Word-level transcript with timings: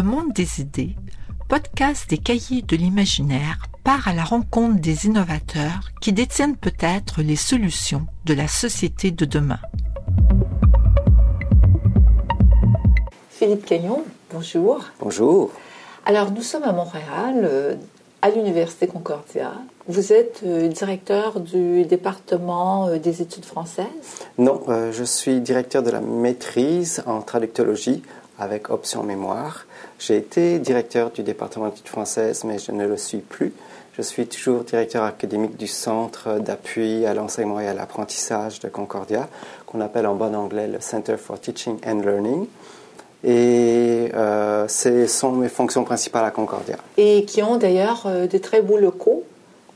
Le 0.00 0.06
monde 0.06 0.32
des 0.32 0.62
idées, 0.62 0.96
podcast 1.46 2.08
des 2.08 2.16
cahiers 2.16 2.62
de 2.62 2.74
l'imaginaire, 2.74 3.58
part 3.84 4.08
à 4.08 4.14
la 4.14 4.24
rencontre 4.24 4.80
des 4.80 5.04
innovateurs 5.04 5.90
qui 6.00 6.14
détiennent 6.14 6.56
peut-être 6.56 7.20
les 7.20 7.36
solutions 7.36 8.06
de 8.24 8.32
la 8.32 8.48
société 8.48 9.10
de 9.10 9.26
demain. 9.26 9.58
Philippe 13.28 13.66
Cagnon, 13.66 14.02
bonjour. 14.32 14.86
Bonjour. 15.00 15.52
Alors 16.06 16.30
nous 16.30 16.40
sommes 16.40 16.64
à 16.64 16.72
Montréal, 16.72 17.42
euh, 17.44 17.74
à 18.22 18.30
l'Université 18.30 18.86
Concordia. 18.86 19.52
Vous 19.86 20.14
êtes 20.14 20.40
euh, 20.46 20.68
directeur 20.68 21.40
du 21.40 21.84
département 21.84 22.86
euh, 22.86 22.96
des 22.96 23.20
études 23.20 23.44
françaises? 23.44 24.24
Non, 24.38 24.62
je 24.92 25.04
suis 25.04 25.42
directeur 25.42 25.82
de 25.82 25.90
la 25.90 26.00
maîtrise 26.00 27.02
en 27.04 27.20
traductologie 27.20 28.02
avec 28.38 28.70
option 28.70 29.02
mémoire. 29.02 29.66
J'ai 30.00 30.16
été 30.16 30.58
directeur 30.58 31.10
du 31.10 31.22
département 31.22 31.66
d'études 31.68 31.88
françaises, 31.88 32.44
mais 32.44 32.58
je 32.58 32.72
ne 32.72 32.86
le 32.86 32.96
suis 32.96 33.18
plus. 33.18 33.52
Je 33.92 34.00
suis 34.00 34.26
toujours 34.26 34.64
directeur 34.64 35.04
académique 35.04 35.58
du 35.58 35.66
Centre 35.66 36.38
d'appui 36.38 37.04
à 37.04 37.12
l'enseignement 37.12 37.60
et 37.60 37.68
à 37.68 37.74
l'apprentissage 37.74 38.60
de 38.60 38.68
Concordia, 38.68 39.28
qu'on 39.66 39.82
appelle 39.82 40.06
en 40.06 40.14
bon 40.14 40.34
anglais 40.34 40.68
le 40.68 40.80
Center 40.80 41.18
for 41.18 41.38
Teaching 41.38 41.76
and 41.86 42.00
Learning. 42.00 42.46
Et 43.24 44.10
euh, 44.14 44.66
ce 44.68 45.06
sont 45.06 45.32
mes 45.32 45.50
fonctions 45.50 45.84
principales 45.84 46.24
à 46.24 46.30
Concordia. 46.30 46.78
Et 46.96 47.26
qui 47.26 47.42
ont 47.42 47.58
d'ailleurs 47.58 48.04
euh, 48.06 48.26
de 48.26 48.38
très 48.38 48.62
beaux 48.62 48.78
locaux 48.78 49.24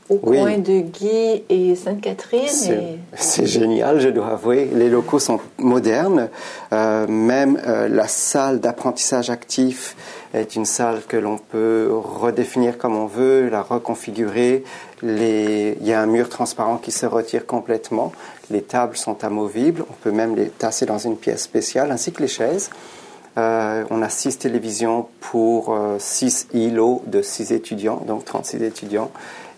au 0.09 0.17
coin 0.17 0.57
de 0.57 0.81
Guy 0.81 1.43
et 1.49 1.75
Sainte-Catherine. 1.75 2.99
C'est 3.15 3.47
génial, 3.47 3.99
je 3.99 4.09
dois 4.09 4.27
avouer. 4.27 4.69
Les 4.73 4.89
locaux 4.89 5.19
sont 5.19 5.39
modernes. 5.57 6.29
Euh, 6.73 7.07
même 7.07 7.59
euh, 7.65 7.87
la 7.87 8.07
salle 8.07 8.59
d'apprentissage 8.59 9.29
actif 9.29 9.95
est 10.33 10.55
une 10.55 10.65
salle 10.65 11.01
que 11.07 11.17
l'on 11.17 11.37
peut 11.37 11.89
redéfinir 11.91 12.77
comme 12.77 12.95
on 12.95 13.07
veut, 13.07 13.49
la 13.49 13.63
reconfigurer. 13.63 14.63
Les... 15.01 15.77
Il 15.81 15.87
y 15.87 15.93
a 15.93 16.01
un 16.01 16.05
mur 16.05 16.29
transparent 16.29 16.77
qui 16.77 16.91
se 16.91 17.05
retire 17.05 17.45
complètement. 17.45 18.11
Les 18.51 18.61
tables 18.61 18.97
sont 18.97 19.23
amovibles. 19.23 19.83
On 19.89 19.93
peut 20.03 20.11
même 20.11 20.35
les 20.35 20.49
tasser 20.49 20.85
dans 20.85 20.99
une 20.99 21.17
pièce 21.17 21.41
spéciale, 21.41 21.91
ainsi 21.91 22.11
que 22.11 22.21
les 22.21 22.27
chaises. 22.27 22.69
Euh, 23.37 23.83
on 23.89 24.01
a 24.01 24.07
six 24.07 24.37
télévisions 24.37 25.07
pour 25.19 25.77
six 25.97 26.47
îlots 26.53 27.01
de 27.07 27.21
six 27.21 27.51
étudiants, 27.51 28.01
donc 28.07 28.23
36 28.23 28.63
étudiants 28.63 29.11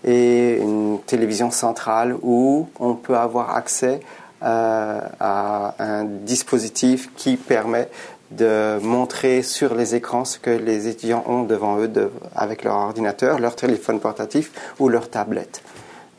et 0.08 0.58
une 0.58 1.00
télévision 1.05 1.52
centrale 1.52 2.16
où 2.23 2.69
on 2.80 2.95
peut 2.95 3.17
avoir 3.17 3.55
accès 3.55 4.00
euh, 4.41 4.99
à 5.19 5.75
un 5.80 6.05
dispositif 6.05 7.09
qui 7.16 7.36
permet 7.36 7.89
de 8.31 8.80
montrer 8.81 9.41
sur 9.41 9.75
les 9.75 9.95
écrans 9.95 10.25
ce 10.25 10.39
que 10.39 10.49
les 10.49 10.88
étudiants 10.88 11.23
ont 11.27 11.44
devant 11.44 11.77
eux 11.80 11.91
avec 12.36 12.64
leur 12.64 12.75
ordinateur, 12.75 13.39
leur 13.39 13.55
téléphone 13.55 13.99
portatif 13.99 14.52
ou 14.80 14.89
leur 14.89 15.09
tablette. 15.09 15.61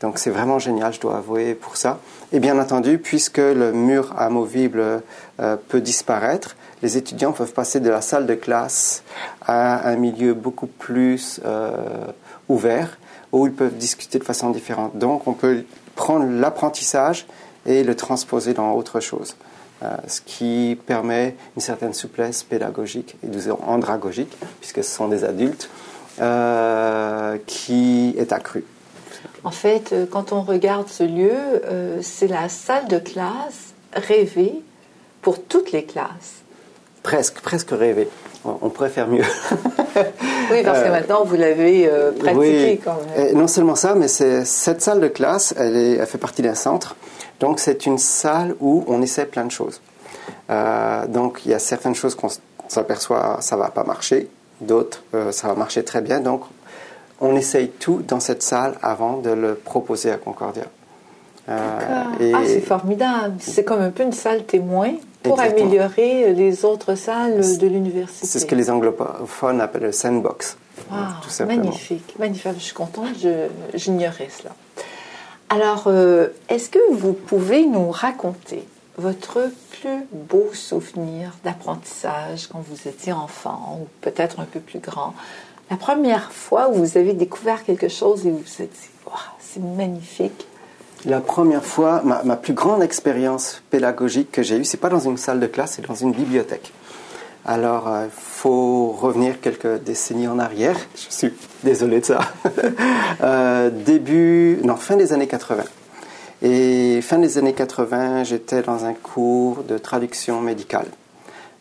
Donc 0.01 0.19
c'est 0.19 0.29
vraiment 0.29 0.59
génial, 0.59 0.93
je 0.93 0.99
dois 0.99 1.17
avouer, 1.17 1.55
pour 1.55 1.75
ça. 1.75 1.99
Et 2.31 2.39
bien 2.39 2.59
entendu, 2.59 2.99
puisque 2.99 3.37
le 3.37 3.71
mur 3.73 4.13
amovible 4.17 5.01
euh, 5.39 5.57
peut 5.67 5.81
disparaître, 5.81 6.55
les 6.83 6.95
étudiants 6.95 7.31
peuvent 7.31 7.53
passer 7.53 7.79
de 7.79 7.89
la 7.89 8.01
salle 8.01 8.25
de 8.25 8.35
classe 8.35 9.03
à 9.41 9.89
un 9.89 9.95
milieu 9.95 10.33
beaucoup 10.33 10.67
plus 10.67 11.41
euh, 11.43 11.71
ouvert 12.47 12.98
où 13.31 13.45
ils 13.47 13.53
peuvent 13.53 13.75
discuter 13.75 14.19
de 14.19 14.23
façon 14.23 14.49
différente. 14.49 14.97
Donc, 14.97 15.27
on 15.27 15.33
peut 15.33 15.63
prendre 15.95 16.25
l'apprentissage 16.25 17.25
et 17.65 17.83
le 17.83 17.95
transposer 17.95 18.53
dans 18.53 18.73
autre 18.73 18.99
chose, 18.99 19.35
euh, 19.83 19.95
ce 20.07 20.21
qui 20.21 20.77
permet 20.85 21.35
une 21.55 21.61
certaine 21.61 21.93
souplesse 21.93 22.43
pédagogique 22.43 23.15
et 23.23 23.27
disons 23.27 23.59
andragogique, 23.65 24.35
puisque 24.59 24.83
ce 24.83 24.89
sont 24.89 25.07
des 25.07 25.23
adultes, 25.23 25.69
euh, 26.21 27.37
qui 27.45 28.15
est 28.17 28.33
accrue. 28.33 28.65
En 29.43 29.51
fait, 29.51 29.93
euh, 29.93 30.05
quand 30.09 30.31
on 30.31 30.41
regarde 30.41 30.87
ce 30.89 31.03
lieu, 31.03 32.01
c'est 32.01 32.27
la 32.27 32.49
salle 32.49 32.87
de 32.87 32.99
classe 32.99 33.73
rêvée 33.93 34.61
pour 35.21 35.43
toutes 35.43 35.71
les 35.71 35.83
classes. 35.83 36.41
Presque, 37.03 37.41
presque 37.41 37.71
rêvée 37.71 38.09
on 38.45 38.69
pourrait 38.69 38.89
faire 38.89 39.07
mieux. 39.07 39.23
oui, 40.51 40.63
parce 40.63 40.79
que 40.79 40.87
euh, 40.87 40.91
maintenant 40.91 41.23
vous 41.23 41.35
l'avez 41.35 41.87
euh, 41.87 42.11
pratiqué 42.11 42.79
quand 42.83 42.97
même. 43.15 43.37
non 43.37 43.47
seulement 43.47 43.75
ça, 43.75 43.95
mais 43.95 44.07
cette 44.07 44.81
salle 44.81 45.01
de 45.01 45.07
classe, 45.07 45.53
elle, 45.57 45.75
elle 45.75 46.05
fait 46.05 46.17
partie 46.17 46.41
d'un 46.41 46.55
centre. 46.55 46.95
Donc 47.39 47.59
c'est 47.59 47.85
une 47.85 47.97
salle 47.97 48.55
où 48.59 48.83
on 48.87 49.01
essaie 49.01 49.25
plein 49.25 49.45
de 49.45 49.51
choses. 49.51 49.81
Euh, 50.49 51.05
donc 51.07 51.41
il 51.45 51.51
y 51.51 51.53
a 51.53 51.59
certaines 51.59 51.95
choses 51.95 52.15
qu'on 52.15 52.29
s'aperçoit 52.67 53.37
ça 53.41 53.55
va 53.55 53.69
pas 53.69 53.83
marcher, 53.83 54.29
d'autres 54.61 55.03
ça 55.31 55.47
va 55.47 55.55
marcher 55.55 55.83
très 55.83 56.01
bien. 56.01 56.19
Donc 56.19 56.43
on 57.19 57.35
essaye 57.35 57.69
tout 57.69 58.01
dans 58.07 58.19
cette 58.19 58.43
salle 58.43 58.75
avant 58.81 59.17
de 59.17 59.31
le 59.31 59.55
proposer 59.55 60.11
à 60.11 60.17
Concordia. 60.17 60.63
ah, 61.47 62.05
c'est 62.45 62.61
formidable. 62.61 63.35
C'est 63.39 63.63
comme 63.63 63.81
un 63.81 63.89
peu 63.89 64.03
une 64.03 64.13
salle 64.13 64.45
témoin 64.45 64.91
pour 65.23 65.39
améliorer 65.39 66.33
les 66.33 66.65
autres 66.65 66.95
salles 66.95 67.57
de 67.57 67.67
l'université. 67.67 68.25
C'est 68.25 68.39
ce 68.39 68.45
que 68.45 68.55
les 68.55 68.69
anglophones 68.69 69.61
appellent 69.61 69.83
le 69.83 69.91
sandbox. 69.91 70.57
tout 71.21 71.45
magnifique, 71.45 72.15
magnifique. 72.17 72.53
Je 72.55 72.63
suis 72.63 72.73
contente, 72.73 73.07
j'ignorais 73.73 74.29
cela. 74.37 74.55
Alors, 75.49 75.85
euh, 75.87 76.27
est-ce 76.47 76.69
que 76.69 76.79
vous 76.91 77.13
pouvez 77.13 77.65
nous 77.65 77.89
raconter 77.89 78.63
votre 78.97 79.49
plus 79.71 80.05
beau 80.11 80.49
souvenir 80.53 81.31
d'apprentissage 81.43 82.47
quand 82.47 82.63
vous 82.69 82.87
étiez 82.87 83.13
enfant 83.13 83.79
ou 83.81 83.87
peut-être 84.01 84.39
un 84.39 84.45
peu 84.45 84.59
plus 84.59 84.79
grand? 84.79 85.15
La 85.71 85.77
première 85.77 86.31
fois 86.31 86.69
où 86.69 86.73
vous 86.73 86.97
avez 86.97 87.13
découvert 87.13 87.63
quelque 87.63 87.87
chose 87.87 88.27
et 88.27 88.31
vous 88.31 88.39
vous 88.39 88.61
êtes 88.61 88.71
dit, 88.71 88.89
c'est 89.39 89.61
magnifique 89.61 90.45
la 91.05 91.21
première 91.21 91.63
fois, 91.63 92.01
ma, 92.03 92.35
plus 92.35 92.53
grande 92.53 92.83
expérience 92.83 93.61
pédagogique 93.69 94.31
que 94.31 94.43
j'ai 94.43 94.57
eue, 94.57 94.65
c'est 94.65 94.77
pas 94.77 94.89
dans 94.89 94.99
une 94.99 95.17
salle 95.17 95.39
de 95.39 95.47
classe, 95.47 95.73
c'est 95.75 95.87
dans 95.87 95.95
une 95.95 96.11
bibliothèque. 96.11 96.73
Alors, 97.45 97.85
il 97.87 97.91
euh, 97.91 98.07
faut 98.11 98.91
revenir 98.91 99.39
quelques 99.39 99.81
décennies 99.83 100.27
en 100.27 100.39
arrière. 100.39 100.75
Je 100.95 101.15
suis 101.15 101.33
désolé 101.63 102.01
de 102.01 102.05
ça. 102.05 102.19
euh, 103.23 103.69
début, 103.69 104.59
non, 104.63 104.75
fin 104.75 104.97
des 104.97 105.13
années 105.13 105.27
80. 105.27 105.63
Et 106.41 107.01
fin 107.01 107.17
des 107.17 107.37
années 107.37 107.53
80, 107.53 108.25
j'étais 108.25 108.61
dans 108.61 108.85
un 108.85 108.93
cours 108.93 109.63
de 109.63 109.77
traduction 109.77 110.41
médicale. 110.41 110.87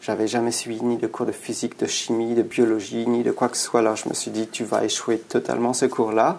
J'avais 0.00 0.26
jamais 0.26 0.52
suivi 0.52 0.82
ni 0.82 0.96
de 0.96 1.06
cours 1.06 1.26
de 1.26 1.32
physique, 1.32 1.78
de 1.78 1.86
chimie, 1.86 2.34
de 2.34 2.42
biologie, 2.42 3.06
ni 3.06 3.22
de 3.22 3.30
quoi 3.30 3.48
que 3.48 3.56
ce 3.56 3.64
soit. 3.64 3.80
Alors 3.80 3.96
je 3.96 4.08
me 4.08 4.14
suis 4.14 4.30
dit, 4.30 4.48
tu 4.48 4.64
vas 4.64 4.84
échouer 4.84 5.18
totalement 5.18 5.72
ce 5.72 5.86
cours-là. 5.86 6.38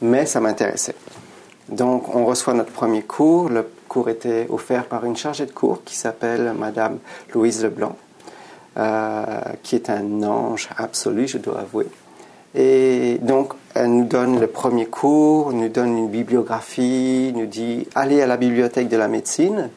Mais 0.00 0.26
ça 0.26 0.40
m'intéressait. 0.40 0.94
Donc, 1.68 2.14
on 2.14 2.24
reçoit 2.24 2.54
notre 2.54 2.72
premier 2.72 3.02
cours. 3.02 3.48
Le 3.48 3.68
cours 3.88 4.08
était 4.08 4.46
offert 4.50 4.86
par 4.86 5.04
une 5.04 5.16
chargée 5.16 5.46
de 5.46 5.52
cours 5.52 5.84
qui 5.84 5.96
s'appelle 5.96 6.54
Madame 6.58 6.98
Louise 7.34 7.62
Leblanc, 7.62 7.96
euh, 8.78 9.24
qui 9.62 9.74
est 9.74 9.90
un 9.90 10.22
ange 10.22 10.68
absolu, 10.76 11.28
je 11.28 11.38
dois 11.38 11.60
avouer. 11.60 11.86
Et 12.54 13.18
donc, 13.20 13.52
elle 13.74 13.90
nous 13.90 14.06
donne 14.06 14.40
le 14.40 14.46
premier 14.46 14.86
cours, 14.86 15.52
nous 15.52 15.68
donne 15.68 15.98
une 15.98 16.08
bibliographie, 16.08 17.32
nous 17.36 17.46
dit 17.46 17.86
allez 17.94 18.22
à 18.22 18.26
la 18.26 18.38
bibliothèque 18.38 18.88
de 18.88 18.96
la 18.96 19.08
médecine, 19.08 19.68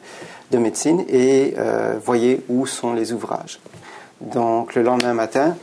de 0.50 0.58
médecine, 0.58 1.04
et 1.08 1.54
euh, 1.58 1.98
voyez 2.02 2.42
où 2.48 2.66
sont 2.66 2.94
les 2.94 3.12
ouvrages. 3.12 3.60
Donc, 4.22 4.74
le 4.74 4.82
lendemain 4.82 5.12
matin, 5.12 5.56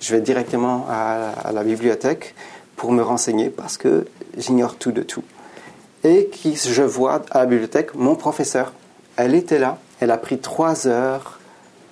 je 0.00 0.14
vais 0.14 0.20
directement 0.20 0.86
à 0.90 1.52
la 1.52 1.62
bibliothèque 1.62 2.34
pour 2.74 2.92
me 2.92 3.02
renseigner 3.02 3.50
parce 3.50 3.76
que 3.76 4.06
j'ignore 4.36 4.76
tout 4.76 4.92
de 4.92 5.02
tout 5.02 5.22
et 6.04 6.26
qui 6.26 6.56
je 6.56 6.82
vois 6.82 7.22
à 7.30 7.40
la 7.40 7.46
bibliothèque 7.46 7.94
mon 7.94 8.14
professeur. 8.14 8.72
Elle 9.16 9.34
était 9.34 9.58
là, 9.58 9.78
elle 10.00 10.10
a 10.10 10.18
pris 10.18 10.38
trois 10.38 10.86
heures 10.86 11.38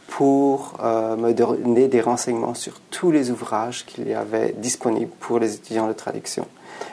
pour 0.09 0.77
euh, 0.83 1.17
me 1.17 1.33
donner 1.33 1.89
des 1.89 2.01
renseignements 2.01 2.55
sur 2.55 2.81
tous 2.91 3.11
les 3.11 3.31
ouvrages 3.31 3.85
qu'il 3.85 4.09
y 4.09 4.15
avait 4.15 4.55
disponibles 4.57 5.11
pour 5.19 5.41
les 5.41 5.55
étudiants 5.55 5.89
de 5.89 5.93
traduction. 5.93 6.47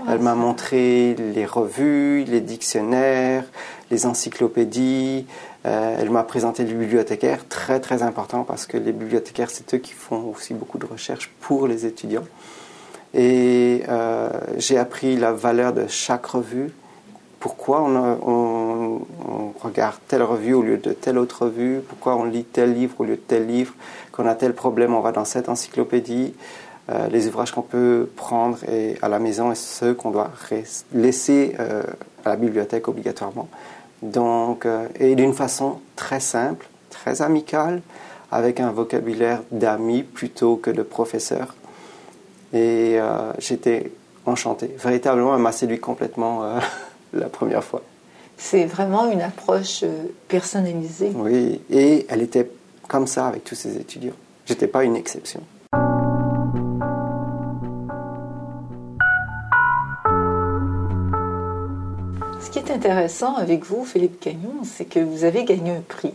elle 0.09 0.19
m'a 0.19 0.33
montré 0.33 1.15
les 1.15 1.45
revues, 1.45 2.23
les 2.23 2.41
dictionnaires, 2.41 3.43
les 3.91 4.07
encyclopédies. 4.07 5.27
Euh, 5.67 5.97
elle 5.99 6.09
m'a 6.09 6.23
présenté 6.23 6.63
les 6.63 6.73
bibliothécaires, 6.73 7.47
très 7.47 7.79
très 7.79 8.01
important 8.01 8.43
parce 8.43 8.65
que 8.65 8.77
les 8.77 8.91
bibliothécaires, 8.91 9.51
c'est 9.51 9.71
eux 9.75 9.77
qui 9.77 9.93
font 9.93 10.33
aussi 10.35 10.55
beaucoup 10.55 10.79
de 10.79 10.87
recherches 10.87 11.31
pour 11.41 11.67
les 11.67 11.85
étudiants. 11.85 12.25
Et 13.13 13.83
euh, 13.89 14.29
j'ai 14.57 14.77
appris 14.77 15.17
la 15.17 15.33
valeur 15.33 15.73
de 15.73 15.85
chaque 15.87 16.25
revue, 16.25 16.71
pourquoi 17.41 17.81
on, 17.81 19.01
regarde 19.61 19.97
telle 20.07 20.23
revue 20.23 20.53
au 20.53 20.61
lieu 20.61 20.77
de 20.77 20.91
telle 20.93 21.17
autre 21.17 21.45
revue, 21.45 21.81
pourquoi 21.87 22.15
on 22.15 22.23
lit 22.23 22.43
tel 22.43 22.73
livre 22.73 22.95
au 22.99 23.03
lieu 23.03 23.15
de 23.15 23.21
tel 23.21 23.47
livre, 23.47 23.73
qu'on 24.11 24.27
a 24.27 24.35
tel 24.35 24.53
problème, 24.53 24.93
on 24.93 25.01
va 25.01 25.11
dans 25.11 25.25
cette 25.25 25.49
encyclopédie, 25.49 26.33
euh, 26.89 27.07
les 27.07 27.27
ouvrages 27.27 27.51
qu'on 27.51 27.63
peut 27.63 28.09
prendre 28.15 28.57
à 29.01 29.09
la 29.09 29.19
maison 29.19 29.51
et 29.51 29.55
ceux 29.55 29.93
qu'on 29.93 30.11
doit 30.11 30.31
laisser 30.93 31.55
euh, 31.59 31.83
à 32.25 32.29
la 32.29 32.35
bibliothèque 32.35 32.87
obligatoirement. 32.87 33.49
Donc, 34.03 34.65
euh, 34.65 34.87
et 34.99 35.15
d'une 35.15 35.33
façon 35.33 35.79
très 35.95 36.19
simple, 36.19 36.67
très 36.91 37.23
amicale, 37.23 37.81
avec 38.31 38.59
un 38.59 38.71
vocabulaire 38.71 39.41
d'ami 39.51 40.03
plutôt 40.03 40.57
que 40.57 40.69
de 40.69 40.83
professeur. 40.83 41.55
Et 42.53 42.97
j'étais 43.39 43.91
enchanté. 44.25 44.75
Véritablement, 44.77 45.35
elle 45.35 45.41
m'a 45.41 45.53
séduit 45.53 45.79
complètement 45.79 46.43
la 47.13 47.29
première 47.29 47.63
fois. 47.63 47.81
C'est 48.37 48.65
vraiment 48.65 49.09
une 49.11 49.21
approche 49.21 49.83
euh, 49.83 50.05
personnalisée. 50.27 51.11
Oui, 51.13 51.61
et 51.69 52.05
elle 52.09 52.21
était 52.21 52.49
comme 52.87 53.07
ça 53.07 53.27
avec 53.27 53.43
tous 53.43 53.55
ses 53.55 53.77
étudiants. 53.77 54.15
J'étais 54.45 54.67
pas 54.67 54.83
une 54.83 54.95
exception. 54.95 55.41
Ce 62.41 62.49
qui 62.49 62.59
est 62.59 62.71
intéressant 62.71 63.35
avec 63.35 63.63
vous, 63.65 63.85
Philippe 63.85 64.19
Cagnon, 64.19 64.63
c'est 64.63 64.85
que 64.85 64.99
vous 64.99 65.23
avez 65.23 65.45
gagné 65.45 65.71
un 65.71 65.81
prix. 65.81 66.13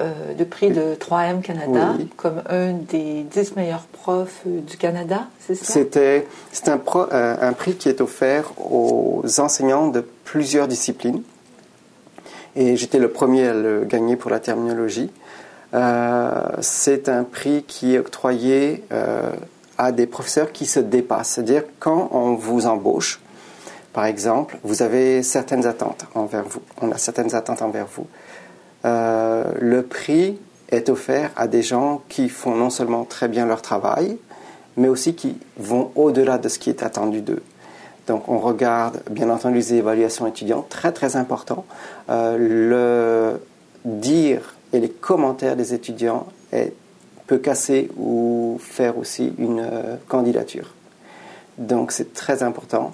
Euh, 0.00 0.32
le 0.38 0.46
prix 0.46 0.70
de 0.70 0.94
3M 0.94 1.42
Canada 1.42 1.94
comme 2.16 2.42
un 2.48 2.72
des 2.72 3.24
10 3.24 3.56
meilleurs 3.56 3.82
profs 3.82 4.40
euh, 4.46 4.60
du 4.60 4.78
Canada, 4.78 5.26
c'est 5.38 5.54
ça? 5.54 5.70
C'était 5.70 6.26
un, 6.66 6.80
euh, 6.96 7.36
un, 7.38 7.52
prix 7.52 7.74
qui 7.74 7.90
est 7.90 8.00
offert 8.00 8.52
aux 8.58 9.22
enseignants 9.38 9.88
de 9.88 10.00
plusieurs 10.24 10.66
disciplines. 10.66 11.22
Et 12.56 12.76
j'étais 12.76 12.98
le 12.98 13.08
premier 13.08 13.48
à 13.48 13.54
le 13.54 13.84
gagner 13.84 14.16
pour 14.16 14.30
la 14.30 14.40
terminologie. 14.40 15.10
c'est 16.60 17.08
un 17.08 17.24
prix 17.24 17.64
qui 17.66 17.94
est 17.94 17.98
octroyé 17.98 18.84
à 19.78 19.92
des 19.92 20.06
professeurs 20.06 20.52
qui 20.52 20.66
se 20.66 20.80
dépassent. 20.80 21.30
C'est-à-dire 21.30 21.64
quand 21.80 22.10
on 22.12 22.34
vous 22.34 22.66
embauche, 22.66 23.20
par 23.94 24.04
exemple, 24.04 24.58
vous 24.64 24.82
avez 24.82 25.22
certaines 25.22 25.66
attentes 25.66 26.04
envers 26.14 26.44
vous. 26.44 26.60
On 26.80 26.92
a 26.92 26.98
certaines 26.98 27.34
attentes 27.34 27.62
envers 27.62 27.86
vous. 27.86 28.06
Euh, 28.84 29.44
le 29.60 29.82
prix 29.82 30.38
est 30.70 30.88
offert 30.88 31.30
à 31.36 31.46
des 31.46 31.62
gens 31.62 32.02
qui 32.08 32.28
font 32.28 32.54
non 32.54 32.70
seulement 32.70 33.04
très 33.04 33.28
bien 33.28 33.46
leur 33.46 33.62
travail, 33.62 34.16
mais 34.76 34.88
aussi 34.88 35.14
qui 35.14 35.36
vont 35.58 35.92
au-delà 35.94 36.38
de 36.38 36.48
ce 36.48 36.58
qui 36.58 36.70
est 36.70 36.82
attendu 36.82 37.20
d'eux. 37.20 37.42
Donc 38.06 38.28
on 38.28 38.38
regarde 38.38 39.00
bien 39.10 39.30
entendu 39.30 39.56
les 39.56 39.74
évaluations 39.74 40.26
étudiantes, 40.26 40.68
très 40.68 40.92
très 40.92 41.16
important. 41.16 41.64
Euh, 42.10 42.36
le 42.38 43.40
dire 43.84 44.54
et 44.72 44.80
les 44.80 44.88
commentaires 44.88 45.56
des 45.56 45.74
étudiants 45.74 46.26
peut 47.26 47.38
casser 47.38 47.90
ou 47.96 48.58
faire 48.60 48.98
aussi 48.98 49.32
une 49.38 49.60
euh, 49.60 49.96
candidature. 50.08 50.74
Donc 51.58 51.92
c'est 51.92 52.12
très 52.12 52.42
important. 52.42 52.92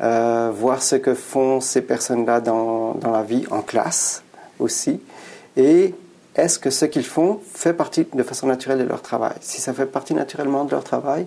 voir 0.00 0.82
ce 0.82 0.96
que 0.96 1.14
font 1.14 1.60
ces 1.60 1.82
personnes-là 1.82 2.40
dans, 2.40 2.96
la 3.02 3.22
vie 3.22 3.44
en 3.50 3.62
classe 3.62 4.22
aussi. 4.58 5.00
Et 5.58 5.92
est-ce 6.36 6.58
que 6.58 6.70
ce 6.70 6.84
qu'ils 6.84 7.04
font 7.04 7.40
fait 7.52 7.74
partie 7.74 8.06
de 8.14 8.22
façon 8.22 8.46
naturelle 8.46 8.78
de 8.78 8.84
leur 8.84 9.02
travail? 9.02 9.34
Si 9.40 9.60
ça 9.60 9.74
fait 9.74 9.86
partie 9.86 10.14
naturellement 10.14 10.64
de 10.64 10.70
leur 10.70 10.84
travail, 10.84 11.26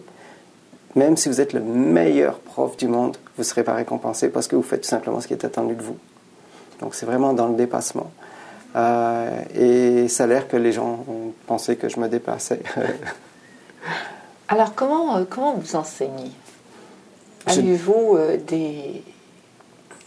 même 0.95 1.17
si 1.17 1.27
vous 1.27 1.41
êtes 1.41 1.51
le 1.53 1.59
meilleur 1.59 2.39
prof 2.39 2.77
du 2.77 2.87
monde, 2.87 3.17
vous 3.35 3.41
ne 3.41 3.43
serez 3.43 3.63
pas 3.63 3.73
récompensé 3.73 4.29
parce 4.29 4.47
que 4.47 4.55
vous 4.55 4.63
faites 4.63 4.81
tout 4.81 4.89
simplement 4.89 5.19
ce 5.19 5.27
qui 5.27 5.33
est 5.33 5.45
attendu 5.45 5.75
de 5.75 5.83
vous. 5.83 5.97
Donc 6.79 6.95
c'est 6.95 7.05
vraiment 7.05 7.33
dans 7.33 7.49
le 7.49 7.55
dépassement. 7.55 8.09
Euh, 8.75 9.41
et 9.53 10.07
ça 10.07 10.23
a 10.23 10.27
l'air 10.27 10.47
que 10.47 10.55
les 10.55 10.71
gens 10.71 11.03
ont 11.09 11.33
pensé 11.45 11.75
que 11.75 11.89
je 11.89 11.99
me 11.99 12.07
dépassais. 12.07 12.61
Alors 14.47 14.73
comment, 14.75 15.17
euh, 15.17 15.25
comment 15.29 15.55
vous 15.55 15.75
enseignez? 15.75 16.31
Avez-vous 17.45 18.15
euh, 18.17 18.37
des, 18.37 19.03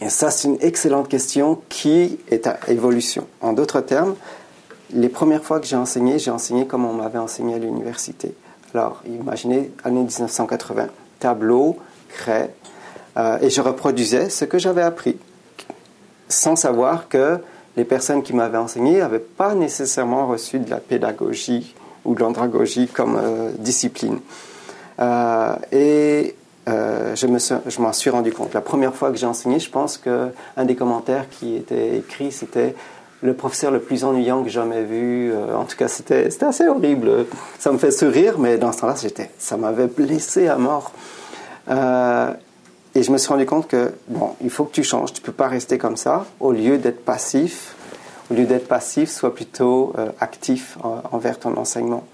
et 0.05 0.09
ça, 0.09 0.29
c'est 0.29 0.47
une 0.47 0.57
excellente 0.61 1.09
question 1.09 1.59
qui 1.67 2.19
est 2.29 2.45
à 2.45 2.59
évolution. 2.67 3.25
En 3.41 3.53
d'autres 3.53 3.81
termes, 3.81 4.13
les 4.93 5.09
premières 5.09 5.43
fois 5.43 5.59
que 5.59 5.65
j'ai 5.65 5.75
enseigné, 5.75 6.19
j'ai 6.19 6.29
enseigné 6.29 6.67
comme 6.67 6.85
on 6.85 6.93
m'avait 6.93 7.17
enseigné 7.17 7.55
à 7.55 7.57
l'université. 7.57 8.35
Alors, 8.75 9.01
imaginez, 9.07 9.71
année 9.83 10.01
1980, 10.01 10.89
tableau, 11.19 11.77
craie, 12.09 12.53
euh, 13.17 13.39
et 13.41 13.49
je 13.49 13.61
reproduisais 13.61 14.29
ce 14.29 14.45
que 14.45 14.59
j'avais 14.59 14.83
appris, 14.83 15.17
sans 16.29 16.55
savoir 16.55 17.09
que 17.09 17.39
les 17.75 17.83
personnes 17.83 18.21
qui 18.21 18.33
m'avaient 18.33 18.59
enseigné 18.59 18.99
n'avaient 18.99 19.17
pas 19.17 19.55
nécessairement 19.55 20.27
reçu 20.27 20.59
de 20.59 20.69
la 20.69 20.77
pédagogie 20.77 21.73
ou 22.03 22.13
de 22.13 22.19
l'andragogie 22.19 22.87
comme 22.87 23.17
euh, 23.17 23.51
discipline. 23.57 24.19
Euh, 24.99 25.55
et 25.71 26.35
euh, 26.67 27.15
je, 27.15 27.27
me 27.27 27.37
je 27.39 27.81
m'en 27.81 27.93
suis 27.93 28.09
rendu 28.09 28.31
compte. 28.31 28.53
La 28.53 28.61
première 28.61 28.95
fois 28.95 29.11
que 29.11 29.17
j'ai 29.17 29.27
enseigné, 29.27 29.59
je 29.59 29.69
pense 29.69 29.97
qu'un 29.97 30.65
des 30.65 30.75
commentaires 30.75 31.29
qui 31.29 31.55
était 31.55 31.97
écrit, 31.97 32.31
c'était 32.31 32.75
le 33.21 33.33
professeur 33.33 33.71
le 33.71 33.79
plus 33.79 34.03
ennuyant 34.03 34.41
que 34.41 34.49
j'ai 34.49 34.55
jamais 34.55 34.83
vu. 34.83 35.31
Euh, 35.31 35.55
en 35.55 35.65
tout 35.65 35.77
cas, 35.77 35.87
c'était, 35.87 36.29
assez 36.43 36.67
horrible. 36.67 37.27
Ça 37.59 37.71
me 37.71 37.77
fait 37.77 37.91
sourire, 37.91 38.39
mais 38.39 38.57
dans 38.57 38.71
ce 38.71 38.81
temps-là, 38.81 38.95
ça 39.37 39.57
m'avait 39.57 39.87
blessé 39.87 40.47
à 40.47 40.57
mort. 40.57 40.91
Euh, 41.69 42.31
et 42.95 43.03
je 43.03 43.11
me 43.11 43.17
suis 43.17 43.29
rendu 43.29 43.45
compte 43.45 43.67
que, 43.67 43.93
bon, 44.07 44.31
il 44.41 44.49
faut 44.49 44.63
que 44.63 44.73
tu 44.73 44.83
changes. 44.83 45.13
Tu 45.13 45.21
peux 45.21 45.31
pas 45.31 45.47
rester 45.47 45.77
comme 45.77 45.97
ça. 45.97 46.25
Au 46.39 46.51
lieu 46.51 46.77
d'être 46.77 47.03
passif, 47.05 47.75
au 48.31 48.33
lieu 48.33 48.45
d'être 48.45 48.67
passif, 48.67 49.11
sois 49.11 49.35
plutôt 49.35 49.93
actif 50.19 50.77
envers 51.11 51.37
ton 51.37 51.57
enseignement. 51.57 52.05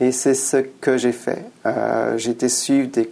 Et 0.00 0.10
c'est 0.12 0.34
ce 0.34 0.56
que 0.56 0.96
j'ai 0.96 1.12
fait. 1.12 1.44
j'ai 2.16 2.30
été 2.30 2.48
suivre 2.48 2.88
des 2.88 3.10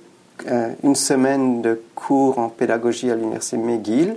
une 0.83 0.95
semaine 0.95 1.63
de 1.63 1.81
cours 1.95 2.39
en 2.39 2.49
pédagogie 2.49 3.11
à 3.11 3.15
l'université 3.15 3.57
McGill, 3.57 4.17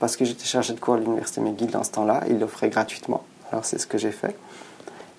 parce 0.00 0.16
que 0.16 0.24
j'étais 0.24 0.44
chargé 0.44 0.72
de 0.72 0.80
cours 0.80 0.94
à 0.94 0.98
l'université 0.98 1.40
McGill 1.40 1.70
dans 1.70 1.84
ce 1.84 1.90
temps-là. 1.92 2.22
Ils 2.28 2.38
l'offraient 2.38 2.68
gratuitement. 2.68 3.22
Alors 3.50 3.64
c'est 3.64 3.78
ce 3.78 3.86
que 3.86 3.98
j'ai 3.98 4.12
fait. 4.12 4.36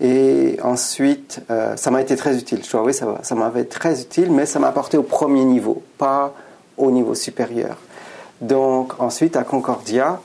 Et 0.02 0.58
ensuite, 0.64 1.42
euh, 1.50 1.76
ça 1.76 1.92
m'a 1.92 2.02
été 2.02 2.16
très 2.16 2.38
utile. 2.38 2.64
Je 2.64 2.72
dois 2.72 2.80
avouer, 2.82 2.94
ça, 2.94 3.20
ça 3.22 3.36
m'avait 3.36 3.66
très 3.66 4.02
utile, 4.02 4.32
mais 4.32 4.46
ça 4.46 4.60
m'a 4.60 4.68
apporté 4.70 4.98
au 4.98 5.04
premier 5.04 5.44
niveau, 5.44 5.84
pas 5.98 6.34
au 6.78 6.90
niveau 6.90 7.16
supérieur. 7.16 7.78
Donc 8.40 8.94
ensuite, 9.00 9.36
à 9.36 9.44
Concordia, 9.44 10.22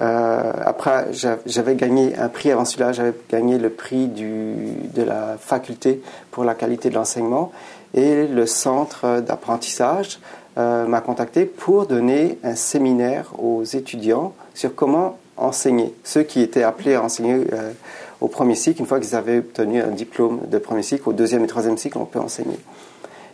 euh, 0.00 0.52
après, 0.64 1.08
j'avais 1.44 1.74
gagné 1.74 2.16
un 2.16 2.28
prix 2.28 2.50
avant 2.50 2.64
celui-là, 2.64 2.92
j'avais 2.92 3.12
gagné 3.30 3.58
le 3.58 3.68
prix 3.68 4.06
du, 4.06 4.54
de 4.94 5.02
la 5.02 5.36
faculté 5.38 6.00
pour 6.30 6.44
la 6.44 6.54
qualité 6.54 6.88
de 6.88 6.94
l'enseignement. 6.94 7.52
Et 7.94 8.26
le 8.26 8.46
centre 8.46 9.20
d'apprentissage 9.20 10.20
euh, 10.58 10.86
m'a 10.86 11.00
contacté 11.00 11.44
pour 11.44 11.86
donner 11.86 12.38
un 12.44 12.54
séminaire 12.54 13.32
aux 13.38 13.64
étudiants 13.64 14.32
sur 14.54 14.74
comment 14.74 15.18
enseigner. 15.36 15.94
Ceux 16.04 16.22
qui 16.22 16.40
étaient 16.40 16.62
appelés 16.62 16.94
à 16.94 17.02
enseigner 17.02 17.46
euh, 17.52 17.72
au 18.20 18.28
premier 18.28 18.54
cycle, 18.54 18.80
une 18.80 18.86
fois 18.86 19.00
qu'ils 19.00 19.16
avaient 19.16 19.38
obtenu 19.38 19.80
un 19.80 19.90
diplôme 19.90 20.40
de 20.48 20.58
premier 20.58 20.82
cycle, 20.82 21.08
au 21.08 21.12
deuxième 21.12 21.44
et 21.44 21.46
troisième 21.46 21.78
cycle, 21.78 21.98
on 21.98 22.04
peut 22.04 22.18
enseigner. 22.18 22.58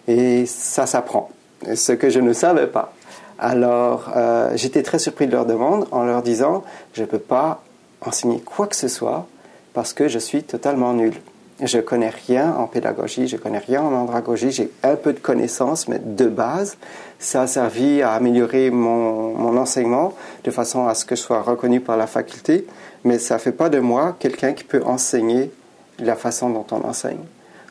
Et 0.08 0.46
ça 0.46 0.86
s'apprend. 0.86 1.30
Ce 1.74 1.92
que 1.92 2.10
je 2.10 2.20
ne 2.20 2.32
savais 2.32 2.66
pas. 2.66 2.92
Alors, 3.38 4.12
euh, 4.16 4.52
j'étais 4.54 4.82
très 4.82 4.98
surpris 4.98 5.26
de 5.26 5.32
leur 5.32 5.46
demande 5.46 5.86
en 5.90 6.04
leur 6.04 6.22
disant, 6.22 6.64
je 6.94 7.02
ne 7.02 7.06
peux 7.06 7.18
pas 7.18 7.62
enseigner 8.00 8.40
quoi 8.40 8.66
que 8.66 8.76
ce 8.76 8.88
soit 8.88 9.26
parce 9.74 9.92
que 9.92 10.08
je 10.08 10.18
suis 10.18 10.42
totalement 10.42 10.94
nul. 10.94 11.14
Je 11.62 11.78
connais 11.78 12.10
rien 12.10 12.54
en 12.54 12.66
pédagogie, 12.66 13.28
je 13.28 13.38
connais 13.38 13.58
rien 13.58 13.80
en 13.82 13.92
andragogie, 13.94 14.50
j'ai 14.50 14.70
un 14.82 14.94
peu 14.94 15.14
de 15.14 15.18
connaissances, 15.18 15.88
mais 15.88 15.98
de 15.98 16.26
base, 16.26 16.76
ça 17.18 17.42
a 17.42 17.46
servi 17.46 18.02
à 18.02 18.12
améliorer 18.12 18.70
mon, 18.70 19.34
mon, 19.34 19.56
enseignement 19.56 20.12
de 20.44 20.50
façon 20.50 20.86
à 20.86 20.94
ce 20.94 21.06
que 21.06 21.16
je 21.16 21.22
sois 21.22 21.40
reconnu 21.40 21.80
par 21.80 21.96
la 21.96 22.06
faculté, 22.06 22.66
mais 23.04 23.18
ça 23.18 23.34
ne 23.36 23.40
fait 23.40 23.52
pas 23.52 23.70
de 23.70 23.78
moi 23.78 24.16
quelqu'un 24.18 24.52
qui 24.52 24.64
peut 24.64 24.82
enseigner 24.84 25.50
la 25.98 26.14
façon 26.14 26.50
dont 26.50 26.66
on 26.72 26.86
enseigne. 26.86 27.24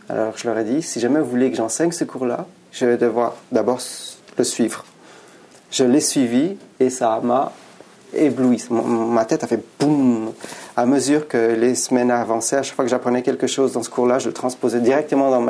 Alors 0.09 0.35
je 0.35 0.47
leur 0.47 0.57
ai 0.57 0.63
dit, 0.63 0.81
si 0.81 0.99
jamais 0.99 1.19
vous 1.19 1.29
voulez 1.29 1.51
que 1.51 1.57
j'enseigne 1.57 1.91
ce 1.91 2.05
cours-là, 2.05 2.47
je 2.71 2.85
vais 2.85 2.97
devoir 2.97 3.35
d'abord 3.51 3.79
le 4.37 4.43
suivre. 4.43 4.83
Je 5.71 5.83
l'ai 5.83 6.01
suivi 6.01 6.57
et 6.79 6.89
ça 6.89 7.19
m'a 7.23 7.51
ébloui. 8.15 8.63
Ma 8.69 9.25
tête 9.25 9.43
a 9.43 9.47
fait 9.47 9.61
boum. 9.79 10.31
À 10.77 10.85
mesure 10.85 11.27
que 11.27 11.53
les 11.53 11.75
semaines 11.75 12.11
avançaient, 12.11 12.57
à 12.57 12.63
chaque 12.63 12.75
fois 12.75 12.85
que 12.85 12.91
j'apprenais 12.91 13.21
quelque 13.21 13.47
chose 13.47 13.73
dans 13.73 13.83
ce 13.83 13.89
cours-là, 13.89 14.19
je 14.19 14.27
le 14.27 14.33
transposais 14.33 14.79
directement 14.79 15.29
dans 15.29 15.41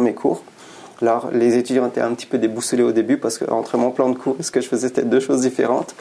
mes, 0.00 0.14
cours. 0.14 0.42
Alors, 1.02 1.30
les 1.32 1.56
étudiants 1.56 1.86
étaient 1.86 2.00
un 2.00 2.14
petit 2.14 2.26
peu 2.26 2.38
déboussolés 2.38 2.82
au 2.82 2.92
début 2.92 3.16
parce 3.16 3.38
qu'entre 3.38 3.76
mon 3.76 3.90
plan 3.90 4.08
de 4.08 4.16
cours 4.16 4.36
ce 4.40 4.50
que 4.50 4.60
je 4.60 4.68
faisais, 4.68 4.88
c'était 4.88 5.02
deux 5.02 5.20
choses 5.20 5.42
différentes. 5.42 5.94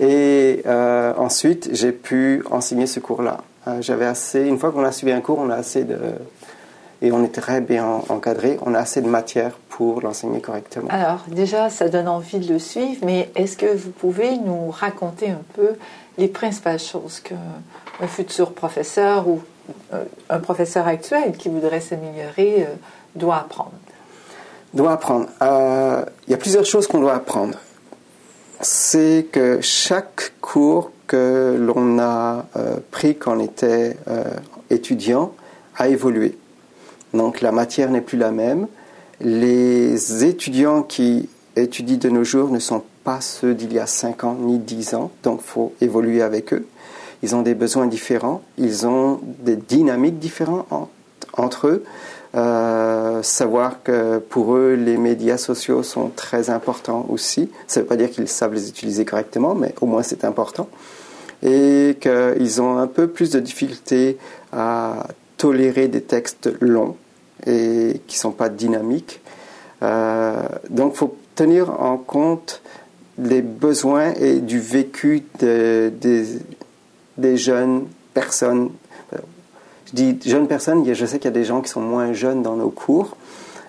Et 0.00 0.62
euh, 0.66 1.12
ensuite, 1.16 1.70
j'ai 1.72 1.92
pu 1.92 2.42
enseigner 2.50 2.86
ce 2.86 3.00
cours-là. 3.00 3.38
Euh, 3.68 3.82
j'avais 3.82 4.06
assez, 4.06 4.46
une 4.46 4.58
fois 4.58 4.70
qu'on 4.72 4.84
a 4.84 4.92
suivi 4.92 5.12
un 5.12 5.20
cours, 5.20 5.38
on 5.38 5.50
a 5.50 5.56
assez 5.56 5.84
de, 5.84 5.96
et 7.02 7.12
on 7.12 7.24
est 7.24 7.34
très 7.34 7.60
bien 7.60 8.02
encadré, 8.08 8.58
on 8.62 8.74
a 8.74 8.78
assez 8.78 9.00
de 9.00 9.08
matière 9.08 9.52
pour 9.68 10.02
l'enseigner 10.02 10.40
correctement. 10.40 10.88
Alors 10.90 11.24
déjà, 11.28 11.70
ça 11.70 11.88
donne 11.88 12.08
envie 12.08 12.38
de 12.38 12.52
le 12.52 12.58
suivre, 12.58 13.00
mais 13.04 13.30
est-ce 13.34 13.56
que 13.56 13.74
vous 13.74 13.90
pouvez 13.90 14.36
nous 14.36 14.70
raconter 14.70 15.30
un 15.30 15.42
peu 15.54 15.70
les 16.18 16.28
principales 16.28 16.78
choses 16.78 17.20
qu'un 17.20 18.06
futur 18.06 18.52
professeur 18.52 19.28
ou 19.28 19.40
euh, 19.94 20.04
un 20.28 20.40
professeur 20.40 20.86
actuel 20.86 21.32
qui 21.38 21.48
voudrait 21.48 21.80
s'améliorer 21.80 22.64
euh, 22.64 22.74
doit 23.14 23.36
apprendre? 23.36 23.72
Doit 24.74 24.92
apprendre. 24.92 25.26
Euh, 25.42 26.04
il 26.26 26.32
y 26.32 26.34
a 26.34 26.36
plusieurs 26.36 26.66
choses 26.66 26.86
qu'on 26.86 27.00
doit 27.00 27.14
apprendre. 27.14 27.58
C'est 28.60 29.26
que 29.32 29.60
chaque 29.62 30.34
cours 30.42 30.92
que 31.06 31.56
l'on 31.58 31.98
a 31.98 32.44
pris 32.90 33.16
quand 33.16 33.36
on 33.36 33.40
était 33.40 33.96
étudiant 34.68 35.32
a 35.76 35.88
évolué. 35.88 36.36
Donc 37.14 37.40
la 37.40 37.52
matière 37.52 37.90
n'est 37.90 38.00
plus 38.00 38.18
la 38.18 38.30
même. 38.30 38.66
Les 39.20 40.24
étudiants 40.24 40.82
qui 40.82 41.28
étudient 41.56 41.98
de 41.98 42.08
nos 42.08 42.24
jours 42.24 42.50
ne 42.50 42.58
sont 42.58 42.82
pas 43.04 43.20
ceux 43.20 43.54
d'il 43.54 43.72
y 43.72 43.78
a 43.78 43.86
5 43.86 44.24
ans 44.24 44.36
ni 44.38 44.58
10 44.58 44.94
ans, 44.94 45.10
donc 45.22 45.42
faut 45.42 45.72
évoluer 45.80 46.22
avec 46.22 46.52
eux. 46.52 46.66
Ils 47.22 47.34
ont 47.34 47.42
des 47.42 47.54
besoins 47.54 47.86
différents, 47.86 48.42
ils 48.56 48.86
ont 48.86 49.20
des 49.40 49.56
dynamiques 49.56 50.18
différentes 50.18 50.66
entre 51.34 51.68
eux. 51.68 51.84
Euh, 52.36 53.22
savoir 53.22 53.82
que 53.82 54.18
pour 54.18 54.54
eux, 54.54 54.74
les 54.74 54.96
médias 54.96 55.36
sociaux 55.36 55.82
sont 55.82 56.10
très 56.14 56.48
importants 56.48 57.06
aussi. 57.08 57.50
Ça 57.66 57.80
ne 57.80 57.84
veut 57.84 57.88
pas 57.88 57.96
dire 57.96 58.10
qu'ils 58.10 58.28
savent 58.28 58.54
les 58.54 58.68
utiliser 58.68 59.04
correctement, 59.04 59.54
mais 59.54 59.74
au 59.80 59.86
moins 59.86 60.02
c'est 60.02 60.24
important. 60.24 60.68
Et 61.42 61.96
qu'ils 62.00 62.62
ont 62.62 62.78
un 62.78 62.86
peu 62.86 63.08
plus 63.08 63.30
de 63.30 63.40
difficulté 63.40 64.16
à 64.52 65.08
tolérer 65.36 65.88
des 65.88 66.02
textes 66.02 66.50
longs 66.60 66.96
et 67.46 68.00
qui 68.06 68.16
ne 68.16 68.20
sont 68.20 68.32
pas 68.32 68.48
dynamiques. 68.48 69.20
Euh, 69.82 70.42
donc 70.68 70.92
il 70.94 70.98
faut 70.98 71.16
tenir 71.34 71.80
en 71.80 71.96
compte 71.96 72.62
les 73.18 73.42
besoins 73.42 74.12
et 74.14 74.40
du 74.40 74.60
vécu 74.60 75.24
des, 75.40 75.90
des 77.16 77.36
jeunes 77.36 77.86
personnes 78.14 78.70
je 79.90 79.96
dis 79.96 80.30
jeunes 80.30 80.46
personnes, 80.46 80.84
je 80.92 81.06
sais 81.06 81.18
qu'il 81.18 81.26
y 81.26 81.34
a 81.34 81.38
des 81.38 81.44
gens 81.44 81.60
qui 81.60 81.68
sont 81.68 81.80
moins 81.80 82.12
jeunes 82.12 82.42
dans 82.42 82.56
nos 82.56 82.70
cours, 82.70 83.16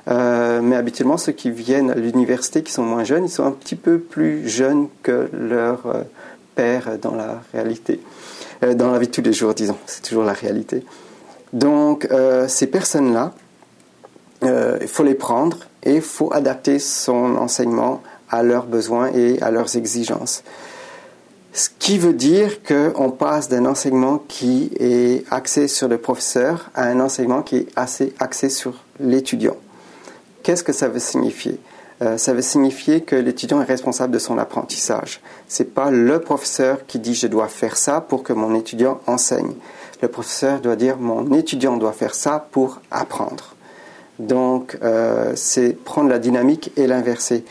euh, 0.08 0.62
mais 0.62 0.76
habituellement 0.76 1.18
ceux 1.18 1.32
qui 1.32 1.50
viennent 1.50 1.92
à 1.92 1.96
l'université 1.96 2.62
qui 2.64 2.72
sont 2.72 2.84
moins 2.84 3.04
jeunes, 3.04 3.26
ils 3.26 3.30
sont 3.30 3.46
un 3.46 3.52
petit 3.52 3.76
peu 3.76 3.98
plus 3.98 4.48
jeunes 4.48 4.88
que 5.04 5.30
leur 5.34 5.86
euh, 5.88 6.04
père 6.56 6.98
dans 7.02 7.16
la 7.16 7.42
réalité, 7.54 8.00
euh, 8.64 8.76
dans 8.76 8.92
la 8.92 9.00
vie 9.00 9.08
de 9.08 9.12
tous 9.12 9.22
les 9.22 9.34
jours, 9.34 9.54
disons, 9.54 9.78
c'est 9.88 10.04
toujours 10.04 10.24
la 10.24 10.34
réalité. 10.34 10.84
Donc 11.54 12.08
ces 12.48 12.68
personnes-là, 12.68 13.34
il 14.44 14.88
faut 14.88 15.04
les 15.04 15.16
prendre 15.16 15.58
et 15.84 15.96
il 15.96 16.02
faut 16.02 16.34
adapter 16.34 16.80
son 16.80 17.36
enseignement 17.38 18.02
à 18.30 18.44
leurs 18.44 18.66
besoins 18.66 19.12
et 19.14 19.42
à 19.42 19.52
leurs 19.52 19.76
exigences. 19.76 20.44
Ce 21.54 21.70
qui 21.80 21.98
veut 21.98 22.14
dire 22.14 22.64
qu'on 22.64 23.12
passe 23.12 23.50
d'un 23.50 23.66
enseignement 23.66 24.20
qui 24.20 24.72
est 24.80 25.26
axé 25.32 25.68
sur 25.68 25.90
le 25.90 25.98
professeur 25.98 26.70
à 26.76 26.84
un 26.84 27.02
enseignement 27.02 27.42
qui 27.42 27.58
est 27.58 27.68
assez 27.76 28.14
axé 28.20 28.48
sur 28.48 28.74
l'étudiant. 29.02 29.58
Qu'est-ce 30.44 30.64
que 30.64 30.72
ça 30.72 30.88
veut 30.88 31.00
signifier? 31.00 31.60
Euh, 32.02 32.18
Ça 32.18 32.34
veut 32.34 32.42
signifier 32.42 33.02
que 33.02 33.18
l'étudiant 33.18 33.62
est 33.62 33.66
responsable 33.66 34.14
de 34.14 34.20
son 34.20 34.38
apprentissage. 34.38 35.22
Ce 35.50 35.62
n'est 35.62 35.70
pas 35.70 35.92
le 35.92 36.22
professeur 36.22 36.86
qui 36.88 37.00
dit 37.00 37.16
je 37.16 37.28
dois 37.28 37.50
faire 37.50 37.76
ça 37.76 38.00
pour 38.00 38.24
que 38.24 38.32
mon 38.32 38.56
étudiant 38.56 39.02
enseigne. 39.06 39.54
Le 40.02 40.08
professeur 40.08 40.62
doit 40.62 40.78
dire 40.78 40.98
mon 40.98 41.34
étudiant 41.34 41.76
doit 41.76 41.92
faire 41.92 42.16
ça 42.16 42.48
pour 42.52 42.80
apprendre. 42.90 43.51
Donc 44.20 44.78
euh, 44.84 45.34
c'est 45.36 45.74
prendre 45.74 46.10
la 46.10 46.20
dynamique 46.20 46.72
et 46.78 46.88
l'inverser 46.88 47.44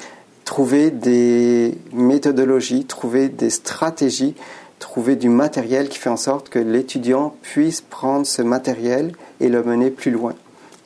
trouver 0.51 0.91
des 0.91 1.79
méthodologies, 1.93 2.85
trouver 2.85 3.29
des 3.29 3.51
stratégies, 3.51 4.35
trouver 4.81 5.15
du 5.15 5.29
matériel 5.29 5.89
qui 5.89 5.97
fait 5.97 6.11
en 6.11 6.17
sorte 6.17 6.49
que 6.49 6.59
l'étudiant 6.59 7.37
puisse 7.41 7.81
prendre 7.81 8.27
ce 8.27 8.43
matériel 8.43 9.13
et 9.39 9.49
le 9.49 9.63
mener 9.63 9.91
plus 9.91 10.11
loin, 10.11 10.35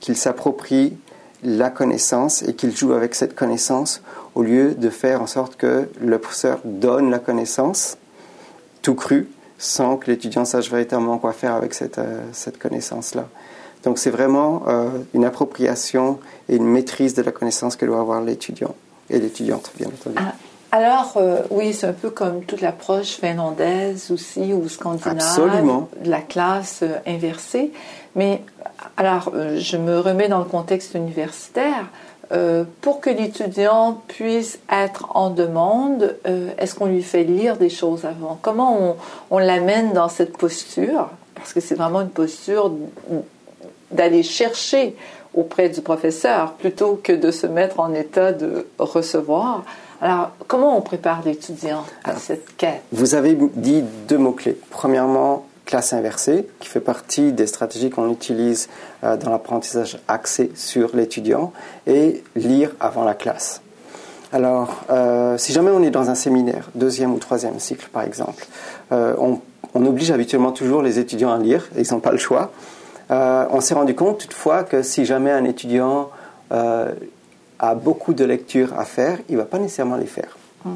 qu'il 0.01 0.19
s'approprie 0.19 0.99
la 1.43 1.71
connaissance 1.71 2.43
et 2.43 2.53
qu'il 2.53 2.77
joue 2.77 2.93
avec 2.93 3.15
cette 3.15 3.35
connaissance 3.35 4.03
au 4.35 4.43
lieu 4.43 4.75
de 4.75 4.91
faire 4.91 5.23
en 5.23 5.27
sorte 5.27 5.57
que 5.57 5.89
le 5.99 6.19
professeur 6.19 6.61
donne 6.67 7.11
la 7.11 7.19
connaissance 7.19 7.97
tout 8.83 8.95
cru 8.95 9.29
sans 9.57 9.97
que 9.97 10.11
l'étudiant 10.11 10.45
sache 10.45 10.71
véritablement 10.71 11.17
quoi 11.17 11.33
faire 11.33 11.55
avec 11.55 11.73
cette, 11.73 11.97
euh, 11.97 12.21
cette 12.33 12.59
connaissance-là. 12.59 13.29
Donc 13.85 13.99
c'est 13.99 14.11
vraiment 14.11 14.63
euh, 14.67 14.89
une 15.13 15.25
appropriation 15.25 16.19
et 16.49 16.57
une 16.57 16.67
maîtrise 16.67 17.15
de 17.15 17.23
la 17.23 17.33
connaissance 17.33 17.77
que 17.77 17.87
doit 17.87 18.01
avoir 18.01 18.21
l'étudiant 18.23 18.75
et 19.11 19.19
l'étudiante, 19.19 19.71
bien 19.77 19.89
entendu. 19.89 20.17
Ah, 20.19 20.33
alors, 20.73 21.15
euh, 21.17 21.43
oui, 21.51 21.73
c'est 21.73 21.87
un 21.87 21.93
peu 21.93 22.11
comme 22.11 22.43
toute 22.45 22.61
l'approche 22.61 23.19
finlandaise 23.19 24.11
aussi, 24.11 24.53
ou 24.53 24.69
scandinave, 24.69 25.17
Absolument. 25.17 25.89
de 26.03 26.11
la 26.11 26.21
classe 26.21 26.81
euh, 26.83 26.97
inversée. 27.07 27.73
Mais, 28.17 28.43
alors, 28.97 29.33
je 29.57 29.77
me 29.77 30.01
remets 30.01 30.29
dans 30.29 30.39
le 30.39 30.45
contexte 30.45 30.95
universitaire. 30.95 31.87
pour 32.81 33.01
que 33.01 33.11
l'étudiant 33.11 34.01
puisse 34.09 34.59
être 34.71 35.07
en 35.15 35.31
demande, 35.31 36.17
est-ce 36.59 36.75
qu'on 36.75 36.87
lui 36.87 37.03
fait 37.03 37.25
lire 37.25 37.57
des 37.57 37.71
choses 37.71 38.05
avant? 38.05 38.39
Comment 38.41 38.79
on, 38.81 38.97
on 39.31 39.39
l'amène 39.39 39.93
dans 39.93 40.09
cette 40.09 40.37
posture? 40.37 41.11
Parce 41.35 41.53
que 41.53 41.61
c'est 41.61 41.75
vraiment 41.75 42.01
une 42.03 42.09
posture 42.09 42.71
d'aller 43.95 44.23
chercher 44.23 44.95
auprès 45.35 45.69
du 45.69 45.81
professeur 45.81 46.53
plutôt 46.53 47.01
que 47.03 47.13
de 47.13 47.31
se 47.31 47.47
mettre 47.47 47.81
en 47.81 47.93
état 47.95 48.33
de 48.33 48.67
recevoir. 48.79 49.65
Alors, 50.01 50.31
comment 50.47 50.77
on 50.77 50.81
prépare 50.81 51.23
l'étudiant 51.25 51.85
à 52.05 52.17
cette 52.17 52.57
quête? 52.57 52.83
Vous 52.93 53.15
avez 53.15 53.37
dit 53.55 53.83
deux 54.09 54.19
mots-clés. 54.19 54.59
Premièrement, 54.71 55.47
classe 55.65 55.93
inversée, 55.93 56.47
qui 56.61 56.69
fait 56.69 56.81
partie 56.81 57.33
des 57.33 57.47
stratégies 57.47 57.91
qu'on 57.91 58.11
utilise 58.11 58.69
euh, 59.03 59.17
dans 59.17 59.31
l'apprentissage 59.31 59.99
axé 60.09 60.53
sur 60.55 60.95
l'étudiant, 60.95 61.53
et 61.87 62.23
lire 62.37 62.71
avant 62.81 63.05
la 63.05 63.15
classe. 63.15 63.63
Alors, 64.33 64.83
euh, 64.91 65.39
si 65.39 65.53
jamais 65.53 65.71
on 65.71 65.83
est 65.83 65.91
dans 65.91 66.11
un 66.11 66.15
séminaire, 66.15 66.69
deuxième 66.75 67.15
ou 67.15 67.19
troisième 67.19 67.59
cycle 67.61 67.89
par 67.93 68.03
exemple, 68.03 68.47
euh, 68.93 69.15
on, 69.19 69.39
on, 69.75 69.87
oblige 69.87 70.11
habituellement 70.11 70.51
toujours 70.51 70.83
les 70.83 70.99
étudiants 70.99 71.33
à 71.33 71.39
lire, 71.39 71.69
ils 71.79 71.87
n'ont 71.93 72.01
pas 72.01 72.13
le 72.13 72.19
choix. 72.19 72.51
Euh, 73.11 73.47
on 73.51 73.61
s'est 73.61 73.75
rendu 73.75 73.95
compte 73.95 74.19
toutefois 74.19 74.65
que 74.65 74.83
si 74.83 75.05
jamais 75.05 75.31
un 75.31 75.45
étudiant 75.45 76.11
euh, 76.53 76.93
a 77.59 77.75
beaucoup 77.75 78.15
de 78.15 78.25
lectures 78.25 78.79
à 78.79 78.85
faire, 78.85 79.19
il 79.29 79.37
ne 79.37 79.41
va 79.41 79.47
pas 79.47 79.59
nécessairement 79.59 79.97
les 79.97 80.07
faire. 80.07 80.37
Mm. 80.65 80.71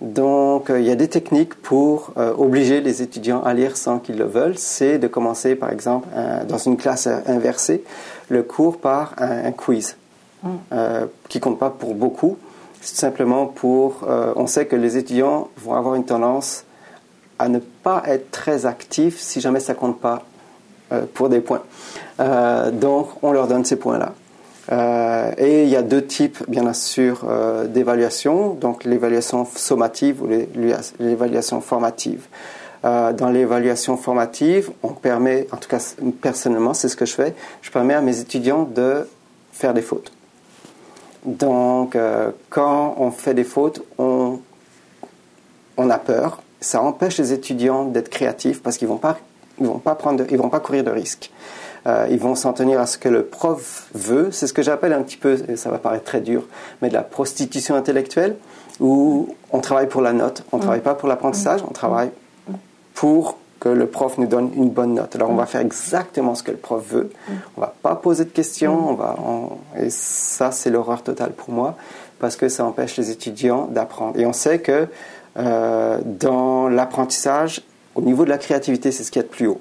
Donc, 0.00 0.70
euh, 0.70 0.80
il 0.80 0.86
y 0.86 0.90
a 0.90 0.94
des 0.94 1.08
techniques 1.08 1.54
pour 1.54 2.12
obliger 2.16 2.80
les 2.80 3.02
étudiants 3.02 3.42
à 3.42 3.52
lire 3.52 3.76
sans 3.76 3.98
qu'ils 3.98 4.16
le 4.16 4.24
veulent. 4.24 4.56
C'est 4.56 4.98
de 4.98 5.06
commencer, 5.06 5.54
par 5.54 5.70
exemple, 5.70 6.08
dans 6.48 6.58
une 6.58 6.78
classe 6.78 7.06
inversée, 7.26 7.84
le 8.28 8.42
cours 8.42 8.78
par 8.78 9.14
un, 9.18 9.52
quiz, 9.52 9.96
mm. 10.42 10.48
qui 11.28 11.38
compte 11.38 11.58
pas 11.58 11.70
pour 11.70 11.94
beaucoup. 11.94 12.38
C'est 12.80 12.96
simplement 12.96 13.44
pour... 13.44 14.06
on 14.36 14.46
sait 14.46 14.64
que 14.64 14.74
les 14.74 14.96
étudiants 14.96 15.48
vont 15.58 15.74
avoir 15.74 15.96
une 15.96 16.06
tendance 16.06 16.64
à 17.38 17.48
ne 17.48 17.58
pas 17.58 18.02
être 18.06 18.30
très 18.30 18.64
actifs 18.64 19.18
si 19.18 19.42
jamais 19.42 19.60
ça 19.60 19.74
compte 19.74 20.00
pas 20.00 20.24
pour 21.14 21.28
des 21.28 21.40
points. 21.40 21.62
Euh, 22.20 22.70
donc, 22.70 23.08
on 23.22 23.32
leur 23.32 23.46
donne 23.46 23.64
ces 23.64 23.76
points-là. 23.76 24.12
Euh, 24.72 25.32
et 25.38 25.64
il 25.64 25.68
y 25.68 25.76
a 25.76 25.82
deux 25.82 26.04
types, 26.04 26.38
bien 26.48 26.72
sûr, 26.72 27.24
d'évaluation, 27.66 28.54
donc 28.54 28.84
l'évaluation 28.84 29.46
sommative 29.56 30.22
ou 30.22 30.28
l'évaluation 30.98 31.60
formative. 31.60 32.26
dans 32.82 33.30
l'évaluation 33.32 33.96
formative, 33.96 34.70
on 34.82 34.88
permet, 34.88 35.48
en 35.52 35.56
tout 35.56 35.68
cas 35.68 35.94
personnellement, 36.20 36.74
c'est 36.74 36.88
ce 36.88 36.96
que 36.96 37.06
je 37.06 37.14
fais, 37.14 37.34
je 37.62 37.70
permets 37.70 37.94
à 37.94 38.00
mes 38.00 38.20
étudiants 38.20 38.62
de 38.62 39.08
faire 39.52 39.74
des 39.74 39.82
fautes. 39.82 40.12
Donc, 41.24 41.96
quand 42.48 42.94
on 42.96 43.10
fait 43.10 43.34
des 43.34 43.44
fautes, 43.44 43.82
on, 43.98 44.38
on 45.76 45.90
a 45.90 45.98
peur. 45.98 46.42
Ça 46.60 46.80
empêche 46.82 47.18
les 47.18 47.32
étudiants 47.32 47.84
d'être 47.84 48.08
créatifs 48.08 48.62
parce 48.62 48.76
qu'ils 48.76 48.88
vont 48.88 48.98
pas 48.98 49.18
ils 49.60 49.66
vont 49.66 49.78
pas 49.78 49.94
prendre, 49.94 50.24
ils 50.30 50.38
vont 50.38 50.48
pas 50.48 50.60
courir 50.60 50.84
de 50.84 50.90
risques. 50.90 51.30
Euh, 51.86 52.06
ils 52.10 52.18
vont 52.18 52.34
s'en 52.34 52.52
tenir 52.52 52.78
à 52.80 52.86
ce 52.86 52.98
que 52.98 53.08
le 53.08 53.24
prof 53.24 53.88
veut. 53.94 54.30
C'est 54.32 54.46
ce 54.46 54.52
que 54.52 54.62
j'appelle 54.62 54.92
un 54.92 55.02
petit 55.02 55.16
peu, 55.16 55.38
et 55.48 55.56
ça 55.56 55.70
va 55.70 55.78
paraître 55.78 56.04
très 56.04 56.20
dur, 56.20 56.44
mais 56.82 56.88
de 56.88 56.94
la 56.94 57.02
prostitution 57.02 57.74
intellectuelle, 57.74 58.36
où 58.80 59.34
on 59.50 59.60
travaille 59.60 59.88
pour 59.88 60.02
la 60.02 60.12
note, 60.12 60.44
on 60.52 60.56
ne 60.56 60.62
travaille 60.62 60.82
pas 60.82 60.94
pour 60.94 61.08
l'apprentissage, 61.08 61.62
on 61.68 61.72
travaille 61.72 62.10
pour 62.94 63.38
que 63.60 63.68
le 63.68 63.86
prof 63.86 64.16
nous 64.18 64.26
donne 64.26 64.50
une 64.54 64.70
bonne 64.70 64.94
note. 64.94 65.14
Alors 65.16 65.30
on 65.30 65.34
va 65.34 65.46
faire 65.46 65.60
exactement 65.60 66.34
ce 66.34 66.42
que 66.42 66.50
le 66.50 66.56
prof 66.56 66.82
veut. 66.88 67.10
On 67.56 67.60
va 67.60 67.74
pas 67.82 67.94
poser 67.94 68.24
de 68.24 68.30
questions. 68.30 68.98
Et 69.78 69.90
ça 69.90 70.50
c'est 70.50 70.70
l'horreur 70.70 71.02
totale 71.02 71.32
pour 71.32 71.50
moi 71.50 71.76
parce 72.18 72.36
que 72.36 72.48
ça 72.48 72.64
empêche 72.64 72.96
les 72.96 73.10
étudiants 73.10 73.66
d'apprendre. 73.66 74.18
Et 74.18 74.24
on 74.24 74.32
sait 74.32 74.60
que 74.60 74.88
euh, 75.36 75.98
dans 76.04 76.68
l'apprentissage, 76.68 77.62
au 78.00 78.06
niveau 78.06 78.24
de 78.24 78.30
la 78.30 78.38
créativité, 78.38 78.92
c'est 78.92 79.04
ce 79.04 79.10
qui 79.10 79.18
est 79.18 79.24
de 79.24 79.28
plus 79.28 79.46
haut. 79.46 79.60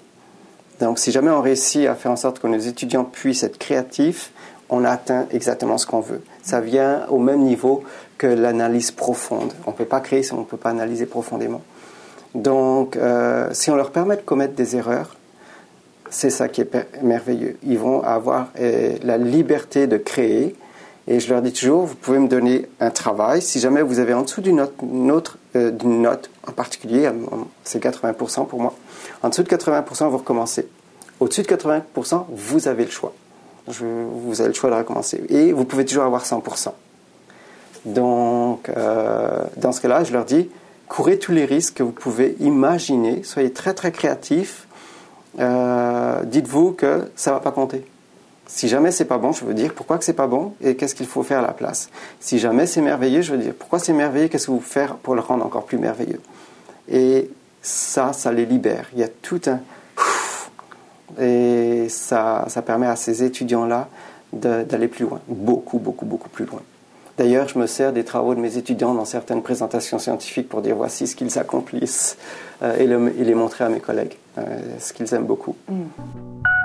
Donc, 0.79 0.98
si 0.98 1.12
jamais 1.12 1.29
on 1.29 1.41
réussit 1.41 1.88
à 1.88 1.96
faire 1.96 2.12
en 2.12 2.15
sorte 2.15 2.39
que 2.39 2.48
nos 2.48 2.58
étudiants 2.58 3.03
puissent 3.03 3.43
être 3.43 3.58
créatifs, 3.58 4.31
on 4.69 4.86
atteint 4.86 5.25
exactement 5.31 5.77
ce 5.77 5.86
qu'on 5.86 6.00
veut. 6.00 6.22
Ça 6.41 6.62
vient 6.62 7.05
au 7.10 7.17
même 7.17 7.41
niveau 7.41 7.84
que 8.17 8.27
l'analyse 8.27 8.91
profonde. 8.91 9.51
On 9.65 9.72
ne 9.72 9.75
peut 9.75 9.86
pas 9.86 10.00
créer 10.00 10.24
si 10.24 10.34
on 10.34 10.39
ne 10.39 10.46
peut 10.46 10.58
pas 10.58 10.69
analyser 10.69 11.05
profondément. 11.05 11.62
Donc, 12.34 12.96
euh, 12.96 13.50
si 13.51 13.72
on 13.72 13.75
leur 13.75 13.91
permet 13.91 14.15
de 14.15 14.22
commettre 14.22 14.53
des 14.53 14.75
erreurs, 14.75 15.17
c'est 16.10 16.29
ça 16.29 16.48
qui 16.48 16.62
est 16.62 17.01
merveilleux. 17.01 17.58
Ils 17.63 17.77
vont 17.77 18.01
avoir 18.01 18.48
euh, 18.60 18.96
la 19.03 19.17
liberté 19.17 19.86
de 19.88 19.98
créer. 19.98 20.55
Et 21.12 21.20
je 21.20 21.34
leur 21.34 21.42
dis 21.42 21.51
toujours, 21.51 21.88
vous 21.88 21.96
pouvez 21.96 22.20
me 22.20 22.28
donner 22.28 22.68
un 22.80 22.92
travail. 22.92 23.42
Si 23.42 23.60
jamais 23.60 23.82
vous 23.82 23.98
avez 23.98 24.13
en 24.13 24.22
dessous 24.22 24.42
d'une 24.42 24.58
note, 24.58 24.75
autre, 25.12 25.38
euh, 25.56 25.72
note 25.84 26.30
en 26.48 26.51
particulier, 26.51 27.10
c'est 27.63 27.84
80% 27.84 28.46
pour 28.46 28.62
moi. 28.62 28.75
En 29.24 29.30
dessous 29.30 29.42
de 29.42 29.50
80%, 29.50 30.08
vous 30.08 30.20
recommencez. 30.20 30.68
Au-dessus 31.20 31.42
de 31.42 31.48
80%, 31.48 32.25
vous 32.30 32.68
avez 32.68 32.86
le 32.86 32.92
choix. 32.92 33.13
vous 33.68 34.39
avez 34.39 34.50
le 34.50 34.54
choix 34.54 34.70
de 34.70 34.75
recommencer. 34.75 35.24
Et 35.30 35.51
vous 35.51 35.66
pouvez 35.66 35.84
toujours 35.84 36.04
avoir 36.04 36.25
100%. 36.25 36.74
Donc, 37.86 38.70
euh, 38.70 39.44
dans 39.58 39.72
ce 39.72 39.82
cas-là, 39.82 40.04
je 40.04 40.13
leur 40.13 40.25
dis, 40.25 40.48
courez 40.88 41.18
tous 41.18 41.32
les 41.32 41.46
risques 41.46 41.75
que 41.75 41.84
vous 41.84 41.92
pouvez 41.92 42.36
imaginer, 42.39 43.24
soyez 43.24 43.51
très 43.51 43.74
très 43.74 43.92
créatifs, 43.92 44.68
euh, 45.39 46.24
dites-vous 46.24 46.74
que 46.74 47.10
ça 47.16 47.32
ne 47.32 47.36
va 47.36 47.42
pas 47.42 47.51
compter. 47.51 47.84
Si 48.51 48.68
jamais 48.68 48.89
c'est 48.89 49.06
pas 49.06 49.20
bon, 49.20 49.32
je 49.32 49.46
veux 49.46 49.53
dire 49.53 49.74
pourquoi 49.75 50.00
que 50.00 50.03
c'est 50.03 50.13
pas 50.13 50.25
bon 50.25 50.53
et 50.60 50.75
qu'est-ce 50.75 50.96
qu'il 50.96 51.06
faut 51.06 51.22
faire 51.22 51.39
à 51.39 51.44
la 51.44 51.53
place. 51.53 51.89
Si 52.20 52.39
jamais 52.39 52.65
c'est 52.65 52.82
merveilleux, 52.82 53.22
je 53.22 53.32
veux 53.32 53.38
dire 53.38 53.53
pourquoi 53.58 53.77
c'est 53.77 53.94
merveilleux, 53.94 54.27
qu'est-ce 54.27 54.48
que 54.48 54.51
vous 54.51 54.60
faire 54.60 54.96
pour 54.96 55.13
le 55.13 55.22
rendre 55.22 55.46
encore 55.46 55.65
plus 55.65 55.77
merveilleux. 55.77 56.20
Et 56.91 57.29
ça, 57.62 58.12
ça 58.12 58.32
les 58.32 58.48
libère. 58.48 58.89
Il 58.94 59.00
y 59.00 59.03
a 59.03 59.08
tout 59.08 59.39
un 59.46 59.60
et 61.22 61.88
ça, 61.89 62.46
ça 62.48 62.62
permet 62.63 62.88
à 62.88 62.96
ces 62.96 63.24
étudiants-là 63.24 63.88
d'aller 64.34 64.88
plus 64.88 65.06
loin, 65.06 65.22
beaucoup, 65.27 65.77
beaucoup, 65.77 66.06
beaucoup 66.06 66.29
plus 66.29 66.46
loin. 66.46 66.62
D'ailleurs, 67.20 67.48
je 67.50 67.60
me 67.60 67.68
sers 67.68 67.94
des 67.94 68.03
travaux 68.03 68.34
de 68.34 68.39
mes 68.39 68.58
étudiants 68.58 68.96
dans 68.96 69.06
certaines 69.06 69.44
présentations 69.44 70.00
scientifiques 70.00 70.50
pour 70.50 70.62
dire 70.62 70.75
voici 70.75 71.06
ce 71.06 71.15
qu'ils 71.15 71.38
accomplissent 71.38 72.18
euh, 72.63 72.77
et, 72.77 72.88
les 73.24 73.36
montrer 73.36 73.65
à 73.65 73.70
mes 73.70 73.82
collègues, 73.82 74.18
euh, 74.38 74.41
ce 74.79 74.94
qu'ils 74.94 75.13
aiment 75.13 75.25
beaucoup. 75.25 75.56
Mm. 75.68 76.59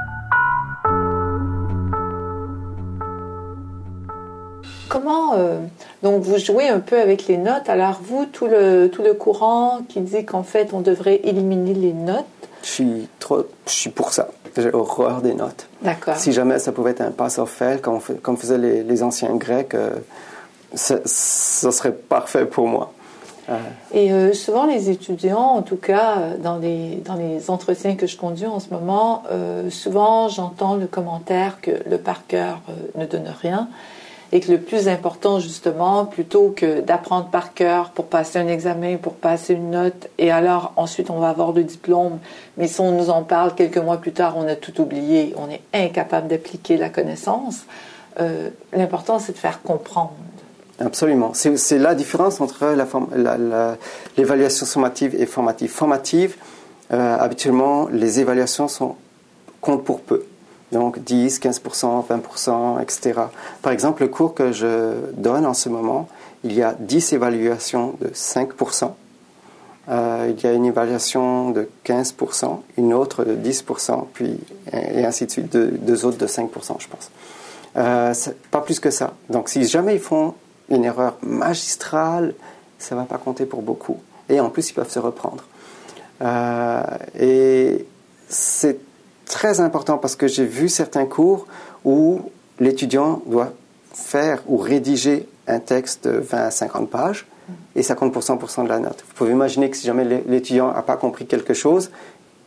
Comment 4.94 5.34
euh, 5.34 5.58
donc 6.04 6.22
vous 6.22 6.38
jouez 6.38 6.68
un 6.68 6.78
peu 6.78 7.00
avec 7.00 7.26
les 7.26 7.36
notes 7.36 7.68
Alors 7.68 8.00
vous, 8.00 8.26
tout 8.26 8.46
le, 8.46 8.86
tout 8.86 9.02
le 9.02 9.12
courant 9.12 9.80
qui 9.88 10.00
dit 10.00 10.24
qu'en 10.24 10.44
fait 10.44 10.72
on 10.72 10.80
devrait 10.80 11.20
éliminer 11.24 11.74
les 11.74 11.92
notes. 11.92 12.24
Je 12.62 12.68
suis 12.68 13.08
trop, 13.18 13.44
je 13.66 13.72
suis 13.72 13.90
pour 13.90 14.12
ça. 14.12 14.28
J'ai 14.56 14.72
horreur 14.72 15.20
des 15.20 15.34
notes. 15.34 15.66
D'accord. 15.82 16.16
Si 16.16 16.32
jamais 16.32 16.60
ça 16.60 16.70
pouvait 16.70 16.92
être 16.92 17.00
un 17.00 17.10
pass 17.10 17.38
of 17.38 17.50
fail, 17.50 17.80
comme, 17.80 17.98
comme 18.22 18.36
faisaient 18.36 18.56
les, 18.56 18.84
les 18.84 19.02
anciens 19.02 19.34
Grecs, 19.34 19.74
ça, 20.74 21.00
serait 21.04 21.92
parfait 21.92 22.46
pour 22.46 22.68
moi. 22.68 22.92
Et 23.92 24.12
euh, 24.12 24.32
souvent, 24.32 24.64
les 24.64 24.88
étudiants, 24.88 25.56
en 25.56 25.62
tout 25.62 25.76
cas 25.76 26.16
dans 26.42 26.56
les, 26.56 27.02
dans 27.04 27.14
les 27.14 27.50
entretiens 27.50 27.94
que 27.94 28.06
je 28.06 28.16
conduis 28.16 28.46
en 28.46 28.60
ce 28.60 28.70
moment, 28.70 29.22
euh, 29.30 29.68
souvent 29.70 30.28
j'entends 30.28 30.76
le 30.76 30.86
commentaire 30.86 31.60
que 31.60 31.72
le 31.88 31.98
par 31.98 32.26
cœur 32.26 32.60
euh, 32.70 33.00
ne 33.00 33.06
donne 33.06 33.30
rien 33.42 33.68
et 34.34 34.40
que 34.40 34.50
le 34.50 34.58
plus 34.60 34.88
important, 34.88 35.38
justement, 35.38 36.04
plutôt 36.04 36.52
que 36.54 36.80
d'apprendre 36.80 37.28
par 37.28 37.54
cœur 37.54 37.90
pour 37.90 38.06
passer 38.06 38.38
un 38.38 38.48
examen, 38.48 38.96
pour 38.96 39.14
passer 39.14 39.54
une 39.54 39.70
note, 39.70 40.08
et 40.18 40.30
alors 40.30 40.72
ensuite 40.76 41.08
on 41.08 41.20
va 41.20 41.30
avoir 41.30 41.52
le 41.52 41.62
diplôme, 41.62 42.18
mais 42.58 42.68
si 42.68 42.80
on 42.80 42.90
nous 42.90 43.08
en 43.08 43.22
parle 43.22 43.54
quelques 43.54 43.78
mois 43.78 43.96
plus 43.96 44.12
tard, 44.12 44.34
on 44.36 44.46
a 44.46 44.56
tout 44.56 44.78
oublié, 44.80 45.34
on 45.38 45.48
est 45.48 45.62
incapable 45.72 46.28
d'appliquer 46.28 46.76
la 46.76 46.90
connaissance, 46.90 47.64
l'important 48.72 49.18
c'est 49.18 49.32
de 49.32 49.38
faire 49.38 49.62
comprendre. 49.62 50.12
Absolument. 50.80 51.32
C'est 51.34 51.78
la 51.78 51.94
différence 51.94 52.40
entre 52.40 52.74
l'évaluation 54.16 54.66
sommative 54.66 55.14
et 55.14 55.26
formative. 55.26 55.70
Formative, 55.70 56.36
euh, 56.92 57.16
habituellement, 57.18 57.88
les 57.88 58.20
évaluations 58.20 58.66
sont, 58.66 58.96
comptent 59.60 59.84
pour 59.84 60.00
peu. 60.00 60.24
Donc 60.74 60.98
10, 60.98 61.38
15%, 61.38 62.04
20%, 62.08 62.82
etc. 62.82 63.20
Par 63.62 63.72
exemple, 63.72 64.02
le 64.02 64.08
cours 64.08 64.34
que 64.34 64.50
je 64.50 64.92
donne 65.12 65.46
en 65.46 65.54
ce 65.54 65.68
moment, 65.68 66.08
il 66.42 66.52
y 66.52 66.62
a 66.62 66.74
10 66.76 67.12
évaluations 67.12 67.94
de 68.00 68.08
5%. 68.08 68.90
Euh, 69.88 70.32
il 70.36 70.42
y 70.42 70.46
a 70.48 70.52
une 70.52 70.64
évaluation 70.64 71.50
de 71.50 71.68
15%, 71.86 72.58
une 72.76 72.92
autre 72.92 73.24
de 73.24 73.36
10%, 73.36 74.06
puis 74.12 74.40
et 74.72 75.04
ainsi 75.04 75.26
de 75.26 75.30
suite, 75.30 75.56
deux, 75.56 76.04
autres 76.04 76.18
de 76.18 76.26
5%, 76.26 76.48
je 76.80 76.88
pense. 76.88 77.10
Euh, 77.76 78.12
pas 78.50 78.60
plus 78.60 78.80
que 78.80 78.90
ça. 78.90 79.12
Donc 79.30 79.48
si 79.50 79.64
jamais 79.66 79.94
ils 79.94 80.00
font 80.00 80.34
une 80.70 80.84
erreur 80.84 81.16
magistrale, 81.22 82.34
ça 82.80 82.96
ne 82.96 83.00
va 83.00 83.06
pas 83.06 83.18
compter 83.18 83.46
pour 83.46 83.62
beaucoup. 83.62 83.98
Et 84.28 84.40
en 84.40 84.50
plus, 84.50 84.70
ils 84.70 84.72
peuvent 84.72 84.90
se 84.90 84.98
reprendre. 84.98 85.44
Euh, 86.20 86.82
et 87.20 87.86
c'est 88.28 88.80
très 89.26 89.60
important 89.60 89.98
parce 89.98 90.16
que 90.16 90.26
j'ai 90.26 90.44
vu 90.44 90.68
certains 90.68 91.06
cours 91.06 91.46
où 91.84 92.20
l'étudiant 92.60 93.22
doit 93.26 93.52
faire 93.92 94.42
ou 94.46 94.56
rédiger 94.56 95.28
un 95.46 95.60
texte 95.60 96.06
de 96.08 96.18
20 96.18 96.38
à 96.38 96.50
50 96.50 96.90
pages 96.90 97.26
et 97.76 97.82
ça 97.82 97.94
compte 97.94 98.12
pour 98.12 98.22
100% 98.22 98.64
de 98.64 98.68
la 98.68 98.78
note. 98.78 99.04
Vous 99.06 99.14
pouvez 99.14 99.32
imaginer 99.32 99.68
que 99.68 99.76
si 99.76 99.86
jamais 99.86 100.04
l'étudiant 100.26 100.72
n'a 100.72 100.82
pas 100.82 100.96
compris 100.96 101.26
quelque 101.26 101.54
chose, 101.54 101.90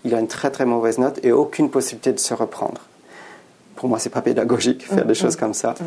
il 0.05 0.15
a 0.15 0.19
une 0.19 0.27
très 0.27 0.49
très 0.49 0.65
mauvaise 0.65 0.97
note 0.97 1.19
et 1.23 1.31
aucune 1.31 1.69
possibilité 1.69 2.13
de 2.13 2.19
se 2.19 2.33
reprendre. 2.33 2.81
Pour 3.75 3.89
moi, 3.89 3.99
c'est 3.99 4.09
pas 4.09 4.21
pédagogique 4.21 4.87
faire 4.87 5.05
des 5.05 5.11
mm, 5.11 5.15
choses 5.15 5.35
mm, 5.35 5.39
comme 5.39 5.53
ça. 5.53 5.75
Mm. 5.79 5.83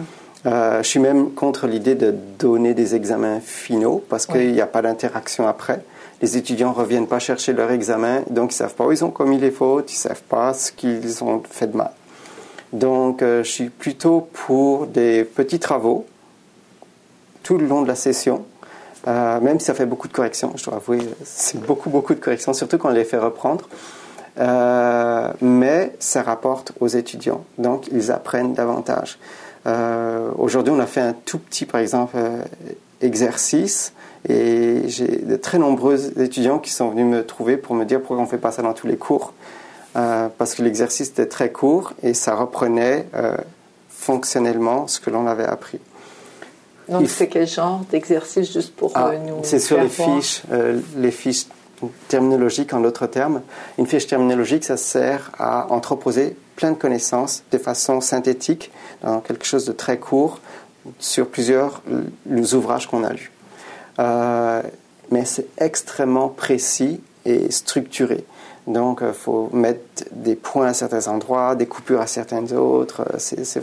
Euh, 0.46 0.83
je 0.83 0.88
suis 0.88 1.00
même 1.00 1.33
contre 1.33 1.66
l'idée 1.66 1.94
de 1.94 2.14
donner 2.38 2.72
des 2.72 2.94
examens 2.94 3.40
finaux 3.40 4.03
parce 4.09 4.26
qu'il 4.26 4.53
n'y 4.53 4.61
a 4.61 4.66
pas 4.66 4.83
d'interaction 4.83 5.46
après. 5.46 5.83
Les 6.22 6.37
étudiants 6.37 6.70
ne 6.70 6.74
reviennent 6.74 7.06
pas 7.06 7.18
chercher 7.18 7.52
leur 7.52 7.70
examen, 7.70 8.22
donc 8.28 8.52
ils 8.52 8.56
savent 8.56 8.74
pas 8.74 8.85
où 8.87 8.92
ils 8.92 9.04
ont 9.04 9.11
commis 9.11 9.38
les 9.38 9.50
fautes, 9.50 9.92
ils 9.92 9.96
savent 9.96 10.22
pas 10.22 10.52
ce 10.54 10.72
qu'ils 10.72 11.24
ont 11.24 11.42
fait 11.48 11.68
de 11.68 11.76
mal. 11.76 11.92
Donc 12.72 13.22
euh, 13.22 13.42
je 13.42 13.50
suis 13.50 13.68
plutôt 13.70 14.28
pour 14.33 14.87
des 14.87 15.24
petits 15.24 15.59
travaux 15.59 16.06
tout 17.42 17.59
le 17.59 17.66
long 17.66 17.83
de 17.83 17.88
la 17.88 17.94
session, 17.94 18.44
euh, 19.09 19.40
même 19.40 19.59
si 19.59 19.66
ça 19.66 19.74
fait 19.74 19.87
beaucoup 19.87 20.09
de 20.09 20.12
corrections, 20.12 20.52
je 20.56 20.64
dois 20.64 20.76
avouer, 20.76 21.00
c'est 21.24 21.59
beaucoup, 21.61 21.88
beaucoup 21.88 22.14
de 22.14 22.20
corrections, 22.20 22.52
surtout 22.52 22.78
quand 22.78 22.90
on 22.90 22.92
les 22.92 23.04
fait 23.04 23.18
reprendre. 23.18 23.68
mais 25.40 25.92
ça 25.98 26.22
rapporte 26.22 26.72
aux 26.80 26.88
étudiants, 26.88 27.44
donc 27.59 27.88
ils 27.90 28.12
apprennent 28.12 28.52
davantage. 28.52 29.18
Euh, 29.66 30.30
aujourd'hui, 30.38 30.72
on 30.74 30.80
a 30.80 30.87
fait 30.87 31.00
un 31.00 31.12
tout 31.12 31.38
petit, 31.38 31.66
par 31.66 31.80
exemple, 31.80 32.16
euh, 32.16 32.42
exercice 33.00 33.92
et 34.28 34.83
j'ai 34.88 35.16
de 35.18 35.37
très 35.37 35.59
nombreux 35.59 36.20
étudiants 36.20 36.59
qui 36.59 36.70
sont 36.70 36.90
venus 36.90 37.06
me 37.06 37.24
trouver 37.24 37.56
pour 37.56 37.74
me 37.74 37.85
dire 37.85 38.00
pourquoi 38.00 38.18
on 38.18 38.22
ne 38.22 38.26
fait 38.26 38.38
pas 38.38 38.52
ça 38.52 38.62
dans 38.62 38.74
tous 38.74 38.87
les 38.87 38.96
cours. 38.96 39.33
Euh, 39.96 40.28
parce 40.38 40.54
que 40.54 40.62
l'exercice 40.62 41.09
était 41.09 41.26
très 41.26 41.50
court 41.50 41.94
et 42.02 42.14
ça 42.14 42.37
reprenait 42.37 43.06
fonctionnellement 43.88 44.87
ce 44.87 45.00
que 45.00 45.11
l'on 45.11 45.26
avait 45.26 45.44
appris. 45.44 45.80
Donc, 46.88 47.09
c'est 47.09 47.28
quel 47.28 47.46
genre 47.46 47.83
d'exercice 47.90 48.52
juste 48.52 48.74
pour 48.74 48.92
ah, 48.94 49.12
nous 49.16 49.40
C'est 49.42 49.61
sur 49.61 49.80
les 49.80 49.88
fiches, 49.88 50.42
les 50.96 51.11
fiches 51.11 51.46
terminologiques 52.09 52.72
en 52.72 52.80
d'autres 52.80 53.06
termes. 53.06 53.42
Une 53.78 53.87
fiche 53.87 54.06
terminologique, 54.06 54.64
ça 54.64 54.76
sert 54.76 55.30
à 55.38 55.72
entreposer 55.72 56.37
plein 56.56 56.72
de 56.72 56.76
connaissances 56.76 57.42
de 57.52 57.59
façon 57.59 58.00
synthétique 58.00 58.70
dans 59.02 59.20
quelque 59.20 59.44
chose 59.44 59.64
de 59.64 59.72
très 59.72 59.98
court 59.98 60.40
sur 60.98 61.28
plusieurs 61.28 61.83
ouvrages 62.52 62.87
qu'on 62.87 63.04
a 63.04 63.12
lus. 63.12 63.30
Euh, 63.98 64.62
mais 65.11 65.24
c'est 65.24 65.46
extrêmement 65.59 66.29
précis 66.29 67.00
et 67.24 67.50
structuré. 67.50 68.24
Donc, 68.66 68.98
il 69.00 69.09
euh, 69.09 69.12
faut 69.12 69.50
mettre 69.53 70.05
des 70.12 70.37
points 70.37 70.68
à 70.68 70.74
certains 70.74 71.09
endroits, 71.09 71.55
des 71.55 71.66
coupures 71.66 72.00
à 72.00 72.07
certains 72.07 72.53
autres. 72.53 73.03
Euh, 73.12 73.61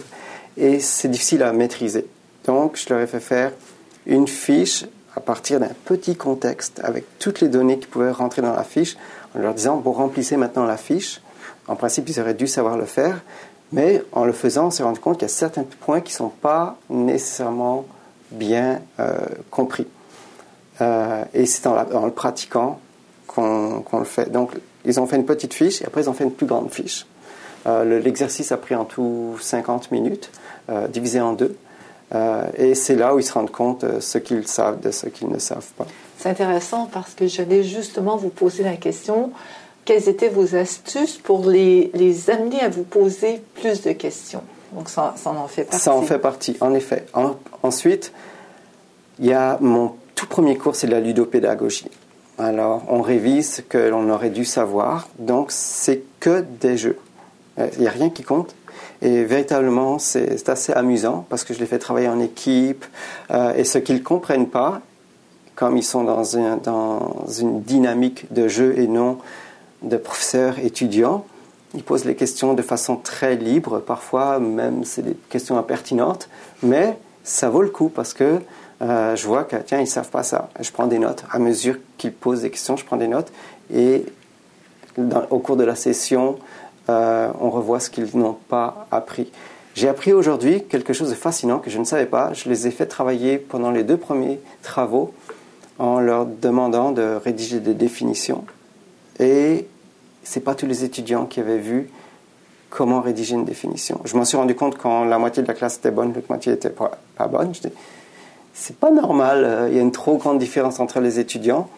et 0.57 0.79
c'est 0.79 1.07
difficile 1.07 1.43
à 1.43 1.53
maîtriser. 1.53 2.05
Donc, 2.45 2.77
je 2.77 2.93
leur 2.93 3.01
ai 3.01 3.07
fait 3.07 3.19
faire 3.19 3.51
une 4.05 4.27
fiche 4.27 4.85
à 5.15 5.19
partir 5.19 5.59
d'un 5.59 5.71
petit 5.85 6.15
contexte 6.15 6.79
avec 6.83 7.05
toutes 7.19 7.41
les 7.41 7.47
données 7.47 7.79
qui 7.79 7.87
pouvaient 7.87 8.11
rentrer 8.11 8.41
dans 8.41 8.53
la 8.53 8.63
fiche, 8.63 8.97
en 9.35 9.39
leur 9.39 9.53
disant, 9.53 9.77
bon, 9.77 9.91
remplissez 9.91 10.37
maintenant 10.37 10.65
la 10.65 10.77
fiche 10.77 11.21
en 11.67 11.75
principe, 11.75 12.07
ils 12.07 12.19
auraient 12.19 12.33
dû 12.33 12.47
savoir 12.47 12.77
le 12.77 12.85
faire, 12.85 13.21
mais 13.71 14.01
en 14.13 14.23
le 14.23 14.31
faisant, 14.31 14.67
on 14.67 14.71
s'est 14.71 14.83
rendu 14.83 14.99
compte 14.99 15.17
qu'il 15.17 15.27
y 15.27 15.31
a 15.31 15.33
certains 15.33 15.65
points 15.81 15.99
qui 16.01 16.13
ne 16.13 16.17
sont 16.17 16.29
pas 16.29 16.77
nécessairement 16.89 17.85
bien 18.31 18.81
compris. 19.51 19.85
Euh, 20.81 21.23
et 21.33 21.45
c'est 21.45 21.67
en, 21.67 22.05
le 22.05 22.11
pratiquant 22.11 22.79
qu'on 23.27 23.83
le 23.93 24.05
fait. 24.05 24.31
Donc, 24.31 24.51
ils 24.85 24.99
ont 24.99 25.05
fait 25.05 25.15
une 25.15 25.25
petite 25.25 25.53
fiche 25.53 25.81
et 25.81 25.85
après, 25.85 26.01
ils 26.01 26.09
ont 26.09 26.13
fait 26.13 26.23
une 26.23 26.31
plus 26.31 26.45
grande 26.45 26.71
fiche. 26.71 27.05
Euh, 27.67 27.99
l'exercice 27.99 28.51
a 28.51 28.57
pris 28.57 28.75
en 28.75 28.85
tout 28.85 29.37
50 29.41 29.91
minutes, 29.91 30.31
divisé 30.89 31.21
en 31.21 31.33
deux. 31.33 31.55
et 32.57 32.75
c'est 32.75 32.95
là 32.95 33.15
où 33.15 33.19
ils 33.19 33.23
se 33.23 33.33
rendent 33.33 33.51
compte 33.51 33.85
de 33.85 33.99
ce 33.99 34.17
qu'ils 34.17 34.47
savent 34.47 34.79
de 34.79 34.91
ce 34.91 35.07
qu'ils 35.07 35.29
ne 35.29 35.39
savent 35.39 35.71
pas. 35.77 35.85
C'est 36.17 36.29
intéressant 36.29 36.89
parce 36.91 37.13
que 37.13 37.27
j'allais 37.27 37.63
justement 37.63 38.17
vous 38.17 38.29
poser 38.29 38.63
la 38.63 38.75
question 38.75 39.31
quelles 39.87 40.09
étaient 40.09 40.27
vos 40.27 40.53
astuces 40.55 41.17
pour 41.17 41.49
les, 41.49 41.89
les 41.93 42.29
amener 42.29 42.59
à 42.59 42.67
vous 42.67 42.83
poser 42.83 43.41
plus 43.55 43.81
de 43.81 43.93
questions? 43.93 44.43
Donc 44.73 44.89
ça, 44.89 45.13
ça, 45.15 45.29
en 45.29 45.47
fait 45.47 45.63
partie. 45.63 45.79
Ça 45.79 45.93
en 45.95 46.01
fait 46.01 46.19
partie, 46.19 46.57
en 46.59 46.73
effet. 46.73 47.05
ensuite, 47.63 48.11
il 49.17 49.27
y 49.27 49.33
a 49.33 49.57
mon 49.61 49.95
tout 50.17 50.25
premier 50.25 50.57
cours, 50.57 50.75
c'est 50.75 50.87
la 50.87 50.99
ludopédagogie. 50.99 51.89
Alors, 52.39 52.83
on 52.89 53.01
révise 53.01 53.53
ce 53.55 53.61
que 53.61 53.77
l'on 53.77 54.09
aurait 54.09 54.31
dû 54.31 54.45
savoir, 54.45 55.07
donc 55.19 55.51
c'est 55.51 56.01
que 56.19 56.43
des 56.59 56.75
jeux. 56.75 56.97
Euh, 57.59 57.67
il 57.75 57.81
n'y 57.81 57.87
a 57.87 57.91
rien 57.91 58.09
qui 58.09 58.23
compte. 58.23 58.55
Et 59.03 59.23
véritablement, 59.23 59.99
c'est 59.99 60.49
assez 60.49 60.73
amusant 60.73 61.25
parce 61.29 61.43
que 61.43 61.53
je 61.53 61.59
les 61.59 61.67
fais 61.67 61.77
travailler 61.77 62.07
en 62.07 62.19
équipe. 62.19 62.83
Euh, 63.29 63.53
et 63.53 63.63
ce 63.63 63.77
qu'ils 63.77 63.97
ne 63.97 64.03
comprennent 64.03 64.49
pas, 64.49 64.81
comme 65.55 65.77
ils 65.77 65.83
sont 65.83 66.03
dans, 66.03 66.23
dans 66.63 67.25
une 67.39 67.61
dynamique 67.61 68.33
de 68.33 68.47
jeu 68.47 68.73
et 68.77 68.87
non 68.87 69.19
de 69.83 69.97
professeurs 69.97 70.57
étudiants, 70.57 71.25
Ils 71.75 71.83
posent 71.83 72.05
les 72.05 72.15
questions 72.15 72.53
de 72.55 72.61
façon 72.61 72.95
très 72.95 73.35
libre, 73.35 73.79
parfois 73.79 74.39
même 74.39 74.83
c'est 74.83 75.03
des 75.03 75.17
questions 75.29 75.57
impertinentes, 75.57 76.29
mais 76.63 76.97
ça 77.23 77.49
vaut 77.49 77.61
le 77.61 77.69
coup 77.69 77.89
parce 77.89 78.13
que 78.13 78.39
euh, 78.81 79.15
je 79.15 79.25
vois 79.27 79.43
que 79.43 79.55
tiens, 79.55 79.79
ils 79.79 79.87
savent 79.87 80.09
pas 80.09 80.23
ça. 80.23 80.49
Je 80.59 80.71
prends 80.71 80.87
des 80.87 80.99
notes. 80.99 81.23
À 81.31 81.39
mesure 81.39 81.77
qu'ils 81.97 82.13
posent 82.13 82.41
des 82.41 82.49
questions, 82.49 82.77
je 82.77 82.85
prends 82.85 82.97
des 82.97 83.07
notes 83.07 83.31
et 83.73 84.05
au 85.29 85.39
cours 85.39 85.57
de 85.57 85.63
la 85.63 85.75
session, 85.75 86.37
euh, 86.89 87.29
on 87.39 87.49
revoit 87.49 87.79
ce 87.79 87.89
qu'ils 87.89 88.17
n'ont 88.17 88.37
pas 88.47 88.87
appris. 88.91 89.31
J'ai 89.75 89.87
appris 89.87 90.11
aujourd'hui 90.11 90.63
quelque 90.63 90.93
chose 90.93 91.09
de 91.09 91.15
fascinant 91.15 91.59
que 91.59 91.69
je 91.69 91.77
ne 91.77 91.83
savais 91.83 92.07
pas. 92.07 92.33
Je 92.33 92.49
les 92.49 92.65
ai 92.65 92.71
fait 92.71 92.87
travailler 92.87 93.37
pendant 93.37 93.69
les 93.69 93.83
deux 93.83 93.97
premiers 93.97 94.39
travaux 94.63 95.13
en 95.77 95.99
leur 95.99 96.25
demandant 96.25 96.91
de 96.91 97.19
rédiger 97.23 97.59
des 97.59 97.75
définitions. 97.75 98.43
Et 99.19 99.67
ce 100.23 100.39
n'est 100.39 100.43
pas 100.43 100.55
tous 100.55 100.65
les 100.65 100.83
étudiants 100.83 101.25
qui 101.25 101.39
avaient 101.39 101.59
vu 101.59 101.89
comment 102.69 103.01
rédiger 103.01 103.35
une 103.35 103.45
définition. 103.45 104.01
Je 104.05 104.17
m'en 104.17 104.25
suis 104.25 104.37
rendu 104.37 104.55
compte 104.55 104.77
quand 104.77 105.05
la 105.05 105.19
moitié 105.19 105.43
de 105.43 105.47
la 105.47 105.53
classe 105.53 105.77
était 105.77 105.91
bonne, 105.91 106.13
l'autre 106.13 106.27
moitié 106.29 106.51
n'était 106.51 106.69
pas, 106.69 106.99
bonne. 107.29 107.53
C'est 108.59 108.75
pas 108.75 108.89
normal, 108.89 109.43
euh, 109.45 109.69
il 109.69 109.75
y 109.75 109.79
a 109.79 109.81
une 109.81 109.91
trop 109.91 110.17
grande 110.17 110.39
différence 110.39 110.79
entre 110.79 110.99
les 110.99 111.19
étudiants. 111.19 111.69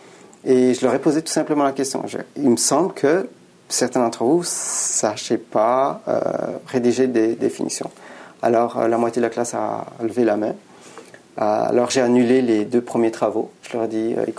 Et 0.46 0.74
je 0.74 0.86
leur 0.86 0.96
ai 0.96 1.00
posé 1.00 1.22
tout 1.22 1.32
simplement 1.32 1.66
la 1.66 1.74
question. 1.74 2.04
il 2.38 2.50
me 2.50 2.56
semble 2.56 2.94
que 2.94 3.28
certains 3.68 4.00
d'entre 4.00 4.24
vous 4.24 4.40
ne 4.40 4.46
sachaient 4.46 5.38
pas 5.38 6.02
euh, 6.08 6.20
rédiger 6.68 7.08
des 7.08 7.36
définitions. 7.36 7.92
Alors 8.42 8.80
euh, 8.80 8.88
la 8.88 8.98
moitié 8.98 9.22
de 9.22 9.26
la 9.26 9.30
classe 9.30 9.54
a 9.54 9.88
levé 10.02 10.24
la 10.24 10.38
main. 10.38 10.56
alors 11.36 11.90
j'ai 11.90 12.00
annulé 12.00 12.42
les 12.42 12.64
deux 12.64 12.82
premiers 12.82 13.12
travaux. 13.12 13.52
Je 13.64 13.74
leur 13.74 13.84
ai 13.84 13.88
dit, 13.90 14.16
ils 14.16 14.34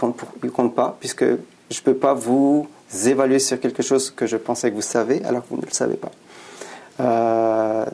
ne 0.44 0.50
comptent 0.50 0.74
pas, 0.74 0.96
puisque 0.98 1.24
je 1.24 1.78
ne 1.78 1.84
peux 1.84 1.94
pas 1.94 2.14
vous 2.14 2.66
évaluer 3.04 3.38
sur 3.38 3.60
quelque 3.60 3.82
chose 3.82 4.10
que 4.10 4.26
je 4.26 4.38
pensais 4.38 4.70
que 4.70 4.76
vous 4.76 4.82
savez, 4.82 5.22
alors 5.26 5.42
que 5.42 5.50
vous 5.50 5.60
ne 5.60 5.66
le 5.66 5.72
savez 5.72 5.96
pas. 5.96 6.10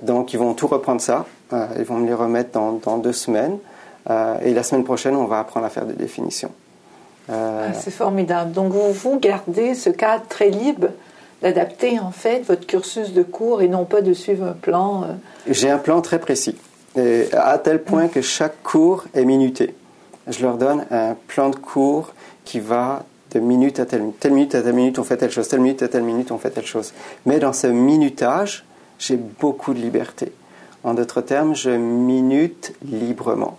Donc 0.03 0.33
ils 0.33 0.39
vont 0.39 0.55
tout 0.55 0.69
reprendre 0.69 1.01
ça, 1.01 1.27
ils 1.53 1.85
vont 1.85 1.99
me 1.99 2.07
les 2.07 2.15
remettre 2.15 2.51
dans, 2.53 2.99
deux 2.99 3.13
semaines, 3.13 3.59
et 4.09 4.55
la 4.55 4.62
semaine 4.62 4.85
prochaine 4.85 5.16
on 5.16 5.25
va 5.25 5.40
apprendre 5.40 5.66
à 5.66 5.71
faire 5.71 5.87
des 5.87 5.95
définitions. 5.95 6.51
Ah, 7.29 7.73
c'est 7.73 7.90
formidable. 7.90 8.53
Donc 8.53 8.73
vous, 8.73 8.92
vous 8.92 9.19
gardez 9.19 9.75
ce 9.75 9.90
cadre 9.90 10.25
très 10.29 10.49
libre 10.49 10.88
d'adapter 11.42 11.99
en 11.99 12.12
fait 12.12 12.40
votre 12.47 12.66
cursus 12.66 13.12
de 13.12 13.23
cours 13.23 13.62
et 13.62 13.69
non 13.69 13.85
pas 13.85 14.01
de 14.01 14.12
suivre 14.12 14.47
un 14.47 14.53
plan. 14.53 15.05
J'ai 15.49 15.71
un 15.71 15.79
plan 15.79 16.01
très 16.01 16.19
précis, 16.19 16.57
et 16.97 17.27
à 17.33 17.59
tel 17.59 17.83
point 17.83 18.09
que 18.09 18.23
chaque 18.23 18.62
cours 18.62 19.05
est 19.14 19.25
minuté. 19.25 19.75
Je 20.29 20.42
leur 20.42 20.57
donne 20.57 20.87
un 20.90 21.14
plan 21.27 21.51
de 21.51 21.57
cours 21.57 22.14
qui 22.45 22.61
va 22.61 23.05
de 23.33 23.40
minute 23.40 23.81
à 23.81 23.87
telle 23.87 24.03
minute. 24.03 24.19
Telle 24.19 24.33
minute 24.33 24.55
à 24.55 24.62
telle 24.62 24.75
minute, 24.75 24.99
on 24.99 25.05
fait 25.05 25.16
telle 25.16 25.31
chose. 25.31 25.49
Telle 25.49 25.61
minute 25.61 25.83
à 25.83 25.88
telle 25.88 26.03
minute, 26.03 26.31
on 26.33 26.38
fait 26.38 26.51
telle 26.51 26.66
chose. 26.66 26.92
Mais 27.27 27.38
dans 27.38 27.53
ce 27.53 27.66
minutage, 27.66 28.64
j'ai 28.99 29.16
beaucoup 29.16 29.75
de 29.75 29.81
liberté. 29.81 30.33
En 30.85 30.95
d'autres 30.95 31.21
termes, 31.21 31.55
je 31.55 31.71
minute 31.71 32.73
librement. 32.85 33.59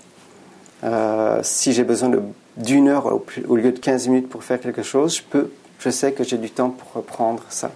Euh, 0.87 1.39
si 1.43 1.73
j'ai 1.73 1.83
besoin 1.83 2.11
d'une 2.55 2.87
heure 2.87 3.05
au, 3.47 3.55
lieu 3.55 3.71
de 3.71 3.79
15 3.79 4.07
minutes 4.07 4.29
pour 4.29 4.43
faire 4.43 4.59
quelque 4.59 4.83
chose, 4.83 5.17
je, 5.17 5.23
peux, 5.23 5.51
je 5.79 5.89
sais 5.89 6.13
que 6.13 6.23
j'ai 6.23 6.37
du 6.37 6.49
temps 6.49 6.69
pour 6.69 6.93
reprendre 6.93 7.43
ça. 7.49 7.71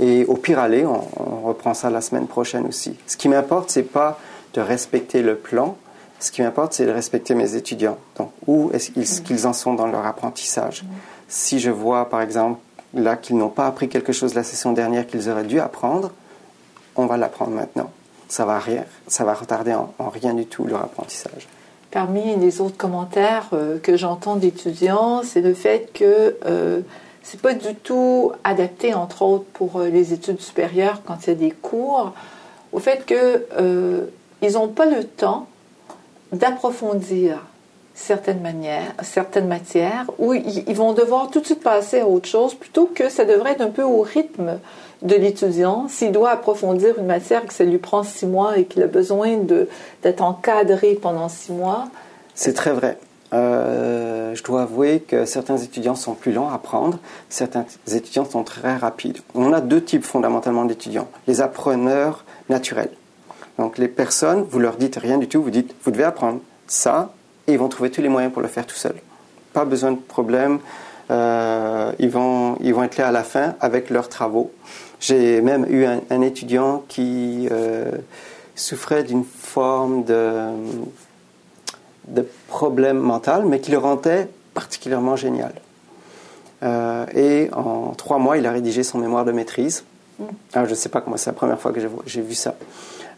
Et 0.00 0.24
au 0.26 0.34
pire 0.34 0.58
aller, 0.58 0.84
on, 0.84 1.46
reprend 1.46 1.74
ça 1.74 1.90
la 1.90 2.00
semaine 2.00 2.26
prochaine 2.26 2.66
aussi. 2.66 2.96
Ce 3.06 3.16
qui 3.16 3.28
m'importe, 3.28 3.70
c'est 3.70 3.82
pas 3.82 4.18
de 4.54 4.60
respecter 4.60 5.22
le 5.22 5.36
plan. 5.36 5.76
Ce 6.20 6.30
qui 6.30 6.42
m'importe, 6.42 6.72
c'est 6.72 6.86
de 6.86 6.90
respecter 6.90 7.34
mes 7.34 7.54
étudiants. 7.54 7.96
Donc, 8.16 8.32
où 8.46 8.70
est-ce 8.72 9.20
qu'ils 9.20 9.46
en 9.46 9.52
sont 9.52 9.74
dans 9.74 9.86
leur 9.86 10.04
apprentissage? 10.04 10.84
Si 11.28 11.60
je 11.60 11.70
vois, 11.70 12.08
par 12.08 12.22
exemple, 12.22 12.60
là 12.94 13.16
qu'ils 13.16 13.36
n'ont 13.36 13.48
pas 13.48 13.66
appris 13.66 13.88
quelque 13.88 14.12
chose 14.12 14.34
la 14.34 14.42
session 14.42 14.72
dernière 14.72 15.06
qu'ils 15.06 15.28
auraient 15.28 15.44
dû 15.44 15.60
apprendre, 15.60 16.10
on 16.96 17.06
va 17.06 17.16
l'apprendre 17.16 17.52
maintenant. 17.52 17.90
Ça 18.28 18.44
va, 18.44 18.58
rien, 18.58 18.84
ça 19.06 19.24
va 19.24 19.32
retarder 19.32 19.74
en, 19.74 19.92
rien 20.10 20.34
du 20.34 20.46
tout 20.46 20.64
leur 20.64 20.82
apprentissage. 20.82 21.48
Parmi 21.90 22.36
les 22.36 22.60
autres 22.60 22.76
commentaires 22.76 23.48
euh, 23.54 23.78
que 23.78 23.96
j'entends 23.96 24.36
d'étudiants, 24.36 25.22
c'est 25.22 25.40
le 25.40 25.54
fait 25.54 25.90
que 25.94 26.36
euh, 26.44 26.80
c'est 27.30 27.42
pas 27.42 27.52
du 27.52 27.74
tout 27.74 28.32
adapté, 28.42 28.94
entre 28.94 29.20
autres, 29.20 29.44
pour 29.52 29.80
euh, 29.80 29.88
les 29.88 30.14
études 30.14 30.40
supérieures 30.40 31.02
quand 31.04 31.26
il 31.26 31.28
y 31.28 31.32
a 31.32 31.36
des 31.36 31.50
cours, 31.50 32.12
au 32.72 32.78
fait 32.78 33.04
qu'ils 33.04 33.18
euh, 33.58 34.06
n'ont 34.50 34.68
pas 34.68 34.86
le 34.86 35.04
temps 35.04 35.46
d'approfondir 36.32 37.44
certaines 37.94 38.40
manières, 38.40 38.94
certaines 39.02 39.46
matières, 39.46 40.06
où 40.18 40.32
ils 40.32 40.74
vont 40.74 40.94
devoir 40.94 41.30
tout 41.30 41.40
de 41.40 41.46
suite 41.46 41.62
passer 41.62 42.00
à 42.00 42.06
autre 42.06 42.28
chose, 42.28 42.54
plutôt 42.54 42.86
que 42.86 43.10
ça 43.10 43.26
devrait 43.26 43.52
être 43.52 43.60
un 43.60 43.70
peu 43.70 43.82
au 43.82 44.00
rythme 44.00 44.58
de 45.02 45.14
l'étudiant. 45.14 45.86
S'il 45.88 46.12
doit 46.12 46.30
approfondir 46.30 46.98
une 46.98 47.06
matière 47.06 47.46
que 47.46 47.54
ça 47.54 47.64
lui 47.64 47.78
prend 47.78 48.02
six 48.02 48.26
mois 48.26 48.58
et 48.58 48.64
qu'il 48.64 48.82
a 48.82 48.86
besoin 48.86 49.38
d'être 50.02 50.22
encadré 50.22 50.98
pendant 51.00 51.28
six 51.28 51.52
mois. 51.52 51.88
C'est 52.34 52.54
très 52.54 52.72
vrai. 52.72 52.98
Euh, 53.34 54.34
je 54.34 54.42
dois 54.42 54.62
avouer 54.62 55.00
que 55.00 55.24
certains 55.26 55.58
étudiants 55.58 55.94
sont 55.94 56.14
plus 56.14 56.32
lents 56.32 56.48
à 56.48 56.54
apprendre, 56.54 56.98
certains 57.28 57.66
étudiants 57.92 58.24
sont 58.24 58.42
très 58.42 58.76
rapides. 58.76 59.18
On 59.34 59.52
a 59.52 59.60
deux 59.60 59.82
types 59.82 60.04
fondamentalement 60.04 60.64
d'étudiants. 60.64 61.08
Les 61.26 61.40
appreneurs 61.40 62.24
naturels. 62.48 62.90
Donc 63.58 63.76
les 63.76 63.88
personnes, 63.88 64.46
vous 64.48 64.60
leur 64.60 64.76
dites 64.76 64.96
rien 64.96 65.18
du 65.18 65.28
tout, 65.28 65.42
vous 65.42 65.50
dites, 65.50 65.74
vous 65.84 65.90
devez 65.90 66.04
apprendre 66.04 66.40
ça, 66.66 67.12
et 67.46 67.52
ils 67.52 67.58
vont 67.58 67.68
trouver 67.68 67.90
tous 67.90 68.00
les 68.00 68.08
moyens 68.08 68.32
pour 68.32 68.40
le 68.40 68.48
faire 68.48 68.66
tout 68.66 68.76
seuls. 68.76 69.00
Pas 69.52 69.64
besoin 69.64 69.92
de 69.92 69.98
problème, 69.98 70.60
euh, 71.10 71.92
ils, 71.98 72.10
vont, 72.10 72.56
ils 72.60 72.72
vont 72.72 72.84
être 72.84 72.96
là 72.96 73.08
à 73.08 73.12
la 73.12 73.24
fin 73.24 73.56
avec 73.60 73.90
leurs 73.90 74.08
travaux. 74.08 74.52
J'ai 75.00 75.40
même 75.40 75.64
eu 75.68 75.84
un, 75.84 76.20
étudiant 76.22 76.84
qui 76.88 77.48
euh, 77.52 77.92
souffrait 78.56 79.04
d'une 79.04 79.24
forme 79.24 80.04
de, 80.04 80.50
problème 82.48 82.98
mental, 82.98 83.44
mais 83.46 83.60
qui 83.60 83.70
le 83.70 83.78
rendait 83.78 84.28
particulièrement 84.54 85.14
génial. 85.14 85.52
Euh, 86.64 87.06
et 87.14 87.48
en 87.52 87.92
trois 87.94 88.18
mois, 88.18 88.38
il 88.38 88.46
a 88.46 88.50
rédigé 88.50 88.82
son 88.82 88.98
mémoire 88.98 89.24
de 89.24 89.30
maîtrise. 89.30 89.84
Alors, 90.52 90.66
je 90.66 90.72
ne 90.72 90.76
sais 90.76 90.88
pas 90.88 91.00
comment 91.00 91.16
c'est 91.16 91.30
la 91.30 91.34
première 91.34 91.60
fois 91.60 91.72
que 91.72 91.80
j'ai 92.06 92.20
vu 92.20 92.34
ça. 92.34 92.56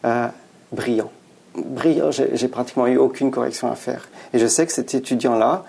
Euh, 0.04 0.26
brillant. 0.72 1.10
Brillant, 1.56 2.10
j'ai 2.10 2.48
pratiquement 2.48 2.86
eu 2.86 2.98
aucune 2.98 3.30
correction 3.30 3.72
à 3.72 3.74
faire. 3.74 4.08
Et 4.34 4.38
je 4.38 4.46
sais 4.46 4.66
que 4.66 4.72
cet 4.72 4.94
étudiant-là, 4.94 5.64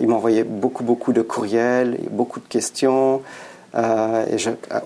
il 0.00 0.08
m'envoyait 0.08 0.44
beaucoup, 0.44 0.84
beaucoup 0.84 1.12
de 1.12 1.22
courriels, 1.22 1.98
beaucoup 2.10 2.40
de 2.40 2.48
questions. 2.48 3.22
Euh, 3.74 4.26
et 4.26 4.36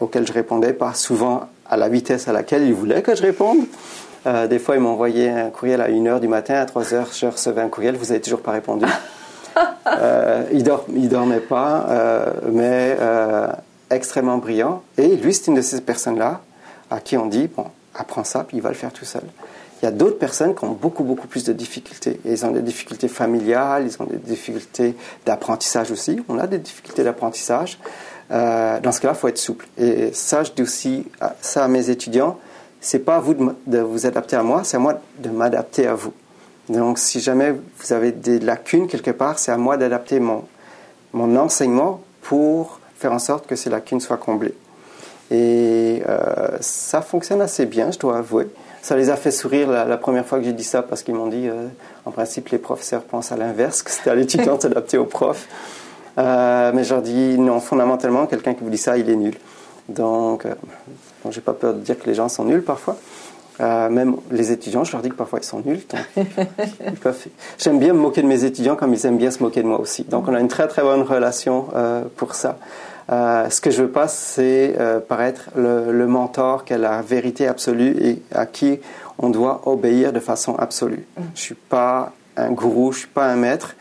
auxquels 0.00 0.26
je 0.26 0.32
répondais 0.32 0.72
pas 0.72 0.94
souvent 0.94 1.48
à 1.68 1.76
la 1.76 1.88
vitesse 1.88 2.28
à 2.28 2.32
laquelle 2.32 2.62
il 2.62 2.74
voulait 2.74 3.02
que 3.02 3.14
je 3.16 3.22
réponde. 3.22 3.66
Euh, 4.26 4.46
des 4.46 4.58
fois, 4.58 4.74
il 4.74 4.80
m'envoyait 4.80 5.30
un 5.30 5.50
courriel 5.50 5.80
à 5.80 5.88
1h 5.88 6.20
du 6.20 6.28
matin, 6.28 6.54
à 6.54 6.64
3h, 6.64 7.06
je 7.18 7.26
recevais 7.26 7.60
un 7.60 7.68
courriel, 7.68 7.96
vous 7.96 8.06
n'avez 8.06 8.20
toujours 8.20 8.40
pas 8.40 8.52
répondu. 8.52 8.86
euh, 9.86 10.44
il, 10.52 10.64
dort, 10.64 10.84
il 10.94 11.08
dormait 11.08 11.40
pas, 11.40 11.86
euh, 11.88 12.26
mais 12.50 12.96
extrêmement 13.90 14.38
brillant. 14.38 14.82
Et 14.98 15.16
lui, 15.16 15.32
c'est 15.32 15.46
une 15.46 15.54
de 15.54 15.62
ces 15.62 15.80
personnes-là 15.80 16.40
à 16.90 17.00
qui 17.00 17.16
on 17.16 17.26
dit, 17.26 17.48
bon, 17.48 17.66
apprends 17.94 18.24
ça, 18.24 18.44
puis 18.44 18.56
il 18.56 18.62
va 18.62 18.70
le 18.70 18.74
faire 18.74 18.92
tout 18.92 19.04
seul. 19.04 19.22
Il 19.80 19.84
y 19.84 19.88
a 19.88 19.92
d'autres 19.92 20.18
personnes 20.18 20.54
qui 20.54 20.64
ont 20.64 20.72
beaucoup, 20.72 21.04
beaucoup 21.04 21.28
plus 21.28 21.44
de 21.44 21.52
difficultés. 21.52 22.18
Et 22.24 22.32
ils 22.32 22.46
ont 22.46 22.50
des 22.50 22.62
difficultés 22.62 23.08
familiales, 23.08 23.86
ils 23.86 24.02
ont 24.02 24.06
des 24.06 24.16
difficultés 24.16 24.96
d'apprentissage 25.26 25.90
aussi. 25.90 26.20
On 26.28 26.38
a 26.38 26.46
des 26.46 26.58
difficultés 26.58 27.04
d'apprentissage. 27.04 27.78
Euh, 28.30 28.80
dans 28.80 28.92
ce 28.92 29.00
cas-là, 29.00 29.14
il 29.14 29.20
faut 29.20 29.28
être 29.28 29.38
souple. 29.38 29.66
Et 29.78 30.12
ça, 30.12 30.42
je 30.42 30.52
dis 30.52 30.62
aussi 30.62 31.06
ça 31.40 31.64
à 31.64 31.68
mes 31.68 31.90
étudiants, 31.90 32.38
c'est 32.80 33.00
pas 33.00 33.16
à 33.16 33.20
vous 33.20 33.34
de, 33.66 33.78
vous 33.78 34.06
adapter 34.06 34.36
à 34.36 34.42
moi, 34.42 34.62
c'est 34.64 34.76
à 34.76 34.80
moi 34.80 35.00
de 35.18 35.30
m'adapter 35.30 35.86
à 35.86 35.94
vous. 35.94 36.12
Donc, 36.68 36.98
si 36.98 37.20
jamais 37.20 37.52
vous 37.52 37.92
avez 37.92 38.12
des 38.12 38.38
lacunes 38.38 38.88
quelque 38.88 39.12
part, 39.12 39.38
c'est 39.38 39.52
à 39.52 39.56
moi 39.56 39.76
d'adapter 39.76 40.20
mon, 40.20 40.44
mon 41.12 41.36
enseignement 41.36 42.00
pour 42.22 42.80
faire 42.98 43.12
en 43.12 43.18
sorte 43.18 43.46
que 43.46 43.56
ces 43.56 43.70
lacunes 43.70 44.00
soient 44.00 44.16
comblées. 44.16 44.54
Et 45.30 46.02
euh, 46.08 46.56
ça 46.60 47.02
fonctionne 47.02 47.40
assez 47.40 47.66
bien, 47.66 47.90
je 47.90 47.98
dois 47.98 48.18
avouer. 48.18 48.48
Ça 48.82 48.96
les 48.96 49.10
a 49.10 49.16
fait 49.16 49.32
sourire 49.32 49.68
la, 49.68 49.96
première 49.96 50.24
fois 50.24 50.38
que 50.38 50.44
j'ai 50.44 50.52
dit 50.52 50.64
ça 50.64 50.82
parce 50.82 51.02
qu'ils 51.02 51.14
m'ont 51.14 51.26
dit, 51.26 51.48
euh, 51.48 51.66
en 52.04 52.12
principe, 52.12 52.50
les 52.50 52.58
professeurs 52.58 53.02
pensent 53.02 53.32
à 53.32 53.36
l'inverse, 53.36 53.82
que 53.82 53.90
c'était 53.90 54.10
à 54.10 54.14
l'étudiant 54.14 54.56
de 54.56 54.62
s'adapter 54.62 54.96
au 54.98 55.04
prof. 55.04 55.48
Euh, 56.18 56.72
mais 56.74 56.84
je 56.84 56.94
leur 56.94 57.02
dis 57.02 57.38
non, 57.38 57.60
fondamentalement, 57.60 58.26
quelqu'un 58.26 58.54
qui 58.54 58.64
vous 58.64 58.70
dit 58.70 58.78
ça, 58.78 58.96
il 58.96 59.08
est 59.10 59.16
nul. 59.16 59.34
Donc, 59.88 60.46
euh, 60.46 60.54
bon, 61.22 61.30
j'ai 61.30 61.40
pas 61.40 61.52
peur 61.52 61.74
de 61.74 61.80
dire 61.80 61.98
que 61.98 62.06
les 62.06 62.14
gens 62.14 62.28
sont 62.28 62.44
nuls 62.44 62.62
parfois. 62.62 62.96
Euh, 63.60 63.88
même 63.88 64.16
les 64.30 64.52
étudiants, 64.52 64.84
je 64.84 64.92
leur 64.92 65.02
dis 65.02 65.08
que 65.08 65.14
parfois 65.14 65.38
ils 65.40 65.46
sont 65.46 65.62
nuls. 65.64 65.80
J'aime 67.58 67.78
bien 67.78 67.94
me 67.94 67.98
moquer 67.98 68.22
de 68.22 68.26
mes 68.26 68.44
étudiants 68.44 68.76
comme 68.76 68.92
ils 68.92 69.06
aiment 69.06 69.16
bien 69.16 69.30
se 69.30 69.42
moquer 69.42 69.62
de 69.62 69.68
moi 69.68 69.80
aussi. 69.80 70.04
Donc 70.04 70.28
on 70.28 70.34
a 70.34 70.40
une 70.40 70.48
très 70.48 70.68
très 70.68 70.82
bonne 70.82 71.02
relation 71.02 71.66
euh, 71.74 72.02
pour 72.16 72.34
ça. 72.34 72.58
Euh, 73.10 73.48
ce 73.48 73.60
que 73.60 73.70
je 73.70 73.82
veux 73.82 73.90
pas, 73.90 74.08
c'est 74.08 74.74
euh, 74.78 74.98
paraître 75.00 75.50
le, 75.54 75.92
le, 75.92 76.06
mentor 76.06 76.64
qui 76.64 76.74
a 76.74 76.78
la 76.78 77.02
vérité 77.02 77.46
absolue 77.46 77.96
et 78.00 78.20
à 78.34 78.46
qui 78.46 78.80
on 79.18 79.30
doit 79.30 79.62
obéir 79.66 80.12
de 80.12 80.18
façon 80.18 80.56
absolue. 80.56 81.06
Mm. 81.16 81.22
Je 81.34 81.40
suis 81.40 81.54
pas 81.54 82.12
un 82.36 82.50
gourou, 82.50 82.92
je 82.92 83.00
suis 83.00 83.08
pas 83.08 83.26
un 83.26 83.36
maître. 83.36 83.76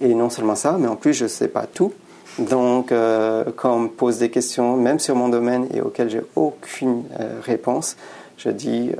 Et 0.00 0.14
non 0.14 0.30
seulement 0.30 0.56
ça, 0.56 0.76
mais 0.78 0.88
en 0.88 0.96
plus, 0.96 1.14
je 1.14 1.24
ne 1.24 1.28
sais 1.28 1.48
pas 1.48 1.66
tout. 1.66 1.92
Donc, 2.38 2.88
quand 2.88 3.74
on 3.76 3.78
me 3.78 3.88
pose 3.88 4.18
des 4.18 4.30
questions, 4.30 4.76
même 4.76 4.98
sur 4.98 5.14
mon 5.14 5.28
domaine 5.28 5.68
et 5.72 5.80
auxquelles 5.80 6.10
j'ai 6.10 6.22
aucune 6.34 7.04
réponse, 7.42 7.96
je 8.36 8.50
dis 8.50 8.90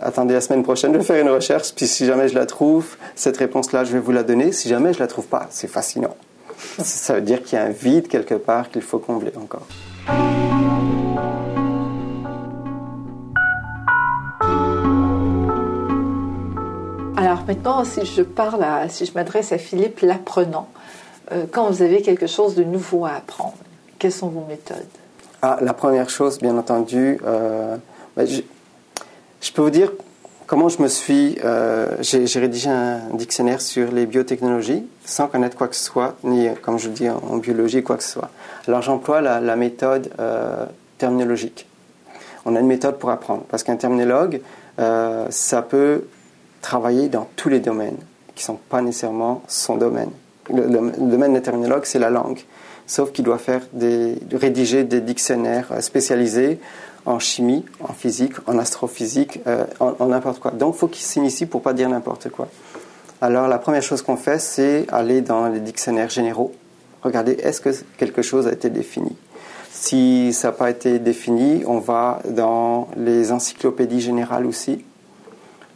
attendez 0.00 0.34
la 0.34 0.40
semaine 0.40 0.62
prochaine, 0.62 0.92
je 0.92 0.98
vais 0.98 1.04
faire 1.04 1.20
une 1.20 1.28
recherche, 1.30 1.74
puis 1.74 1.88
si 1.88 2.06
jamais 2.06 2.28
je 2.28 2.36
la 2.36 2.46
trouve, 2.46 2.96
cette 3.16 3.36
réponse-là, 3.36 3.82
je 3.82 3.92
vais 3.92 3.98
vous 3.98 4.12
la 4.12 4.22
donner. 4.22 4.52
Si 4.52 4.68
jamais 4.68 4.92
je 4.92 5.00
la 5.00 5.08
trouve 5.08 5.26
pas, 5.26 5.48
c'est 5.50 5.66
fascinant. 5.66 6.14
Ça 6.78 7.14
veut 7.14 7.20
dire 7.20 7.42
qu'il 7.42 7.58
y 7.58 7.60
a 7.60 7.64
un 7.64 7.70
vide 7.70 8.06
quelque 8.06 8.34
part 8.34 8.70
qu'il 8.70 8.82
faut 8.82 8.98
combler 8.98 9.32
encore. 9.36 9.66
Alors 17.18 17.42
maintenant, 17.48 17.84
si 17.84 18.06
je 18.06 18.22
parle, 18.22 18.64
si 18.90 19.04
je 19.04 19.12
m'adresse 19.12 19.50
à 19.50 19.58
Philippe 19.58 20.02
l'apprenant, 20.02 20.68
euh, 21.32 21.46
quand 21.50 21.68
vous 21.68 21.82
avez 21.82 22.00
quelque 22.00 22.28
chose 22.28 22.54
de 22.54 22.62
nouveau 22.62 23.06
à 23.06 23.14
apprendre, 23.14 23.56
quelles 23.98 24.12
sont 24.12 24.28
vos 24.28 24.44
méthodes? 24.48 24.86
Ah, 25.42 25.58
La 25.60 25.74
première 25.74 26.10
chose, 26.10 26.38
bien 26.38 26.56
entendu, 26.56 27.18
euh, 27.26 27.76
ben, 28.16 28.24
je, 28.24 29.52
peux 29.52 29.62
vous 29.62 29.70
dire 29.70 29.90
comment 30.46 30.68
je 30.68 30.80
me 30.80 30.86
suis. 30.86 31.38
Euh, 31.44 31.88
j'ai 32.02 32.38
rédigé 32.38 32.70
un 32.70 33.00
dictionnaire 33.12 33.60
sur 33.60 33.90
les 33.90 34.06
biotechnologies 34.06 34.86
sans 35.04 35.26
connaître 35.26 35.56
quoi 35.56 35.66
que 35.66 35.74
ce 35.74 35.86
soit, 35.86 36.14
ni, 36.22 36.48
comme 36.62 36.78
je 36.78 36.88
dis, 36.88 37.10
en, 37.10 37.38
biologie, 37.38 37.82
quoi 37.82 37.96
que 37.96 38.04
ce 38.04 38.10
soit. 38.10 38.30
Alors 38.68 38.82
j'emploie 38.82 39.20
la, 39.20 39.56
méthode 39.56 40.08
terminologique. 40.98 41.66
On 42.44 42.54
a 42.54 42.60
une 42.60 42.68
méthode 42.68 42.96
pour 42.96 43.10
apprendre, 43.10 43.42
parce 43.48 43.64
qu'un 43.64 43.74
terminologue, 43.74 44.40
ça 45.30 45.62
peut 45.62 46.04
travailler 46.60 47.08
dans 47.08 47.28
tous 47.36 47.48
les 47.48 47.60
domaines 47.60 47.96
qui 48.34 48.42
ne 48.44 48.46
sont 48.46 48.60
pas 48.68 48.82
nécessairement 48.82 49.42
son 49.48 49.76
domaine. 49.76 50.10
Le, 50.50 50.66
domaine 50.66 51.34
des 51.34 51.42
terminologues, 51.42 51.84
c'est 51.84 51.98
la 51.98 52.10
langue. 52.10 52.40
Sauf 52.86 53.12
qu'il 53.12 53.24
doit 53.24 53.38
faire 53.38 53.62
des, 53.72 54.18
rédiger 54.32 54.84
des 54.84 55.00
dictionnaires 55.00 55.68
euh, 55.72 55.80
spécialisés 55.80 56.58
en 57.04 57.18
chimie, 57.18 57.64
en 57.80 57.92
physique, 57.92 58.34
en 58.46 58.58
astrophysique, 58.58 59.40
euh, 59.46 59.64
en 59.80 60.06
n'importe 60.06 60.40
quoi. 60.40 60.50
Donc, 60.52 60.74
il 60.74 60.78
faut 60.78 60.88
qu'il 60.88 61.04
s'initie 61.04 61.46
pour 61.46 61.62
pas 61.62 61.72
dire 61.72 61.88
n'importe 61.88 62.28
quoi. 62.30 62.48
Alors, 63.20 63.48
la 63.48 63.58
première 63.58 63.82
chose 63.82 64.02
qu'on 64.02 64.16
fait, 64.16 64.38
c'est 64.38 64.86
aller 64.92 65.20
dans 65.20 65.48
les 65.48 65.60
dictionnaires 65.60 66.08
généraux, 66.08 66.52
regarder 67.02 67.32
est-ce 67.32 67.60
que 67.60 67.70
quelque 67.96 68.22
chose 68.22 68.46
a 68.46 68.52
été 68.52 68.70
défini? 68.70 69.16
Si 69.72 70.32
ça 70.32 70.48
n'a 70.48 70.52
pas 70.52 70.70
été 70.70 70.98
défini, 70.98 71.62
on 71.66 71.78
va 71.78 72.20
dans 72.28 72.88
les 72.96 73.32
encyclopédies 73.32 74.00
générales 74.00 74.46
aussi, 74.46 74.84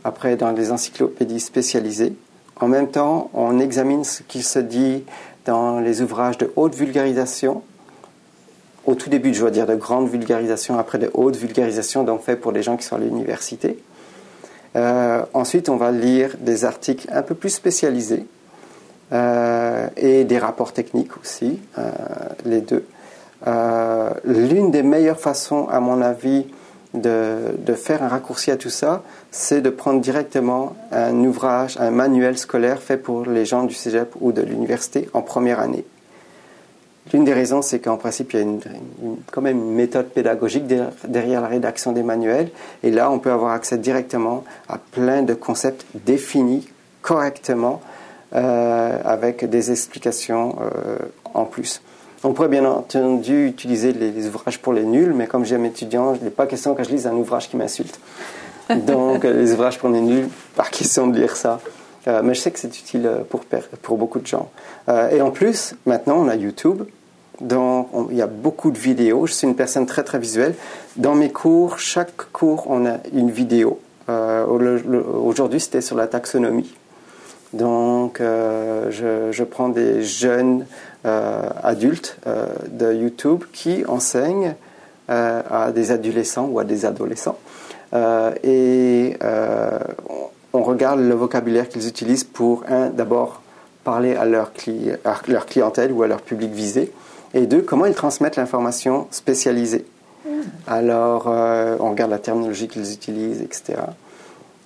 après 0.04 0.36
dans 0.36 0.52
les 0.52 0.72
encyclopédies 0.72 1.40
spécialisées. 1.40 2.14
En 2.60 2.68
même 2.68 2.88
temps, 2.88 3.30
on 3.34 3.58
examine 3.58 4.04
ce 4.04 4.22
qui 4.22 4.42
se 4.42 4.58
dit 4.58 5.04
dans 5.46 5.80
les 5.80 6.02
ouvrages 6.02 6.38
de 6.38 6.52
haute 6.56 6.74
vulgarisation. 6.74 7.62
Au 8.86 8.94
tout 8.94 9.10
début, 9.10 9.32
je 9.32 9.40
dois 9.40 9.50
dire 9.50 9.66
de 9.66 9.74
grande 9.74 10.08
vulgarisation, 10.08 10.78
après 10.78 10.98
de 10.98 11.10
haute 11.14 11.36
vulgarisation, 11.36 12.04
donc 12.04 12.22
fait 12.22 12.36
pour 12.36 12.52
les 12.52 12.62
gens 12.62 12.76
qui 12.76 12.84
sont 12.84 12.96
à 12.96 12.98
l'université. 12.98 13.78
Euh, 14.74 15.22
ensuite, 15.34 15.68
on 15.68 15.76
va 15.76 15.90
lire 15.92 16.36
des 16.40 16.64
articles 16.64 17.08
un 17.12 17.22
peu 17.22 17.34
plus 17.34 17.50
spécialisés 17.50 18.24
euh, 19.12 19.88
et 19.96 20.24
des 20.24 20.38
rapports 20.38 20.72
techniques 20.72 21.16
aussi, 21.18 21.60
euh, 21.78 21.90
les 22.44 22.60
deux. 22.60 22.84
L'une 24.24 24.70
des 24.70 24.82
meilleures 24.82 25.18
façons, 25.18 25.68
à 25.68 25.80
mon 25.80 26.00
avis, 26.00 26.46
de, 26.94 27.55
de, 27.59 27.74
faire 27.74 28.02
un 28.02 28.09
raccourci 28.09 28.50
à 28.50 28.57
tout 28.57 28.70
ça, 28.70 29.02
c'est 29.31 29.61
de 29.61 29.70
prendre 29.70 30.00
directement 30.00 30.76
un 30.90 31.14
ouvrage, 31.24 31.76
un 31.81 31.90
manuel 31.90 32.37
scolaire 32.37 32.81
fait 32.81 32.98
pour 32.98 33.24
les 33.26 33.44
gens 33.44 33.64
du 33.64 33.74
cégep 33.74 34.14
ou 34.20 34.33
de 34.33 34.42
l'université 34.42 35.09
en 35.14 35.22
première 35.22 35.61
année. 35.61 35.85
L'une 37.12 37.24
des 37.24 37.33
raisons, 37.33 37.62
c'est 37.62 37.81
qu'en 37.81 37.96
principe, 37.96 38.33
il 38.33 38.40
y 38.40 38.42
a 38.42 38.46
quand 39.33 39.40
même 39.42 39.59
une 39.59 39.74
méthode 39.74 40.07
pédagogique 40.11 40.64
derrière 41.09 41.40
la 41.40 41.48
rédaction 41.48 41.92
des 41.92 42.02
manuels. 42.02 42.50
Et 42.83 42.90
là, 42.90 43.11
on 43.11 43.18
peut 43.18 43.33
avoir 43.33 43.52
accès 43.52 43.76
directement 43.76 44.44
à 44.68 44.78
plein 44.78 45.22
de 45.22 45.35
concepts 45.35 45.85
définis 45.94 46.68
correctement 47.02 47.83
euh, 48.35 48.98
avec 49.05 49.44
des 49.44 49.72
explications 49.72 50.57
euh, 50.61 50.98
en 51.35 51.44
plus. 51.44 51.83
On 52.24 52.32
pourrait 52.32 52.48
bien 52.48 52.64
entendu 52.64 53.48
utiliser 53.48 53.92
les, 53.92 54.28
ouvrages 54.28 54.61
pour 54.61 54.72
les 54.72 54.85
nuls, 54.85 55.12
mais 55.12 55.26
comme 55.26 55.44
j'aime 55.44 55.64
étudiant, 55.64 56.14
il 56.14 56.22
n'est 56.22 56.30
pas 56.30 56.46
question 56.46 56.74
que 56.74 56.85
je 56.85 56.90
lise 56.90 57.06
un 57.06 57.14
ouvrage 57.14 57.48
qui 57.48 57.56
m'insulte. 57.56 57.98
Donc, 58.87 59.24
euh, 59.24 59.32
les 59.32 59.52
ouvrages 59.52 59.78
pour 59.78 59.88
les 59.88 60.00
nuls, 60.00 60.28
pas 60.54 60.64
question 60.64 61.08
de 61.08 61.18
lire 61.18 61.35
ça? 61.35 61.61
Euh, 62.06 62.20
mais 62.22 62.35
je 62.35 62.40
sais 62.40 62.52
que 62.52 62.61
c'est 62.61 62.78
utile 62.78 63.06
euh, 63.06 63.18
pour, 63.28 63.42
pour 63.82 63.96
beaucoup 63.96 64.20
de 64.20 64.26
gens. 64.26 64.50
et 65.11 65.20
en 65.20 65.30
plus, 65.30 65.74
maintenant, 65.85 66.16
on 66.18 66.28
a 66.28 66.37
YouTube. 66.37 66.85
Donc, 67.40 67.88
il 68.11 68.16
y 68.16 68.22
a 68.22 68.28
beaucoup 68.28 68.70
de 68.70 68.78
vidéos. 68.78 69.26
Je 69.26 69.32
suis 69.32 69.48
une 69.48 69.56
personne 69.56 69.87
très, 69.87 70.04
très 70.04 70.20
visuelle. 70.20 70.54
Dans 70.96 71.16
mes 71.16 71.30
cours, 71.30 71.80
chaque 71.80 72.30
cours, 72.32 72.66
on 72.68 72.87
a 72.87 72.98
une 73.12 73.32
vidéo. 73.32 73.80
Aujourd'hui, 74.08 75.58
c'était 75.58 75.80
sur 75.80 75.96
la 75.96 76.06
taxonomie. 76.06 76.72
Donc, 77.52 78.18
je, 78.20 79.28
je, 79.30 79.44
prends 79.44 79.68
des 79.68 80.02
jeunes 80.02 80.64
adultes 81.04 82.16
de 82.68 82.92
YouTube 82.94 83.44
qui 83.52 83.84
enseignent 83.86 84.54
à 85.08 85.70
des 85.74 85.90
adolescents 85.90 86.46
ou 86.46 86.58
à 86.58 86.64
des 86.64 86.86
adolescents 86.86 87.38
euh, 87.94 88.32
et 88.42 89.16
euh, 89.22 89.78
on 90.52 90.62
regarde 90.62 91.00
le 91.00 91.14
vocabulaire 91.14 91.68
qu'ils 91.68 91.88
utilisent 91.88 92.24
pour, 92.24 92.64
un, 92.68 92.88
d'abord 92.88 93.42
parler 93.84 94.14
à 94.14 94.24
leur, 94.24 94.52
leur, 95.28 95.46
clientèle 95.46 95.92
ou 95.92 96.02
à 96.02 96.06
leur 96.06 96.22
public 96.22 96.52
visé, 96.52 96.92
et 97.34 97.46
deux, 97.46 97.62
comment 97.62 97.86
ils 97.86 97.94
transmettent 97.94 98.36
l'information 98.36 99.06
spécialisée. 99.10 99.84
Hmm. 100.24 100.42
Alors, 100.66 101.24
euh, 101.26 101.76
on 101.80 101.90
regarde 101.90 102.10
la 102.10 102.18
terminologie 102.18 102.68
qu'ils 102.68 102.92
utilisent, 102.92 103.42
etc. 103.42 103.78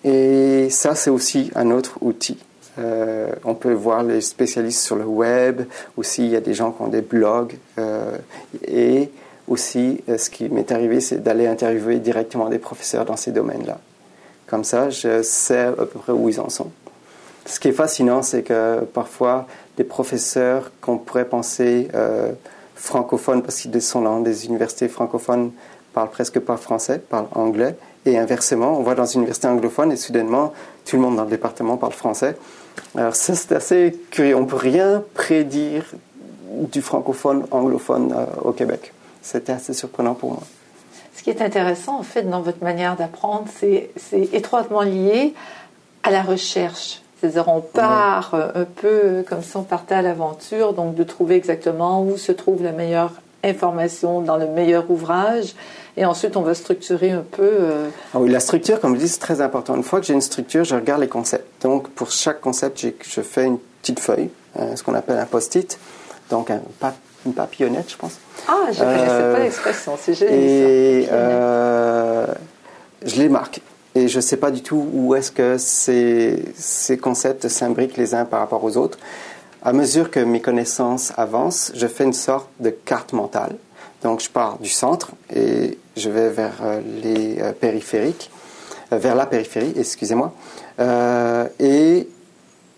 Et 0.05 0.69
ça, 0.71 0.95
c'est 0.95 1.11
aussi 1.11 1.51
un 1.55 1.71
autre 1.71 1.99
outil. 2.01 2.39
On 2.79 3.55
peut 3.55 3.73
voir 3.73 4.03
les 4.03 4.21
spécialistes 4.21 4.81
sur 4.81 4.97
le 4.97 5.05
web, 5.05 5.63
aussi 5.97 6.25
il 6.25 6.31
y 6.31 6.37
a 6.37 6.41
des 6.41 6.55
gens 6.55 6.73
qui 6.73 6.83
ont 6.83 6.89
des 6.89 7.03
blogs, 7.03 7.55
et 8.67 9.11
aussi, 9.49 10.03
euh, 10.09 10.19
ce 10.19 10.31
qui 10.31 10.49
m'est 10.49 10.71
arrivé, 10.73 11.01
c'est 11.01 11.23
d'aller 11.23 11.47
interviewer 11.47 11.99
directement 11.99 12.49
des 12.49 12.59
professeurs 12.59 13.05
dans 13.05 13.17
ces 13.17 13.33
domaines-là. 13.33 13.79
Comme 14.47 14.65
ça, 14.65 14.91
je 14.91 15.23
sais 15.23 15.67
à 15.67 15.73
peu 15.73 15.87
près 15.87 16.13
où 16.13 16.29
ils 16.29 16.41
en 16.41 16.49
sont. 16.49 16.71
Ce 17.45 17.61
qui 17.61 17.69
est 17.69 17.73
fascinant, 17.73 18.23
c'est 18.23 18.43
que 18.43 18.81
parfois, 18.93 19.47
des 19.77 19.85
professeurs 19.85 20.73
qu'on 20.81 20.99
pourrait 20.99 21.29
penser 21.29 21.89
euh, 21.95 22.33
francophones, 22.75 23.43
parce 23.43 23.57
qu'ils 23.61 23.83
sont 23.83 24.03
dans 24.03 24.21
des 24.21 24.47
universités 24.47 24.89
francophones, 24.89 25.53
parlent 25.93 26.11
presque 26.11 26.41
pas 26.41 26.57
français, 26.57 26.99
parlent 26.99 27.29
anglais. 27.33 27.77
Et 28.05 28.19
inversement, 28.19 28.79
on 28.79 28.83
va 28.83 28.95
dans 28.95 29.07
une 29.07 29.21
université 29.21 29.49
anglophone 29.49 29.93
et 29.93 29.97
soudainement, 29.97 30.53
tout 30.85 30.97
le 30.97 31.03
monde 31.03 31.17
dans 31.17 31.25
le 31.25 31.31
département 31.31 31.77
parle 31.77 31.93
français. 31.93 32.37
Alors 32.97 33.15
ça, 33.15 33.35
c'est 33.35 33.53
assez 33.53 33.99
curieux. 34.11 34.37
On 34.37 34.41
ne 34.41 34.47
peut 34.47 34.57
rien 34.57 35.03
prédire 35.15 35.85
du 36.51 36.83
francophone 36.83 37.47
anglophone 37.51 38.13
euh, 38.13 38.27
au 38.43 38.53
Québec 38.53 38.93
c'était 39.27 39.53
assez 39.53 39.75
surprenant 39.75 40.15
pour 40.15 40.33
moi. 40.33 40.43
Ce 41.17 41.23
qui 41.23 41.31
est 41.31 41.43
intéressant, 41.43 41.99
en 41.99 42.03
fait, 42.03 42.23
dans 42.23 42.43
votre 42.43 42.63
manière 42.63 42.97
d'apprendre, 42.97 43.47
c'est 43.51 43.91
étroitement 44.33 44.83
lié 44.83 45.35
à 46.03 46.11
la 46.11 46.23
recherche. 46.23 47.03
C'est-à-dire, 47.19 47.49
on 47.49 47.61
part 47.61 48.35
euh, 48.35 48.51
un 48.55 48.65
peu 48.65 49.25
comme 49.29 49.43
si 49.43 49.57
on 49.57 49.63
partait 49.63 49.97
à 49.97 50.03
l'aventure, 50.03 50.75
donc 50.75 50.95
de 50.95 51.03
trouver 51.03 51.35
exactement 51.35 52.03
où 52.03 52.17
se 52.19 52.31
trouve 52.31 52.63
la 52.63 52.73
meilleure 52.73 53.13
information 53.47 54.21
dans 54.21 54.37
le 54.37 54.47
meilleur 54.47 54.91
ouvrage. 54.91 55.55
Et 55.97 56.05
ensuite, 56.05 56.37
on 56.37 56.43
va 56.43 56.55
structurer 56.55 57.11
un 57.11 57.25
peu. 57.31 57.43
Euh, 57.43 57.89
ah 58.13 58.19
oui, 58.21 58.31
la 58.31 58.41
structure, 58.41 58.81
comme 58.81 58.95
je 58.97 59.01
dis, 59.01 59.09
c'est 59.09 59.19
très 59.19 59.41
important. 59.41 59.75
Une 59.77 59.83
fois 59.83 60.01
que 60.01 60.07
j'ai 60.07 60.13
une 60.13 60.21
structure, 60.21 60.65
je 60.65 60.75
regarde 60.75 61.01
les 61.01 61.09
concepts. 61.09 61.63
Donc, 61.63 61.89
pour 61.91 62.11
chaque 62.11 62.41
concept, 62.41 62.85
je 63.03 63.21
fais 63.23 63.45
une 63.45 63.59
petite 63.81 64.01
feuille, 64.01 64.29
euh, 64.59 64.77
ce 64.77 64.83
qu'on 64.83 64.95
appelle 64.95 65.19
un 65.19 65.25
post-it. 65.25 65.79
Donc, 66.29 66.51
un, 66.51 66.61
une 67.25 67.33
papillonnette, 67.35 67.91
je 67.91 67.97
pense. 67.97 68.19
Ah, 68.49 68.71
je 68.73 68.81
ne 68.81 68.85
connaissais 68.85 69.07
pas 69.07 69.13
euh, 69.13 69.43
l'expression, 69.43 69.93
c'est 70.01 70.15
génial. 70.15 70.35
Et 70.35 71.09
euh, 71.11 72.27
je 73.05 73.17
les 73.17 73.29
marque. 73.29 73.61
Et 73.95 74.09
je 74.09 74.17
ne 74.17 74.21
sais 74.21 74.37
pas 74.37 74.51
du 74.51 74.63
tout 74.63 74.87
où 74.93 75.15
est-ce 75.15 75.33
que 75.33 75.57
ces, 75.59 76.45
ces 76.55 76.99
concepts 76.99 77.49
s'imbriquent 77.49 77.97
les 77.97 78.15
uns 78.15 78.27
par 78.27 78.41
rapport 78.41 78.63
aux 78.63 78.77
autres. 78.77 78.99
À 79.63 79.73
mesure 79.73 80.11
que 80.11 80.21
mes 80.21 80.41
connaissances 80.41 81.13
avancent, 81.17 81.73
je 81.75 81.87
fais 81.87 82.05
une 82.05 82.13
sorte 82.13 82.49
de 82.61 82.71
carte 82.71 83.13
mentale. 83.13 83.57
Donc 84.03 84.21
je 84.21 84.31
pars 84.31 84.59
du 84.59 84.69
centre 84.69 85.11
et 85.35 85.79
je 85.97 86.11
vais 86.11 86.29
vers 86.31 86.55
euh, 86.63 86.81
les 87.03 87.39
périphériques, 87.55 88.31
vers 88.93 89.15
la 89.15 89.27
périphérie, 89.27 89.73
excusez-moi. 89.77 90.33
et 91.59 92.09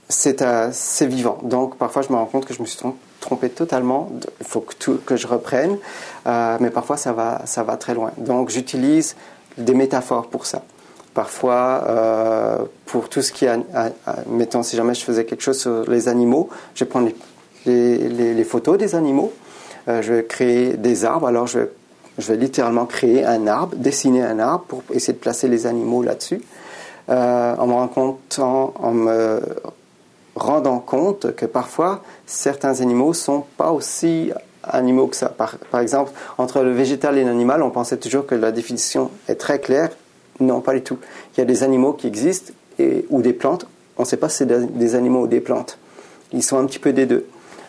c'est 0.08 0.40
assez 0.40 1.06
vivant. 1.06 1.38
Donc 1.42 1.76
parfois 1.76 2.00
je 2.02 2.10
me 2.10 2.16
rends 2.16 2.26
compte 2.26 2.46
que 2.46 2.54
je 2.54 2.62
me 2.62 2.66
suis 2.66 2.78
trompé 3.20 3.50
totalement. 3.50 4.10
Il 4.40 4.46
faut 4.46 4.60
que, 4.60 4.92
que 4.92 5.16
je 5.16 5.26
reprenne. 5.26 5.78
Euh, 6.26 6.56
mais 6.60 6.70
parfois, 6.70 6.96
ça 6.96 7.12
va, 7.12 7.42
ça 7.44 7.62
va 7.62 7.76
très 7.76 7.94
loin. 7.94 8.12
Donc, 8.16 8.50
j'utilise 8.50 9.16
des 9.56 9.74
métaphores 9.74 10.28
pour 10.28 10.46
ça. 10.46 10.62
Parfois, 11.18 11.82
euh, 11.88 12.58
pour 12.86 13.08
tout 13.08 13.22
ce 13.22 13.32
qui 13.32 13.44
est, 13.44 13.58
mettons, 14.28 14.62
si 14.62 14.76
jamais 14.76 14.94
je 14.94 15.02
faisais 15.02 15.24
quelque 15.24 15.40
chose 15.42 15.58
sur 15.58 15.82
les 15.90 16.06
animaux, 16.06 16.48
je 16.76 16.84
prends 16.84 17.00
les, 17.66 17.98
les, 18.34 18.44
photos 18.44 18.78
des 18.78 18.94
animaux 18.94 19.32
je 19.88 20.12
vais 20.12 20.24
créer 20.24 20.74
des 20.74 21.04
arbres. 21.04 21.26
Alors 21.26 21.48
je 21.48 21.58
vais, 21.58 21.70
vais 22.18 22.36
littéralement 22.36 22.86
créer 22.86 23.24
un 23.24 23.48
arbre, 23.48 23.74
dessiner 23.74 24.22
un 24.22 24.38
arbre 24.38 24.66
pour 24.68 24.84
essayer 24.92 25.12
de 25.12 25.18
placer 25.18 25.48
les 25.48 25.66
animaux 25.66 26.04
là-dessus. 26.04 26.40
en 27.08 27.66
me 27.66 27.72
rendant 27.72 28.20
en 28.78 28.92
me 28.92 29.40
rendant 30.36 30.78
compte 30.78 31.34
que 31.34 31.46
parfois 31.46 32.04
certains 32.26 32.80
animaux 32.80 33.12
sont 33.12 33.44
pas 33.56 33.72
aussi 33.72 34.30
animaux 34.62 35.08
que 35.08 35.16
ça. 35.16 35.30
Par, 35.30 35.80
exemple, 35.80 36.12
entre 36.38 36.62
le 36.62 36.70
végétal 36.70 37.18
et 37.18 37.24
l'animal, 37.24 37.64
on 37.64 37.70
pensait 37.70 37.96
toujours 37.96 38.24
que 38.24 38.36
la 38.36 38.52
définition 38.52 39.10
est 39.26 39.34
très 39.34 39.58
claire. 39.58 39.90
Non, 40.40 40.60
pas 40.60 40.74
du 40.74 40.82
tout. 40.82 40.98
Il 41.34 41.40
y 41.40 41.42
a 41.42 41.46
des 41.46 41.62
animaux 41.62 41.92
qui 41.92 42.06
existent 42.06 42.52
et, 42.78 43.04
ou 43.10 43.22
des 43.22 43.32
plantes. 43.32 43.66
On 43.96 44.02
ne 44.02 44.06
sait 44.06 44.16
pas 44.16 44.28
si 44.28 44.38
c'est 44.38 44.76
des 44.76 44.94
animaux 44.94 45.22
ou 45.22 45.26
des 45.26 45.40
plantes. 45.40 45.78
Ils 46.32 46.42
sont 46.42 46.58
un 46.58 46.66
petit 46.66 46.78
peu 46.78 46.92
des 46.92 47.06
deux. 47.06 47.26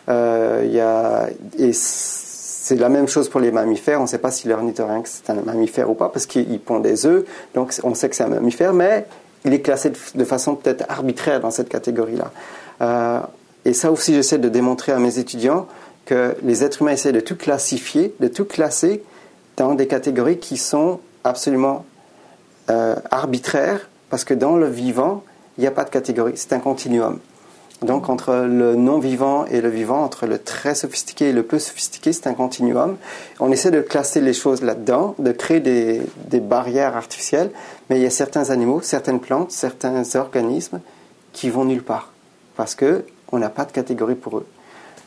Euh, 0.09 0.63
il 0.65 0.71
y 0.71 0.79
a, 0.79 1.29
et 1.57 1.71
c'est 1.73 2.75
la 2.75 2.89
même 2.89 3.07
chose 3.07 3.29
pour 3.29 3.39
les 3.39 3.51
mammifères. 3.51 3.99
On 3.99 4.03
ne 4.03 4.07
sait 4.07 4.17
pas 4.17 4.31
si 4.31 4.47
l'ornithorynque 4.47 5.07
c'est 5.07 5.29
un 5.29 5.41
mammifère 5.41 5.89
ou 5.89 5.93
pas 5.93 6.09
parce 6.09 6.25
qu'il 6.25 6.59
pond 6.59 6.79
des 6.79 7.05
œufs. 7.05 7.25
Donc 7.55 7.73
on 7.83 7.93
sait 7.95 8.09
que 8.09 8.15
c'est 8.15 8.23
un 8.23 8.29
mammifère, 8.29 8.73
mais 8.73 9.05
il 9.45 9.53
est 9.53 9.61
classé 9.61 9.91
de, 10.15 10.25
façon 10.25 10.55
peut-être 10.55 10.83
arbitraire 10.89 11.39
dans 11.39 11.51
cette 11.51 11.69
catégorie-là. 11.69 12.31
Euh, 12.81 13.19
et 13.65 13.73
ça 13.73 13.91
aussi, 13.91 14.13
j'essaie 14.13 14.37
de 14.37 14.49
démontrer 14.49 14.91
à 14.91 14.99
mes 14.99 15.19
étudiants 15.19 15.67
que 16.05 16.35
les 16.43 16.63
êtres 16.63 16.81
humains 16.81 16.91
essaient 16.91 17.11
de 17.11 17.19
tout 17.19 17.35
classifier, 17.35 18.13
de 18.19 18.27
tout 18.27 18.45
classer 18.45 19.03
dans 19.57 19.75
des 19.75 19.87
catégories 19.87 20.39
qui 20.39 20.57
sont 20.57 20.99
absolument 21.23 21.85
euh, 22.69 22.95
arbitraires, 23.11 23.89
parce 24.09 24.23
que 24.23 24.33
dans 24.33 24.55
le 24.55 24.67
vivant, 24.67 25.23
il 25.57 25.61
n'y 25.61 25.67
a 25.67 25.71
pas 25.71 25.83
de 25.83 25.89
catégorie, 25.89 26.33
c'est 26.35 26.53
un 26.53 26.59
continuum. 26.59 27.19
Donc 27.81 28.09
entre 28.09 28.33
le 28.33 28.75
non-vivant 28.75 29.45
et 29.45 29.61
le 29.61 29.69
vivant, 29.69 30.03
entre 30.03 30.27
le 30.27 30.37
très 30.37 30.75
sophistiqué 30.75 31.29
et 31.29 31.33
le 31.33 31.43
peu 31.43 31.59
sophistiqué, 31.59 32.11
c'est 32.11 32.27
un 32.27 32.33
continuum. 32.33 32.97
On 33.39 33.51
essaie 33.51 33.71
de 33.71 33.79
classer 33.79 34.19
les 34.19 34.33
choses 34.33 34.61
là-dedans, 34.61 35.15
de 35.17 35.31
créer 35.31 35.61
des, 35.61 36.01
des, 36.27 36.41
barrières 36.41 36.97
artificielles, 36.97 37.51
mais 37.89 37.97
il 37.97 38.03
y 38.03 38.05
a 38.05 38.09
certains 38.09 38.49
animaux, 38.49 38.81
certaines 38.81 39.21
plantes, 39.21 39.51
certains 39.51 40.03
organismes 40.15 40.81
qui 41.31 41.49
vont 41.49 41.63
nulle 41.63 41.83
part, 41.83 42.11
parce 42.57 42.75
qu'on 42.75 43.39
n'a 43.39 43.49
pas 43.49 43.63
de 43.63 43.71
catégorie 43.71 44.15
pour 44.15 44.39
eux. 44.39 44.45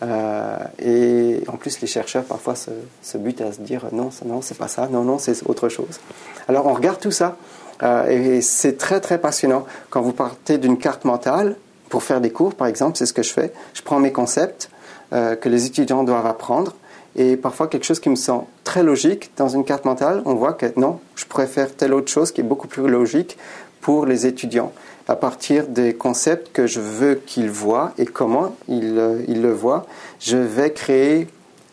Euh, 0.02 0.56
et 0.78 1.44
en 1.48 1.56
plus, 1.56 1.80
les 1.80 1.86
chercheurs 1.86 2.24
parfois 2.24 2.54
se, 2.56 3.18
butent 3.18 3.40
à 3.40 3.52
se 3.52 3.60
dire 3.60 3.86
non, 3.92 4.10
non, 4.24 4.42
c'est 4.42 4.58
pas 4.58 4.68
ça, 4.68 4.88
non, 4.90 5.04
non, 5.04 5.18
c'est 5.18 5.46
autre 5.48 5.68
chose. 5.68 6.00
Alors 6.48 6.66
on 6.66 6.72
regarde 6.72 6.98
tout 6.98 7.12
ça 7.12 7.36
euh, 7.82 8.08
et 8.08 8.40
c'est 8.40 8.76
très 8.76 9.00
très 9.00 9.18
passionnant. 9.18 9.64
Quand 9.90 10.02
vous 10.02 10.12
partez 10.12 10.58
d'une 10.58 10.76
carte 10.76 11.04
mentale 11.04 11.56
pour 11.88 12.02
faire 12.02 12.20
des 12.20 12.30
cours, 12.30 12.54
par 12.54 12.66
exemple, 12.66 12.96
c'est 12.96 13.06
ce 13.06 13.12
que 13.12 13.22
je 13.22 13.32
fais. 13.32 13.52
Je 13.74 13.82
prends 13.82 14.00
mes 14.00 14.12
concepts 14.12 14.70
euh, 15.12 15.36
que 15.36 15.48
les 15.48 15.66
étudiants 15.66 16.02
doivent 16.02 16.26
apprendre 16.26 16.74
et 17.14 17.36
parfois 17.36 17.68
quelque 17.68 17.84
chose 17.84 18.00
qui 18.00 18.08
me 18.08 18.16
semble 18.16 18.46
très 18.64 18.82
logique 18.82 19.30
dans 19.36 19.48
une 19.48 19.64
carte 19.64 19.84
mentale, 19.84 20.22
on 20.24 20.34
voit 20.34 20.54
que 20.54 20.66
non, 20.76 20.98
je 21.14 21.26
pourrais 21.26 21.46
faire 21.46 21.74
telle 21.76 21.92
autre 21.92 22.10
chose 22.10 22.32
qui 22.32 22.40
est 22.40 22.44
beaucoup 22.44 22.68
plus 22.68 22.88
logique 22.88 23.36
pour 23.82 24.06
les 24.06 24.26
étudiants 24.26 24.72
à 25.12 25.16
partir 25.16 25.66
des 25.66 25.92
concepts 25.92 26.52
que 26.52 26.66
je 26.66 26.80
veux 26.80 27.16
qu'ils 27.16 27.50
voient 27.50 27.92
et 27.98 28.06
comment 28.06 28.56
ils, 28.66 28.96
euh, 28.98 29.18
le 29.28 29.52
voient, 29.52 29.84
je 30.20 30.38
vais 30.38 30.72
créer 30.72 31.28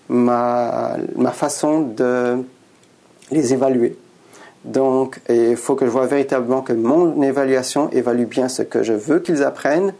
ma, 0.10 0.98
ma 1.16 1.32
façon 1.32 1.80
de 1.80 2.44
les 3.32 3.54
évaluer. 3.54 3.98
Donc, 4.66 5.22
il 5.30 5.56
faut 5.56 5.76
que 5.76 5.86
je 5.86 5.90
vois 5.90 6.06
véritablement 6.06 6.62
que 6.62 6.74
mon 6.74 7.22
évaluation 7.22 7.90
évalue 7.92 8.26
bien 8.26 8.50
ce 8.50 8.62
que 8.62 8.84
je 8.84 8.92
veux 8.92 9.20
qu'ils 9.20 9.42
apprennent 9.42 9.94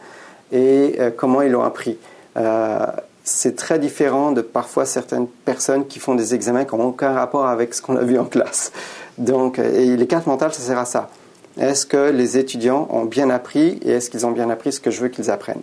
et 0.52 0.98
euh, 1.00 1.10
comment 1.16 1.42
ils 1.42 1.52
l'ont 1.54 1.64
appris. 1.64 1.98
Euh, 2.36 2.86
c'est 3.24 3.56
très 3.56 3.80
différent 3.80 4.34
de 4.34 4.42
parfois 4.42 4.86
certaines 4.86 5.28
personnes 5.28 5.88
qui 5.88 6.00
font 6.00 6.16
des 6.16 6.36
examens 6.36 6.66
qui 6.66 6.76
n'ont 6.76 6.88
aucun 6.88 7.14
rapport 7.14 7.48
avec 7.48 7.74
ce 7.74 7.82
qu'on 7.82 7.96
a 7.96 8.04
vu 8.04 8.20
en 8.20 8.26
classe. 8.26 8.74
Donc, 9.18 9.58
les 9.58 10.08
cartes 10.08 10.28
mentales, 10.28 10.54
ça 10.54 10.62
sert 10.62 10.80
à 10.80 10.86
ça. 10.86 11.10
Est-ce 11.58 11.86
que 11.86 12.10
les 12.10 12.38
étudiants 12.38 12.88
ont 12.92 13.06
bien 13.06 13.30
appris 13.30 13.80
et 13.84 13.92
est-ce 13.92 14.10
qu'ils 14.10 14.26
ont 14.26 14.32
bien 14.32 14.50
appris 14.50 14.72
ce 14.72 14.80
que 14.80 14.92
je 14.92 15.02
veux 15.02 15.10
qu'ils 15.10 15.32
apprennent? 15.32 15.62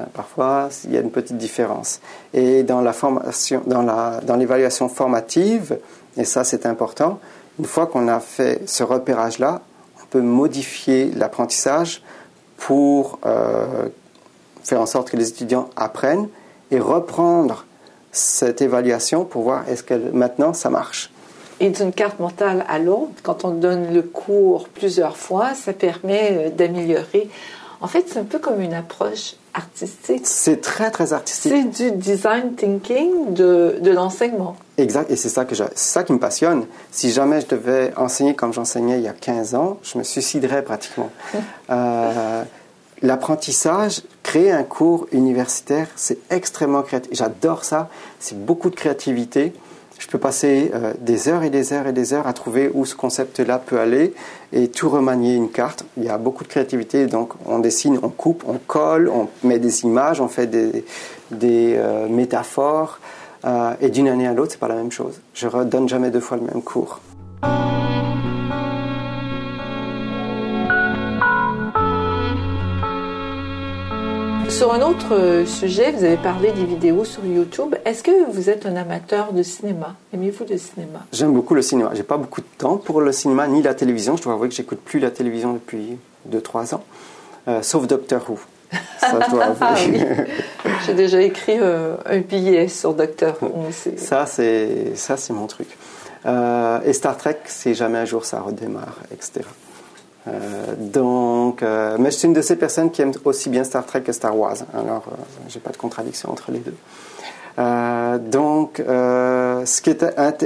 Euh, 0.00 0.04
Parfois, 0.12 0.68
il 0.84 0.92
y 0.92 0.96
a 0.96 1.00
une 1.00 1.10
petite 1.10 1.38
différence. 1.38 2.00
Et 2.34 2.62
dans 2.62 2.80
la 2.80 2.92
formation, 2.92 3.62
dans, 3.66 4.36
l'évaluation 4.36 4.88
formative, 4.88 5.78
et 6.16 6.24
ça 6.24 6.44
c'est 6.44 6.66
important, 6.66 7.20
une 7.58 7.66
fois 7.66 7.86
qu'on 7.86 8.08
a 8.08 8.20
fait 8.20 8.62
ce 8.66 8.82
repérage-là, 8.82 9.62
on 10.02 10.06
peut 10.06 10.20
modifier 10.20 11.10
l'apprentissage 11.14 12.02
pour 12.56 13.18
euh, 13.24 13.88
faire 14.62 14.80
en 14.80 14.86
sorte 14.86 15.10
que 15.10 15.16
les 15.16 15.28
étudiants 15.28 15.70
apprennent 15.76 16.28
et 16.70 16.78
reprendre 16.78 17.66
cette 18.12 18.60
évaluation 18.60 19.24
pour 19.24 19.42
voir 19.42 19.68
est-ce 19.68 19.82
que 19.82 19.94
maintenant 20.12 20.52
ça 20.52 20.70
marche. 20.70 21.11
Et 21.60 21.70
d'une 21.70 21.92
carte 21.92 22.18
mentale 22.18 22.64
à 22.68 22.78
l'autre, 22.78 23.12
quand 23.22 23.44
on 23.44 23.50
donne 23.50 23.92
le 23.92 24.02
cours 24.02 24.68
plusieurs 24.68 25.16
fois, 25.16 25.54
ça 25.54 25.72
permet 25.72 26.30
euh, 26.32 26.50
d'améliorer. 26.50 27.28
En 27.80 27.88
fait, 27.88 28.04
c'est 28.08 28.18
un 28.18 28.24
peu 28.24 28.38
comme 28.38 28.60
une 28.60 28.74
approche 28.74 29.34
artistique. 29.54 30.22
C'est 30.24 30.60
très, 30.60 30.90
très 30.90 31.12
artistique. 31.12 31.52
C'est 31.52 31.90
du 31.90 31.96
design 31.96 32.54
thinking 32.54 33.34
de, 33.34 33.78
de 33.80 33.90
l'enseignement. 33.90 34.56
Exact, 34.78 35.10
et 35.10 35.16
c'est 35.16 35.28
ça, 35.28 35.44
que 35.44 35.54
ça 35.74 36.04
qui 36.04 36.12
me 36.12 36.18
passionne. 36.18 36.66
Si 36.90 37.10
jamais 37.10 37.40
je 37.40 37.48
devais 37.48 37.92
enseigner 37.96 38.34
comme 38.34 38.52
j'enseignais 38.52 38.98
il 38.98 39.04
y 39.04 39.08
a 39.08 39.12
15 39.12 39.54
ans, 39.54 39.78
je 39.82 39.98
me 39.98 40.04
suiciderais 40.04 40.62
pratiquement. 40.62 41.10
euh, 41.70 42.44
L'apprentissage, 43.02 44.02
créer 44.22 44.52
un 44.52 44.62
cours 44.62 45.08
universitaire, 45.10 45.88
c'est 45.96 46.18
extrêmement 46.30 46.82
créatif. 46.82 47.10
J'adore 47.12 47.64
ça, 47.64 47.88
c'est 48.20 48.38
beaucoup 48.44 48.70
de 48.70 48.76
créativité 48.76 49.52
je 50.02 50.08
peux 50.08 50.18
passer 50.18 50.72
euh, 50.74 50.94
des 50.98 51.28
heures 51.28 51.44
et 51.44 51.50
des 51.50 51.72
heures 51.72 51.86
et 51.86 51.92
des 51.92 52.12
heures 52.12 52.26
à 52.26 52.32
trouver 52.32 52.68
où 52.74 52.84
ce 52.84 52.96
concept-là 52.96 53.60
peut 53.64 53.78
aller 53.78 54.14
et 54.52 54.66
tout 54.66 54.90
remanier 54.90 55.36
une 55.36 55.48
carte. 55.48 55.84
Il 55.96 56.02
y 56.02 56.08
a 56.08 56.18
beaucoup 56.18 56.42
de 56.42 56.48
créativité, 56.48 57.06
donc 57.06 57.34
on 57.46 57.60
dessine, 57.60 58.00
on 58.02 58.08
coupe, 58.08 58.42
on 58.48 58.58
colle, 58.58 59.08
on 59.08 59.28
met 59.46 59.60
des 59.60 59.84
images, 59.84 60.20
on 60.20 60.26
fait 60.26 60.48
des, 60.48 60.84
des 61.30 61.76
euh, 61.76 62.08
métaphores. 62.08 62.98
Euh, 63.44 63.74
et 63.80 63.90
d'une 63.90 64.08
année 64.08 64.26
à 64.26 64.34
l'autre, 64.34 64.50
c'est 64.50 64.60
pas 64.60 64.66
la 64.66 64.74
même 64.74 64.90
chose. 64.90 65.20
Je 65.34 65.46
redonne 65.46 65.88
jamais 65.88 66.10
deux 66.10 66.20
fois 66.20 66.36
le 66.36 66.44
même 66.44 66.62
cours. 66.62 67.00
Sur 74.62 74.72
un 74.72 74.82
autre 74.82 75.12
euh, 75.12 75.44
sujet, 75.44 75.90
vous 75.90 76.04
avez 76.04 76.16
parlé 76.16 76.52
des 76.52 76.64
vidéos 76.64 77.04
sur 77.04 77.26
YouTube. 77.26 77.74
Est-ce 77.84 78.04
que 78.04 78.30
vous 78.30 78.48
êtes 78.48 78.64
un 78.64 78.76
amateur 78.76 79.32
de 79.32 79.42
cinéma? 79.42 79.96
Aimez-vous 80.14 80.44
le 80.48 80.56
cinéma? 80.56 81.00
J'aime 81.12 81.32
beaucoup 81.32 81.54
le 81.54 81.62
cinéma. 81.62 81.90
J'ai 81.94 82.04
pas 82.04 82.16
beaucoup 82.16 82.40
de 82.40 82.46
temps 82.58 82.76
pour 82.76 83.00
le 83.00 83.10
cinéma 83.10 83.48
ni 83.48 83.60
la 83.60 83.74
télévision. 83.74 84.16
Je 84.16 84.22
dois 84.22 84.34
avouer 84.34 84.48
que 84.48 84.54
j'écoute 84.54 84.78
plus 84.78 85.00
la 85.00 85.10
télévision 85.10 85.54
depuis 85.54 85.98
2-3 86.30 86.76
ans, 86.76 86.84
euh, 87.48 87.60
sauf 87.60 87.88
Doctor 87.88 88.22
Who. 88.30 88.38
Ça, 89.00 89.18
je 89.26 89.30
dois 89.32 89.44
avouer. 89.60 90.06
Ah 90.64 90.68
J'ai 90.86 90.94
déjà 90.94 91.20
écrit 91.20 91.58
euh, 91.60 91.96
un 92.06 92.20
billet 92.20 92.68
sur 92.68 92.94
Doctor 92.94 93.34
Who. 93.42 93.66
Ça, 93.96 94.26
c'est 94.26 94.94
ça, 94.94 95.16
c'est 95.16 95.32
mon 95.32 95.48
truc. 95.48 95.76
et 96.24 96.92
Star 96.92 97.16
Trek, 97.16 97.38
c'est 97.46 97.74
jamais 97.74 97.98
un 97.98 98.04
jour 98.04 98.24
ça 98.24 98.40
redémarre, 98.40 98.98
etc. 99.10 99.40
Euh, 100.28 100.74
donc, 100.78 101.62
euh, 101.62 101.96
mais 101.98 102.10
je 102.10 102.16
suis 102.16 102.28
une 102.28 102.34
de 102.34 102.42
ces 102.42 102.56
personnes 102.56 102.90
qui 102.90 103.02
aiment 103.02 103.12
aussi 103.24 103.48
bien 103.48 103.64
Star 103.64 103.84
Trek 103.84 104.02
que 104.02 104.12
Star 104.12 104.36
Wars. 104.36 104.56
Alors, 104.72 105.04
euh, 105.08 105.22
j'ai 105.48 105.60
pas 105.60 105.70
de 105.70 105.76
contradiction 105.76 106.30
entre 106.30 106.52
les 106.52 106.60
deux. 106.60 106.74
donc, 108.30 108.78
ce 108.78 109.80
qui 109.82 109.90
est 109.90 110.04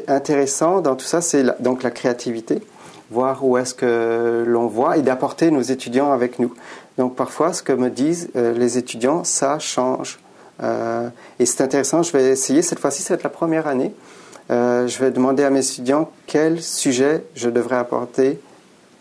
intéressant 0.08 0.80
dans 0.80 0.96
tout 0.96 1.04
ça, 1.04 1.20
c'est 1.20 1.44
donc 1.62 1.82
la 1.82 1.90
créativité, 1.90 2.62
voir 3.10 3.44
où 3.44 3.58
est-ce 3.58 3.74
que 3.74 4.44
l'on 4.46 4.66
voit 4.66 4.96
et 4.96 5.02
d'apporter 5.02 5.50
nos 5.50 5.62
étudiants 5.62 6.12
avec 6.12 6.38
nous. 6.38 6.52
Donc, 6.98 7.14
parfois, 7.14 7.52
ce 7.52 7.62
que 7.62 7.72
me 7.72 7.90
disent 7.90 8.30
les 8.34 8.78
étudiants, 8.78 9.22
ça 9.24 9.58
change. 9.60 10.18
et 11.38 11.46
c'est 11.46 11.62
intéressant. 11.62 12.02
Je 12.02 12.12
vais 12.12 12.24
essayer 12.30 12.62
cette 12.62 12.80
fois-ci, 12.80 13.02
c'est 13.02 13.22
la 13.22 13.30
première 13.30 13.68
année. 13.68 13.94
je 14.50 14.98
vais 14.98 15.12
demander 15.12 15.44
à 15.44 15.50
mes 15.50 15.60
étudiants 15.60 16.10
quel 16.26 16.60
sujet 16.60 17.22
je 17.36 17.50
devrais 17.50 17.76
apporter 17.76 18.40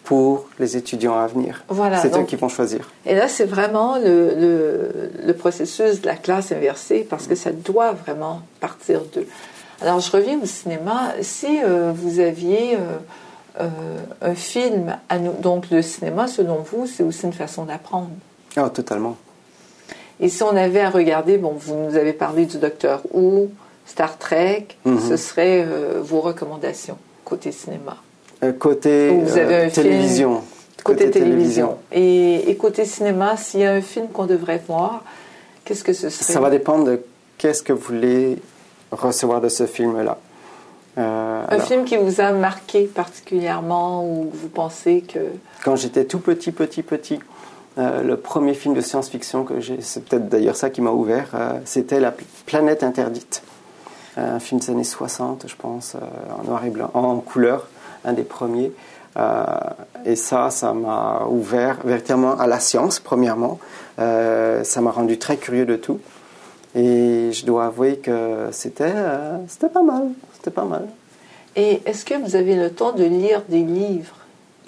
pour 0.05 0.45
les 0.59 0.77
étudiants 0.77 1.17
à 1.17 1.27
venir. 1.27 1.63
Voilà, 1.67 2.01
c'est 2.01 2.15
eux 2.15 2.23
qui 2.23 2.35
vont 2.35 2.47
choisir. 2.47 2.89
Et 3.05 3.15
là, 3.15 3.27
c'est 3.27 3.45
vraiment 3.45 3.97
le, 3.97 5.11
le, 5.25 5.33
processus 5.33 6.01
de 6.01 6.05
la 6.05 6.15
classe 6.15 6.51
inversée 6.51 7.05
parce 7.09 7.27
que 7.27 7.35
ça 7.35 7.51
doit 7.51 7.91
vraiment 7.91 8.41
partir 8.61 9.01
d'eux. 9.13 9.27
Alors, 9.81 9.99
je 9.99 10.09
reviens 10.11 10.39
au 10.41 10.45
cinéma. 10.45 11.13
Si 11.21 11.59
euh, 11.63 11.91
vous 11.93 12.19
aviez 12.19 12.75
euh, 12.75 12.79
euh, 13.59 13.69
un 14.21 14.35
film, 14.35 14.95
à 15.09 15.17
nous, 15.17 15.33
donc 15.33 15.69
le 15.71 15.81
cinéma, 15.81 16.27
selon 16.27 16.59
vous, 16.59 16.87
c'est 16.87 17.03
aussi 17.03 17.25
une 17.25 17.33
façon 17.33 17.65
d'apprendre. 17.65 18.09
Ah, 18.55 18.69
totalement. 18.69 19.17
Et 20.19 20.29
si 20.29 20.43
on 20.43 20.55
avait 20.55 20.81
à 20.81 20.89
regarder, 20.89 21.37
bon, 21.37 21.53
vous 21.57 21.75
nous 21.75 21.95
avez 21.95 22.13
parlé 22.13 22.45
du 22.45 22.57
Docteur 22.57 23.01
Who, 23.13 23.49
Star 23.85 24.17
Trek, 24.17 24.67
mhm. 24.85 24.99
ce 24.99 25.17
serait 25.17 25.67
vos 26.01 26.21
recommandations 26.21 26.97
côté 27.25 27.51
cinéma. 27.51 27.97
Euh, 28.43 28.51
côté 28.51 29.11
euh, 29.11 29.69
télévision. 29.69 30.41
Côté, 30.83 31.09
télévision. 31.09 31.77
Et, 31.91 32.55
côté 32.59 32.85
cinéma, 32.85 33.37
s'il 33.37 33.61
y 33.61 33.65
a 33.65 33.71
un 33.73 33.81
film 33.81 34.07
qu'on 34.07 34.25
devrait 34.25 34.61
voir, 34.67 35.03
qu'est-ce 35.63 35.83
que 35.83 35.93
ce 35.93 36.09
serait 36.09 36.33
Ça 36.33 36.39
va 36.39 36.51
dépendre 36.51 36.85
de 36.85 37.01
qu'est-ce 37.37 37.63
que 37.63 37.73
vous 37.73 37.81
voulez 37.81 38.37
recevoir 38.91 39.41
de 39.41 39.49
ce 39.49 39.65
film-là. 39.65 40.17
un 40.95 41.59
film 41.59 41.85
qui 41.85 41.97
vous 41.97 42.21
a 42.21 42.31
marqué 42.33 42.83
particulièrement 42.83 44.05
ou 44.05 44.29
vous 44.31 44.47
pensez 44.47 45.01
que... 45.01 45.19
Quand 45.63 45.75
j'étais 45.75 46.05
tout 46.05 46.19
petit, 46.19 46.51
petit, 46.51 46.83
petit, 46.83 47.19
le 47.77 48.15
premier 48.15 48.53
film 48.53 48.75
de 48.75 48.81
science-fiction 48.81 49.43
que 49.43 49.59
j'ai, 49.59 49.81
c'est 49.81 50.05
peut-être 50.05 50.29
d'ailleurs 50.29 50.55
ça 50.55 50.69
qui 50.69 50.81
m'a 50.81 50.91
ouvert, 50.91 51.31
c'était 51.65 51.99
La 51.99 52.13
planète 52.45 52.83
interdite. 52.83 53.41
Un 54.17 54.39
film 54.39 54.61
des 54.61 54.69
années 54.69 54.83
60, 54.83 55.45
je 55.47 55.55
pense, 55.55 55.95
en 56.39 56.43
noir 56.43 56.63
et 56.63 56.69
blanc, 56.69 56.91
en 56.93 57.17
couleur, 57.17 57.67
un 58.05 58.13
des 58.13 58.23
premiers. 58.23 58.71
Euh, 59.17 59.45
et 60.05 60.15
ça, 60.15 60.49
ça 60.49 60.73
m'a 60.73 61.25
ouvert 61.29 61.79
véritablement 61.83 62.37
à 62.37 62.47
la 62.47 62.59
science, 62.59 62.99
premièrement. 62.99 63.59
Euh, 63.99 64.63
ça 64.63 64.81
m'a 64.81 64.91
rendu 64.91 65.17
très 65.17 65.37
curieux 65.37 65.65
de 65.65 65.75
tout. 65.75 65.99
Et 66.75 67.31
je 67.31 67.45
dois 67.45 67.65
avouer 67.67 67.97
que 67.97 68.49
c'était 68.51 68.83
euh, 68.85 69.37
c'était 69.47 69.69
pas 69.69 69.83
mal. 69.83 70.09
C'était 70.33 70.51
pas 70.51 70.65
mal. 70.65 70.87
Et 71.55 71.81
est-ce 71.85 72.03
que 72.03 72.15
vous 72.15 72.35
avez 72.35 72.55
le 72.57 72.71
temps 72.71 72.91
de 72.91 73.05
lire 73.05 73.43
des 73.47 73.63
livres? 73.63 74.17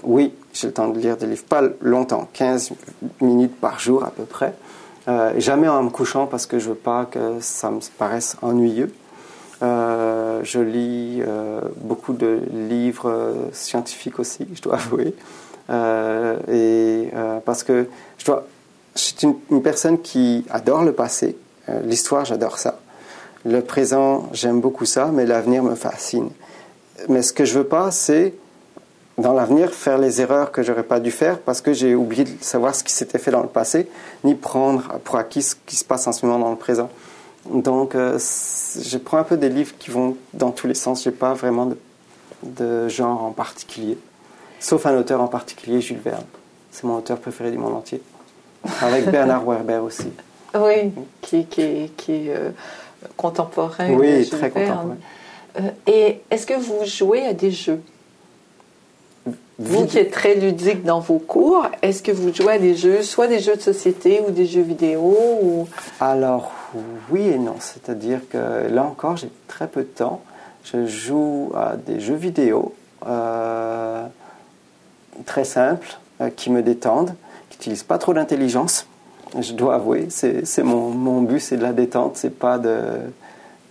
Oui, 0.03 0.33
j'ai 0.53 0.67
le 0.67 0.73
temps 0.73 0.87
de 0.87 0.97
lire 0.97 1.17
des 1.17 1.25
livres. 1.25 1.43
Pas 1.43 1.63
longtemps, 1.81 2.29
15 2.31 2.71
minutes 3.19 3.59
par 3.59 3.79
jour 3.79 4.05
à 4.05 4.11
peu 4.11 4.23
près. 4.23 4.53
jamais 5.37 5.67
en 5.67 5.83
me 5.83 5.89
couchant 5.89 6.27
parce 6.27 6.45
que 6.45 6.59
je 6.59 6.69
veux 6.69 6.75
pas 6.75 7.05
que 7.05 7.39
ça 7.41 7.71
me 7.71 7.79
paraisse 7.97 8.37
ennuyeux. 8.41 8.93
Euh, 9.63 10.41
je 10.43 10.59
lis 10.59 11.21
euh, 11.25 11.61
beaucoup 11.77 12.13
de 12.13 12.41
livres 12.69 13.33
scientifiques 13.53 14.19
aussi, 14.19 14.47
je 14.53 14.61
dois 14.61 14.75
avouer. 14.77 15.15
Euh, 15.69 16.37
et 16.49 17.11
parce 17.45 17.63
que 17.63 17.87
je, 18.17 18.31
suis 18.95 19.15
une, 19.23 19.35
une, 19.51 19.61
personne 19.61 20.01
qui 20.01 20.45
adore 20.49 20.83
le 20.83 20.93
passé. 20.93 21.35
L'histoire, 21.83 22.23
j'adore 22.23 22.57
ça. 22.57 22.79
Le 23.45 23.61
présent, 23.61 24.29
j'aime 24.31 24.61
beaucoup 24.61 24.85
ça, 24.85 25.07
mais 25.07 25.25
l'avenir 25.25 25.63
me 25.63 25.75
fascine. 25.75 26.29
Mais 27.09 27.21
ce 27.21 27.33
que 27.33 27.43
je 27.43 27.57
veux 27.57 27.65
pas, 27.65 27.91
c'est 27.91 28.33
dans 29.17 29.33
l'avenir 29.33 29.71
faire 29.73 29.97
les 29.97 30.21
erreurs 30.21 30.51
que 30.51 30.63
j'aurais 30.63 30.83
pas 30.83 30.99
dû 30.99 31.11
faire 31.11 31.39
parce 31.39 31.61
que 31.61 31.73
j'ai 31.73 31.95
oublié 31.95 32.23
de 32.23 32.29
savoir 32.41 32.75
ce 32.75 32.83
qui 32.83 32.93
s'était 32.93 33.17
fait 33.17 33.31
dans 33.31 33.41
le 33.41 33.47
passé, 33.47 33.89
ni 34.23 34.35
prendre 34.35 34.99
pour 35.03 35.17
acquis 35.17 35.41
ce 35.41 35.55
qui 35.65 35.75
se 35.75 35.83
passe 35.83 36.07
en 36.07 36.11
ce 36.11 36.25
moment 36.25 36.39
dans 36.39 36.51
le 36.51 36.57
présent. 36.57 36.89
Donc, 37.51 37.95
euh, 37.95 38.17
je 38.19 38.97
prends 38.97 39.17
un 39.17 39.23
peu 39.23 39.37
des 39.37 39.49
livres 39.49 39.73
qui 39.79 39.91
vont 39.91 40.17
dans 40.33 40.51
tous 40.51 40.67
les 40.67 40.73
sens. 40.73 41.03
Je 41.03 41.09
n'ai 41.09 41.15
pas 41.15 41.33
vraiment 41.33 41.71
de, 42.43 42.87
genre 42.87 43.23
en 43.23 43.31
particulier. 43.31 43.97
Sauf 44.59 44.85
un 44.85 44.97
auteur 44.97 45.21
en 45.21 45.27
particulier, 45.27 45.81
Jules 45.81 45.99
Verne. 46.03 46.25
C'est 46.71 46.83
mon 46.83 46.97
auteur 46.97 47.19
préféré 47.19 47.51
du 47.51 47.57
monde 47.57 47.75
entier. 47.75 48.01
Avec 48.81 49.05
Bernard 49.11 49.45
Werber 49.45 49.77
aussi. 49.77 50.11
Oui, 50.55 50.91
qui, 51.21 51.45
qui, 51.45 51.91
qui 51.95 52.11
est 52.11 52.35
euh, 52.35 52.49
contemporain. 53.15 53.89
Oui, 53.91 54.27
très 54.27 54.49
contemporain. 54.49 54.97
Euh, 55.59 55.69
et 55.85 56.21
est-ce 56.29 56.45
que 56.45 56.53
vous 56.53 56.85
jouez 56.85 57.25
à 57.25 57.33
des 57.33 57.51
jeux? 57.51 57.81
Vous 59.59 59.87
qui 59.87 59.97
êtes 59.97 60.11
très 60.11 60.35
ludique 60.35 60.83
dans 60.83 60.99
vos 60.99 61.17
cours, 61.17 61.65
est-ce 61.81 62.03
que 62.03 62.11
vous 62.11 62.31
jouez 62.31 62.53
à 62.53 62.59
des 62.59 62.75
jeux, 62.75 63.01
soit 63.01 63.27
des 63.27 63.39
jeux 63.39 63.55
de 63.55 63.61
société 63.61 64.21
ou 64.25 64.29
des 64.29 64.45
jeux 64.45 64.61
vidéo 64.61 65.17
ou... 65.41 65.67
Alors 65.99 66.51
oui 67.09 67.27
et 67.27 67.37
non, 67.37 67.55
c'est-à-dire 67.59 68.19
que 68.29 68.67
là 68.69 68.83
encore 68.83 69.17
j'ai 69.17 69.31
très 69.47 69.67
peu 69.67 69.81
de 69.81 69.87
temps. 69.87 70.21
Je 70.63 70.85
joue 70.85 71.51
à 71.55 71.77
des 71.77 71.99
jeux 71.99 72.15
vidéo 72.15 72.73
euh, 73.05 74.05
très 75.25 75.45
simples 75.45 75.97
euh, 76.19 76.29
qui 76.29 76.49
me 76.49 76.61
détendent, 76.61 77.13
qui 77.49 77.57
n'utilisent 77.57 77.83
pas 77.83 77.97
trop 77.97 78.13
d'intelligence. 78.13 78.87
Je 79.39 79.53
dois 79.53 79.75
avouer, 79.75 80.07
c'est 80.09 80.63
mon, 80.63 80.89
mon 80.89 81.21
but, 81.21 81.39
c'est 81.39 81.57
de 81.57 81.61
la 81.61 81.73
détente, 81.73 82.17
c'est 82.17 82.37
pas 82.37 82.57
de 82.57 82.79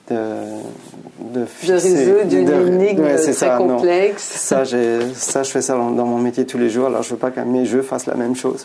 de, 0.08 0.14
de, 1.34 1.44
résoudre 1.66 2.32
une 2.32 2.80
énigme 2.80 3.02
très 3.02 3.32
ça, 3.32 3.56
complexe. 3.56 4.22
Ça, 4.22 4.64
ça, 4.64 5.42
je 5.42 5.50
fais 5.50 5.62
ça 5.62 5.74
dans, 5.74 6.06
mon 6.06 6.18
métier 6.18 6.46
tous 6.46 6.58
les 6.58 6.70
jours, 6.70 6.86
alors 6.86 7.02
je 7.02 7.10
veux 7.10 7.16
pas 7.16 7.32
que 7.32 7.40
mes 7.40 7.66
jeux 7.66 7.82
fassent 7.82 8.06
la 8.06 8.14
même 8.14 8.36
chose. 8.36 8.64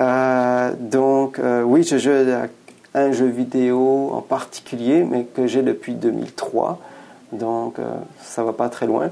Euh, 0.00 0.72
donc, 0.80 1.40
oui, 1.64 1.84
je 1.84 1.98
joue 1.98 2.10
à 2.10 2.48
un 2.96 3.12
jeu 3.12 3.26
vidéo 3.26 4.10
en 4.14 4.22
particulier, 4.22 5.04
mais 5.04 5.24
que 5.24 5.46
j'ai 5.46 5.62
depuis 5.62 5.92
2003. 5.92 6.80
Donc, 7.32 7.78
euh, 7.78 7.94
ça 8.22 8.42
va 8.42 8.52
pas 8.52 8.68
très 8.68 8.86
loin. 8.86 9.10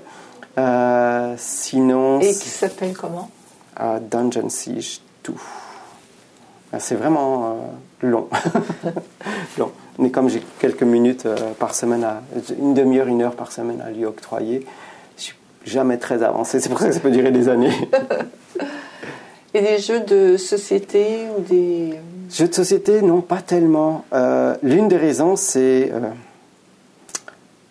Euh, 0.58 1.34
sinon. 1.36 2.20
Et 2.20 2.32
qui 2.32 2.48
s'appelle 2.48 2.94
comment? 2.94 3.30
Euh, 3.80 3.98
Dungeon 4.00 4.48
Siege 4.48 5.00
2. 5.24 5.34
C'est 6.78 6.96
vraiment 6.96 7.56
long. 8.02 8.28
long. 9.58 9.70
Mais 9.98 10.10
comme 10.10 10.28
j'ai 10.28 10.42
quelques 10.58 10.82
minutes 10.82 11.28
par 11.60 11.72
semaine, 11.72 12.02
à, 12.02 12.22
une 12.58 12.74
demi-heure, 12.74 13.06
une 13.06 13.22
heure 13.22 13.36
par 13.36 13.52
semaine 13.52 13.80
à 13.80 13.90
lui 13.90 14.04
octroyer, 14.04 14.66
je 15.16 15.22
suis 15.22 15.36
jamais 15.64 15.98
très 15.98 16.24
avancé. 16.24 16.58
C'est 16.58 16.70
pour 16.70 16.80
ça 16.80 16.88
que 16.88 16.94
ça 16.94 16.98
peut 16.98 17.12
durer 17.12 17.30
des 17.30 17.48
années. 17.48 17.72
Et 19.54 19.60
des 19.60 19.78
jeux 19.78 20.00
de 20.00 20.36
société 20.36 21.26
ou 21.36 21.42
des... 21.42 21.94
Jeux 22.34 22.48
de 22.48 22.54
société, 22.54 23.00
non, 23.00 23.20
pas 23.20 23.42
tellement. 23.42 24.04
Euh, 24.12 24.56
l'une 24.64 24.88
des 24.88 24.96
raisons, 24.96 25.36
c'est... 25.36 25.92
Euh, 25.92 26.00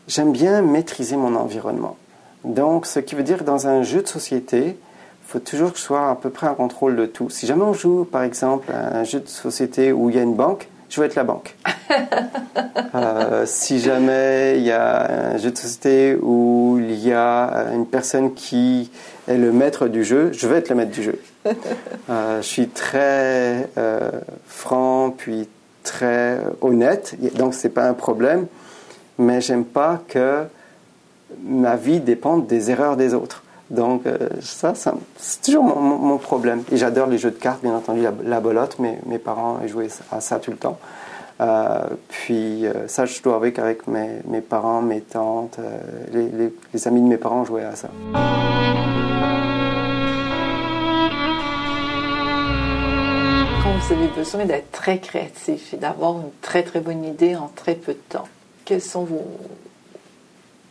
j'aime 0.07 0.31
bien 0.31 0.61
maîtriser 0.61 1.17
mon 1.17 1.35
environnement. 1.35 1.97
Donc, 2.45 2.85
ce 2.85 2.99
qui 2.99 3.15
veut 3.15 3.23
dire 3.23 3.39
que 3.39 3.43
dans 3.43 3.67
un 3.67 3.83
jeu 3.83 4.01
de 4.01 4.07
société, 4.07 4.67
il 4.67 5.27
faut 5.27 5.39
toujours 5.39 5.73
que 5.73 5.77
je 5.77 5.83
sois 5.83 6.09
à 6.09 6.15
peu 6.15 6.29
près 6.29 6.47
en 6.47 6.55
contrôle 6.55 6.95
de 6.95 7.05
tout. 7.05 7.29
Si 7.29 7.45
jamais 7.45 7.63
on 7.63 7.73
joue, 7.73 8.05
par 8.05 8.23
exemple, 8.23 8.71
à 8.71 8.99
un 8.99 9.03
jeu 9.03 9.19
de 9.19 9.27
société 9.27 9.91
où 9.91 10.09
il 10.09 10.15
y 10.15 10.19
a 10.19 10.21
une 10.21 10.35
banque, 10.35 10.69
je 10.93 10.99
veux 10.99 11.07
être 11.07 11.15
la 11.15 11.23
banque. 11.23 11.55
euh, 12.93 13.45
si 13.47 13.79
jamais 13.79 14.57
il 14.57 14.63
y 14.63 14.71
a 14.71 15.31
un 15.33 15.37
jeu 15.37 15.49
de 15.49 15.57
société 15.57 16.15
où 16.21 16.77
il 16.79 16.99
y 16.99 17.11
a 17.11 17.71
une 17.73 17.87
personne 17.87 18.35
qui 18.35 18.91
est 19.27 19.37
le 19.37 19.51
maître 19.51 19.87
du 19.87 20.03
jeu, 20.03 20.29
je 20.33 20.47
veux 20.47 20.55
être 20.55 20.69
le 20.69 20.75
maître 20.75 20.91
du 20.91 21.03
jeu. 21.03 21.19
Euh, 22.09 22.41
je 22.41 22.47
suis 22.47 22.67
très 22.67 23.69
euh, 23.77 24.11
franc, 24.45 25.13
puis 25.17 25.47
très 25.83 26.39
honnête, 26.61 27.15
donc 27.35 27.53
c'est 27.53 27.69
pas 27.69 27.87
un 27.87 27.93
problème. 27.93 28.45
Mais 29.17 29.39
j'aime 29.41 29.63
pas 29.63 30.01
que 30.07 30.43
ma 31.43 31.75
vie 31.75 32.01
dépende 32.01 32.45
des 32.45 32.71
erreurs 32.71 32.97
des 32.97 33.13
autres. 33.13 33.42
Donc 33.73 34.05
euh, 34.05 34.17
ça, 34.41 34.73
c'est 34.75 35.41
toujours 35.41 35.63
mon, 35.63 36.17
problème. 36.17 36.63
Et 36.71 36.77
j'adore 36.77 37.07
les 37.07 37.17
jeux 37.17 37.31
de 37.31 37.39
cartes, 37.39 37.61
bien 37.61 37.75
entendu, 37.75 38.01
la, 38.01 38.13
la 38.23 38.39
bolotte. 38.39 38.79
Mes, 38.79 38.99
mes 39.05 39.19
parents 39.19 39.59
jouaient 39.67 39.89
à 40.11 40.21
ça 40.21 40.39
tout 40.39 40.51
le 40.51 40.57
temps. 40.57 40.77
puis 42.07 42.65
ça, 42.87 43.05
je 43.05 43.21
dois 43.21 43.35
avouer 43.35 43.51
qu'avec 43.51 43.87
mes, 43.87 44.41
parents, 44.41 44.81
mes 44.81 45.01
tantes, 45.01 45.57
les, 46.13 46.29
les, 46.73 46.87
amis 46.87 47.01
de 47.01 47.07
mes 47.07 47.17
parents 47.17 47.43
jouaient 47.43 47.65
à 47.65 47.75
ça. 47.75 47.89
vous 53.83 53.93
avez 53.93 54.07
besoin 54.07 54.45
d'être 54.45 54.71
très 54.71 54.99
créatif 54.99 55.73
et 55.73 55.77
d'avoir 55.77 56.13
une 56.13 56.31
très 56.41 56.63
très 56.63 56.79
bonne 56.79 57.03
idée 57.03 57.35
en 57.35 57.49
très 57.49 57.75
peu 57.75 57.93
de 57.93 58.01
temps. 58.09 58.27
Quelles 58.63 58.81
sont 58.81 59.03
vos, 59.03 59.27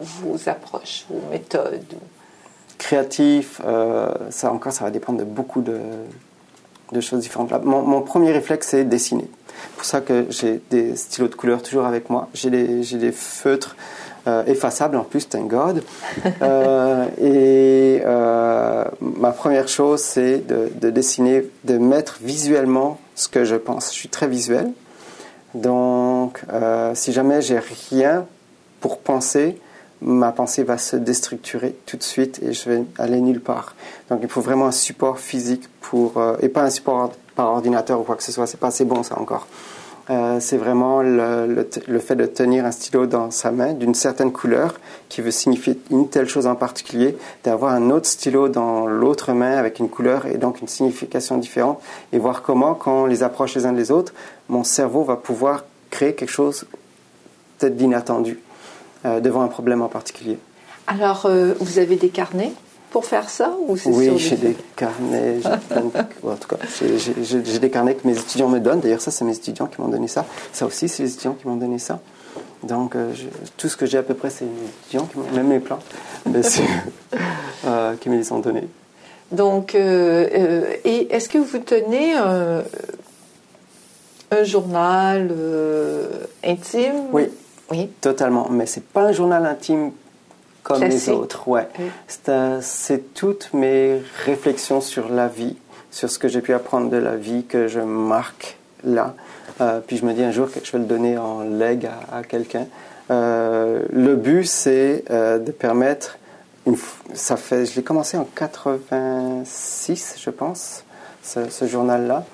vos 0.01 0.49
approches, 0.49 1.05
vos 1.11 1.21
méthodes 1.31 1.85
Créatif, 2.79 3.61
euh, 3.65 4.09
ça 4.31 4.53
encore, 4.53 4.73
ça 4.73 4.85
va 4.85 4.91
dépendre 4.91 5.19
de 5.19 5.25
beaucoup 5.25 5.61
de, 5.61 5.79
de 6.93 7.01
choses 7.01 7.21
différentes. 7.21 7.53
Mon, 7.65 8.01
premier 8.03 8.33
réflexe, 8.33 8.69
c'est 8.69 8.85
dessiner. 8.85 9.29
C'est 9.47 9.77
pour 9.77 9.85
ça 9.85 10.01
que 10.01 10.27
j'ai 10.31 10.61
des 10.71 10.97
stylos 10.97 11.29
de 11.29 11.35
couleur 11.35 11.63
toujours 11.63 11.87
avec 11.87 12.11
moi. 12.11 12.29
J'ai 12.35 12.51
des, 12.51 13.13
feutres 13.13 13.77
euh, 14.27 14.45
effaçable 14.47 14.97
en 14.97 15.05
plus, 15.05 15.29
thank 15.29 15.49
God. 15.49 15.83
Euh, 16.43 17.07
et 17.21 18.03
ma 19.01 19.31
première 19.33 19.69
chose, 19.69 20.01
c'est 20.01 20.45
de, 20.47 20.91
dessiner, 20.91 21.47
de 21.65 21.79
mettre 21.79 22.19
visuellement 22.23 22.99
ce 23.15 23.29
que 23.29 23.45
je 23.45 23.57
pense. 23.57 23.91
Je 23.91 23.95
suis 23.95 24.09
très 24.09 24.27
visuel. 24.27 24.73
Donc, 25.55 26.43
si 26.95 27.13
jamais 27.13 27.43
j'ai 27.43 27.61
rien 27.91 28.27
pour 28.81 28.99
penser, 28.99 29.59
ma 30.03 30.33
pensée 30.33 30.65
va 30.65 30.79
se 30.79 30.97
déstructurer 30.97 31.75
tout 31.87 31.97
de 31.97 32.03
suite 32.03 32.41
et 32.43 32.53
je 32.53 32.69
vais 32.69 32.85
aller 32.99 33.21
nulle 33.21 33.41
part. 33.41 33.75
Donc, 34.11 34.21
il 34.23 34.29
faut 34.29 34.41
vraiment 34.41 34.67
un 34.67 34.73
support 34.73 35.19
physique 35.19 35.69
pour, 35.81 36.23
et 36.41 36.49
pas 36.49 36.63
un 36.63 36.71
support 36.71 37.13
par 37.35 37.49
ordinateur 37.49 38.01
ou 38.01 38.03
quoi 38.03 38.17
que 38.17 38.23
ce 38.23 38.33
soit. 38.33 38.47
C'est 38.47 38.61
pas 38.61 38.69
assez 38.69 38.85
bon 38.85 39.03
ça 39.03 39.19
encore. 39.19 39.47
Euh, 40.11 40.41
c'est 40.41 40.57
vraiment 40.57 41.01
le, 41.01 41.65
fait 42.01 42.17
de 42.17 42.27
tenir 42.27 42.65
un 42.65 42.73
stylo 42.73 43.07
dans 43.07 43.31
sa 43.31 43.53
main 43.53 43.73
d'une 43.73 43.95
certaine 43.95 44.33
couleur 44.33 44.75
qui 45.09 45.21
veut 45.21 45.31
signifier 45.31 45.79
une 45.91 46.09
telle 46.09 46.29
chose 46.29 46.47
en 46.49 46.57
particulier, 46.57 47.17
d'avoir 47.45 47.73
un 47.73 47.89
autre 47.91 48.07
stylo 48.07 48.49
dans 48.49 48.87
l'autre 48.87 49.33
main 49.33 49.57
avec 49.57 49.79
une 49.79 49.89
couleur 49.89 50.27
et 50.27 50.39
donc 50.39 50.61
une 50.61 50.67
signification 50.67 51.39
différente 51.39 51.81
et 52.13 52.19
voir 52.19 52.43
comment, 52.43 52.75
quand 52.75 53.05
on 53.05 53.07
les 53.07 53.23
approche 53.23 53.55
les 53.55 53.65
uns 53.65 53.73
des 53.73 53.93
autres, 53.93 54.13
mon 54.49 54.65
cerveau 54.65 55.05
va 55.05 55.17
pouvoir 55.17 55.65
créer 55.91 56.15
quelque 56.15 56.31
chose 56.31 56.65
peut-être 57.59 57.77
d'inattendu 57.77 58.33
euh, 58.33 58.52
devant 59.05 59.43
un 59.43 59.49
problème 59.49 59.83
en 59.83 59.89
particulier. 59.89 60.39
Alors, 60.87 61.27
euh, 61.27 61.55
vous 61.61 61.79
avez 61.79 61.97
des 61.97 62.09
carnets 62.09 62.53
pour 62.91 63.05
faire 63.07 63.31
ça 63.31 63.55
ou 63.67 63.77
Oui, 63.87 64.19
j'ai 64.19 64.37
des 64.37 64.57
carnets. 64.77 65.39
en 66.25 66.37
tout 66.37 66.49
cas, 66.49 66.57
j'ai 66.81 67.59
des 67.59 67.71
carnets 67.71 67.95
que 67.95 68.07
mes 68.07 68.19
étudiants 68.19 68.49
me 68.49 68.59
donnent. 68.59 68.81
D'ailleurs, 68.81 69.01
ça, 69.01 69.11
c'est 69.11 69.25
mes 69.25 69.37
étudiants 69.37 69.67
qui 69.67 69.81
m'ont 69.81 69.89
donné 69.89 70.09
ça. 70.09 70.27
Ça 70.53 70.67
aussi, 70.67 70.89
c'est 70.89 71.05
les 71.05 71.13
étudiants 71.13 71.35
qui 71.35 71.47
m'ont 71.47 71.57
donné 71.57 71.79
ça. 71.79 72.01
Donc, 72.63 72.95
tout 73.57 73.69
ce 73.69 73.77
que 73.77 73.87
j'ai 73.87 73.99
à 73.99 74.03
peu 74.03 74.15
près, 74.15 74.31
c'est 74.31 74.45
mes 74.45 74.69
étudiants, 74.85 75.09
même 75.35 75.49
mes 75.49 75.59
plans, 75.59 75.81
qui 78.01 78.09
me 78.09 78.17
les 78.17 78.33
ont 78.33 78.39
donnés. 78.39 78.69
Donc, 79.33 79.75
et 79.75 81.09
est-ce 81.11 81.29
que 81.29 81.39
vous 81.39 81.59
tenez 81.59 82.15
un, 82.15 82.63
journal 84.45 85.35
intime? 86.45 87.09
Oui. 87.13 87.29
Oui. 87.73 87.91
Totalement. 88.01 88.49
Mais 88.51 88.67
c'est 88.67 88.85
pas 88.85 89.05
un 89.05 89.13
journal 89.13 89.47
intime 89.47 89.93
comme 90.63 90.83
les 90.83 91.09
autres. 91.09 91.49
Ouais. 91.49 91.67
C'est 92.61 93.15
toutes 93.15 93.55
mes 93.55 94.03
réflexions 94.27 94.83
sur 94.83 95.09
la 95.09 95.27
vie, 95.29 95.57
sur 95.91 96.11
ce 96.11 96.19
que 96.19 96.29
j'ai 96.29 96.43
pu 96.43 96.53
apprendre 96.53 96.91
de 96.91 96.99
la 96.99 97.17
vie 97.17 97.45
que 97.45 97.69
je 97.69 97.81
marque 97.81 98.59
là. 98.85 99.15
Euh, 99.61 99.81
puis 99.87 99.97
je 99.97 100.05
me 100.05 100.13
dis 100.13 100.23
un 100.23 100.31
jour 100.31 100.51
que 100.51 100.61
je 100.63 100.71
vais 100.73 100.79
le 100.79 100.85
donner 100.85 101.17
en 101.19 101.41
leg 101.41 101.89
à, 102.13 102.23
quelqu'un. 102.23 102.67
Euh, 103.11 103.83
le 103.91 104.17
but, 104.17 104.45
c'est 104.45 105.05
euh, 105.11 105.39
de 105.39 105.51
permettre. 105.51 106.19
Une, 106.67 106.77
ça 107.15 107.37
fait, 107.37 107.67
je 107.67 107.75
l'ai 107.77 107.83
commencé 107.83 108.19
en 108.19 108.25
86, 108.25 110.17
je 110.21 110.31
pense, 110.31 110.85
ce, 111.23 111.67
journal-là. 111.67 112.25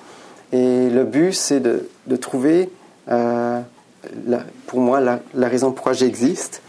Et 0.51 0.89
le 0.89 1.03
but, 1.03 1.33
c'est 1.33 1.59
de, 1.59 1.89
de, 2.05 2.15
trouver, 2.15 2.69
pour 4.67 4.79
moi, 4.79 4.99
la, 4.99 5.19
la 5.33 5.47
raison 5.47 5.71
pourquoi 5.71 5.93
j'existe 5.93 6.61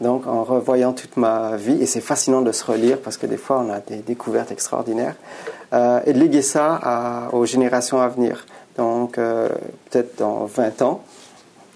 donc, 0.00 0.26
en 0.26 0.42
revoyant 0.42 0.92
toute 0.92 1.16
ma 1.16 1.56
vie, 1.56 1.80
et 1.80 1.86
c'est 1.86 2.00
fascinant 2.00 2.42
de 2.42 2.50
se 2.52 2.64
relire 2.64 2.98
parce 2.98 3.16
que 3.16 3.26
des 3.26 3.36
fois, 3.36 3.64
on 3.64 3.70
a 3.70 3.78
des 3.80 3.98
découvertes 3.98 4.50
extraordinaires, 4.50 5.14
euh, 5.72 6.00
et 6.04 6.12
de 6.12 6.18
léguer 6.18 6.42
ça 6.42 7.28
aux 7.32 7.46
générations 7.46 8.00
à 8.00 8.08
venir. 8.08 8.44
Donc, 8.76 9.18
euh, 9.18 9.48
peut-être 9.90 10.18
dans 10.18 10.46
20 10.46 10.82
ans, 10.82 11.04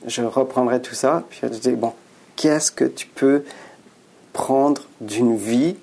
je 0.07 0.23
reprendrai 0.23 0.83
tout 0.83 0.95
ça, 0.95 1.23
puis 1.31 1.41
je 1.43 1.49
dis, 1.49 1.71
bon, 1.71 1.93
qu'est-ce 2.37 2.73
que 2.73 2.85
tu 2.85 3.07
peux 3.07 3.45
prendre 4.33 4.83
d'une 5.01 5.37
vie 5.37 5.77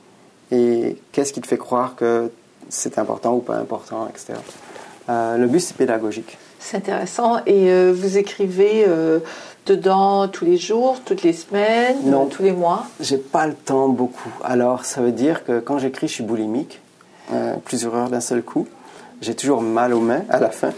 et 0.52 0.98
qu'est-ce 1.14 1.32
qui 1.32 1.42
te 1.42 1.48
fait 1.48 1.58
croire 1.58 1.96
que 1.96 2.32
c'est 2.70 2.98
important 3.00 3.34
ou 3.34 3.40
pas 3.40 3.56
important, 3.56 4.08
etc. 4.10 4.34
Euh, 5.10 5.38
le 5.38 5.48
but, 5.48 5.62
c'est 5.62 5.76
pédagogique. 5.76 6.38
C'est 6.60 6.78
intéressant. 6.78 7.40
Et 7.46 7.92
vous 7.92 8.18
écrivez 8.18 8.86
dedans 9.66 10.28
tous 10.28 10.46
les 10.46 10.58
jours, 10.58 10.98
toutes 11.06 11.24
les 11.24 11.34
semaines, 11.34 11.98
non, 12.06 12.28
tous 12.28 12.44
les 12.44 12.52
mois? 12.52 12.86
J'ai 13.00 13.18
pas 13.18 13.48
le 13.48 13.54
temps 13.54 13.88
beaucoup. 13.90 14.32
Alors, 14.44 14.86
ça 14.86 15.02
veut 15.02 15.12
dire 15.12 15.44
que 15.44 15.60
quand 15.60 15.80
j'écris, 15.80 16.08
je 16.08 16.14
suis 16.14 16.24
boulimique, 16.24 16.82
euh, 17.34 17.56
plusieurs 17.64 17.96
heures 17.96 18.10
d'un 18.10 18.22
seul 18.22 18.44
coup. 18.44 18.68
J'ai 19.22 19.34
toujours 19.34 19.62
mal 19.62 19.94
aux 19.94 20.00
mains 20.00 20.24
à 20.30 20.40
la 20.40 20.50
fin. 20.50 20.72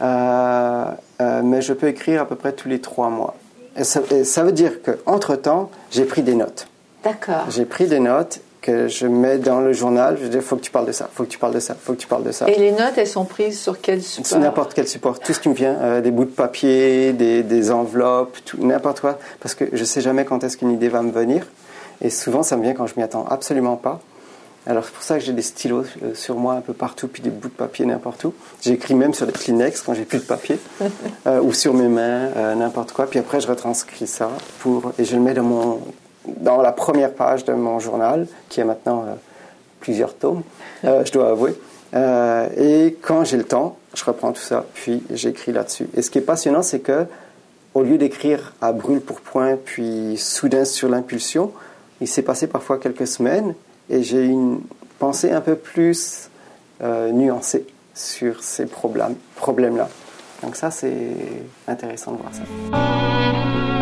Euh, 0.00 0.84
euh, 1.20 1.42
mais 1.44 1.62
je 1.62 1.72
peux 1.72 1.88
écrire 1.88 2.22
à 2.22 2.24
peu 2.26 2.34
près 2.34 2.52
tous 2.52 2.68
les 2.68 2.80
trois 2.80 3.10
mois. 3.10 3.36
Et 3.76 3.84
ça, 3.84 4.00
et 4.10 4.24
ça 4.24 4.42
veut 4.42 4.52
dire 4.52 4.82
qu'entre-temps, 4.82 5.70
j'ai 5.90 6.04
pris 6.04 6.22
des 6.22 6.34
notes. 6.34 6.66
D'accord. 7.04 7.44
J'ai 7.50 7.64
pris 7.64 7.86
des 7.86 8.00
notes 8.00 8.40
que 8.60 8.88
je 8.88 9.06
mets 9.06 9.38
dans 9.38 9.60
le 9.60 9.72
journal. 9.72 10.18
Je 10.20 10.28
dis, 10.28 10.40
faut 10.40 10.56
que 10.56 10.62
tu 10.62 10.70
parles 10.70 10.86
de 10.86 10.92
ça, 10.92 11.08
faut 11.12 11.24
que 11.24 11.28
tu 11.28 11.38
parles 11.38 11.54
de 11.54 11.60
ça, 11.60 11.74
faut 11.74 11.92
que 11.92 11.98
tu 11.98 12.06
parles 12.06 12.24
de 12.24 12.32
ça. 12.32 12.48
Et 12.48 12.58
les 12.58 12.72
notes, 12.72 12.96
elles 12.96 13.06
sont 13.06 13.24
prises 13.24 13.60
sur 13.60 13.80
quel 13.80 14.02
support 14.02 14.26
Sur 14.26 14.38
n'importe 14.38 14.74
quel 14.74 14.88
support, 14.88 15.18
tout 15.20 15.32
ce 15.32 15.40
qui 15.40 15.48
me 15.48 15.54
vient, 15.54 15.74
euh, 15.74 16.00
des 16.00 16.10
bouts 16.10 16.24
de 16.24 16.30
papier, 16.30 17.12
des, 17.12 17.42
des 17.42 17.70
enveloppes, 17.70 18.38
n'importe 18.58 19.00
quoi, 19.00 19.18
parce 19.40 19.54
que 19.54 19.64
je 19.72 19.84
sais 19.84 20.00
jamais 20.00 20.24
quand 20.24 20.44
est-ce 20.44 20.56
qu'une 20.56 20.72
idée 20.72 20.88
va 20.88 21.02
me 21.02 21.12
venir. 21.12 21.46
Et 22.00 22.10
souvent, 22.10 22.42
ça 22.42 22.56
me 22.56 22.62
vient 22.62 22.74
quand 22.74 22.86
je 22.86 22.94
m'y 22.96 23.02
attends 23.02 23.26
absolument 23.28 23.76
pas. 23.76 24.00
Alors 24.66 24.84
c'est 24.84 24.92
pour 24.92 25.02
ça 25.02 25.18
que 25.18 25.24
j'ai 25.24 25.32
des 25.32 25.42
stylos 25.42 25.84
euh, 26.02 26.14
sur 26.14 26.36
moi 26.36 26.54
un 26.54 26.60
peu 26.60 26.74
partout, 26.74 27.08
puis 27.08 27.22
des 27.22 27.30
bouts 27.30 27.48
de 27.48 27.54
papier 27.54 27.86
n'importe 27.86 28.24
où. 28.24 28.34
J'écris 28.60 28.94
même 28.94 29.14
sur 29.14 29.26
des 29.26 29.32
Kleenex 29.32 29.80
quand 29.80 29.94
j'ai 29.94 30.04
plus 30.04 30.18
de 30.18 30.24
papier, 30.24 30.58
euh, 31.26 31.40
ou 31.40 31.52
sur 31.54 31.72
mes 31.72 31.88
mains, 31.88 32.54
n'importe 32.54 32.92
quoi. 32.92 33.06
Puis 33.06 33.18
après, 33.18 33.40
je 33.40 33.48
retranscris 33.48 34.06
ça 34.06 34.30
pour 34.58 34.92
et 34.98 35.04
je 35.04 35.16
le 35.16 35.22
mets 35.22 35.32
dans 35.32 35.44
mon 35.44 35.80
dans 36.26 36.60
la 36.60 36.72
première 36.72 37.12
page 37.12 37.44
de 37.44 37.52
mon 37.52 37.78
journal, 37.78 38.26
qui 38.48 38.60
est 38.60 38.64
maintenant 38.64 39.04
euh, 39.06 39.14
plusieurs 39.80 40.14
tomes, 40.14 40.42
euh, 40.84 41.04
je 41.04 41.12
dois 41.12 41.30
avouer. 41.30 41.54
Euh, 41.94 42.48
et 42.56 42.96
quand 43.00 43.24
j'ai 43.24 43.36
le 43.36 43.44
temps, 43.44 43.78
je 43.94 44.04
reprends 44.04 44.32
tout 44.32 44.42
ça, 44.42 44.66
puis 44.74 45.02
j'écris 45.10 45.52
là-dessus. 45.52 45.88
Et 45.96 46.02
ce 46.02 46.10
qui 46.10 46.18
est 46.18 46.22
passionnant, 46.22 46.62
c'est 46.62 46.80
que 46.80 47.06
au 47.74 47.82
lieu 47.82 47.98
d'écrire 47.98 48.52
à 48.60 48.72
brûle 48.72 49.00
pour 49.00 49.20
point, 49.20 49.56
puis 49.56 50.16
soudain 50.18 50.64
sur 50.64 50.88
l'impulsion, 50.88 51.52
il 52.00 52.08
s'est 52.08 52.22
passé 52.22 52.46
parfois 52.46 52.78
quelques 52.78 53.06
semaines 53.06 53.54
et 53.90 54.02
j'ai 54.02 54.24
une 54.24 54.60
pensée 54.98 55.30
un 55.30 55.40
peu 55.40 55.54
plus 55.54 56.30
nuancée 56.80 57.66
sur 57.94 58.42
ces 58.42 58.66
problèmes, 58.66 59.16
problèmes-là. 59.36 59.88
Donc 60.42 60.56
ça, 60.56 60.70
c'est 60.70 61.16
intéressant 61.66 62.12
de 62.12 62.18
voir 62.18 62.32
ça. 62.32 63.77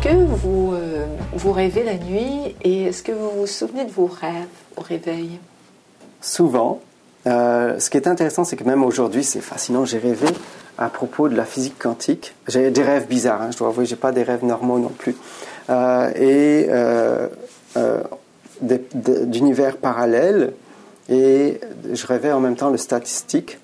Que 0.00 0.24
vous, 0.24 0.72
euh, 0.72 1.04
vous 1.34 1.52
rêvez 1.52 1.82
la 1.82 1.94
nuit 1.94 2.56
et 2.62 2.84
est-ce 2.84 3.02
que 3.02 3.12
vous 3.12 3.30
vous 3.40 3.46
souvenez 3.46 3.84
de 3.84 3.90
vos 3.90 4.06
rêves 4.06 4.46
au 4.76 4.80
réveil? 4.80 5.38
Souvent. 6.22 6.80
Euh, 7.26 7.78
ce 7.78 7.90
qui 7.90 7.98
est 7.98 8.08
intéressant, 8.08 8.44
c'est 8.44 8.56
que 8.56 8.64
même 8.64 8.82
aujourd'hui, 8.82 9.24
c'est 9.24 9.42
fascinant. 9.42 9.84
J'ai 9.84 9.98
rêvé 9.98 10.28
à 10.78 10.88
propos 10.88 11.28
de 11.28 11.36
la 11.36 11.44
physique 11.44 11.78
quantique. 11.78 12.34
J'ai 12.48 12.70
des 12.70 12.82
rêves 12.82 13.08
bizarres, 13.08 13.42
hein, 13.42 13.50
je 13.52 13.58
dois 13.58 13.68
avouer, 13.68 13.84
j'ai 13.84 13.96
pas 13.96 14.10
des 14.10 14.22
rêves 14.22 14.44
normaux 14.44 14.78
non 14.78 14.88
plus. 14.88 15.16
Euh, 15.68 16.10
et 16.16 16.68
d'univers 18.62 19.76
parallèles. 19.76 20.54
Et 21.10 21.60
je 21.92 22.06
rêvais 22.06 22.32
en 22.32 22.40
même 22.40 22.56
temps 22.56 22.70
de 22.70 22.78
statistiques. 22.78 23.58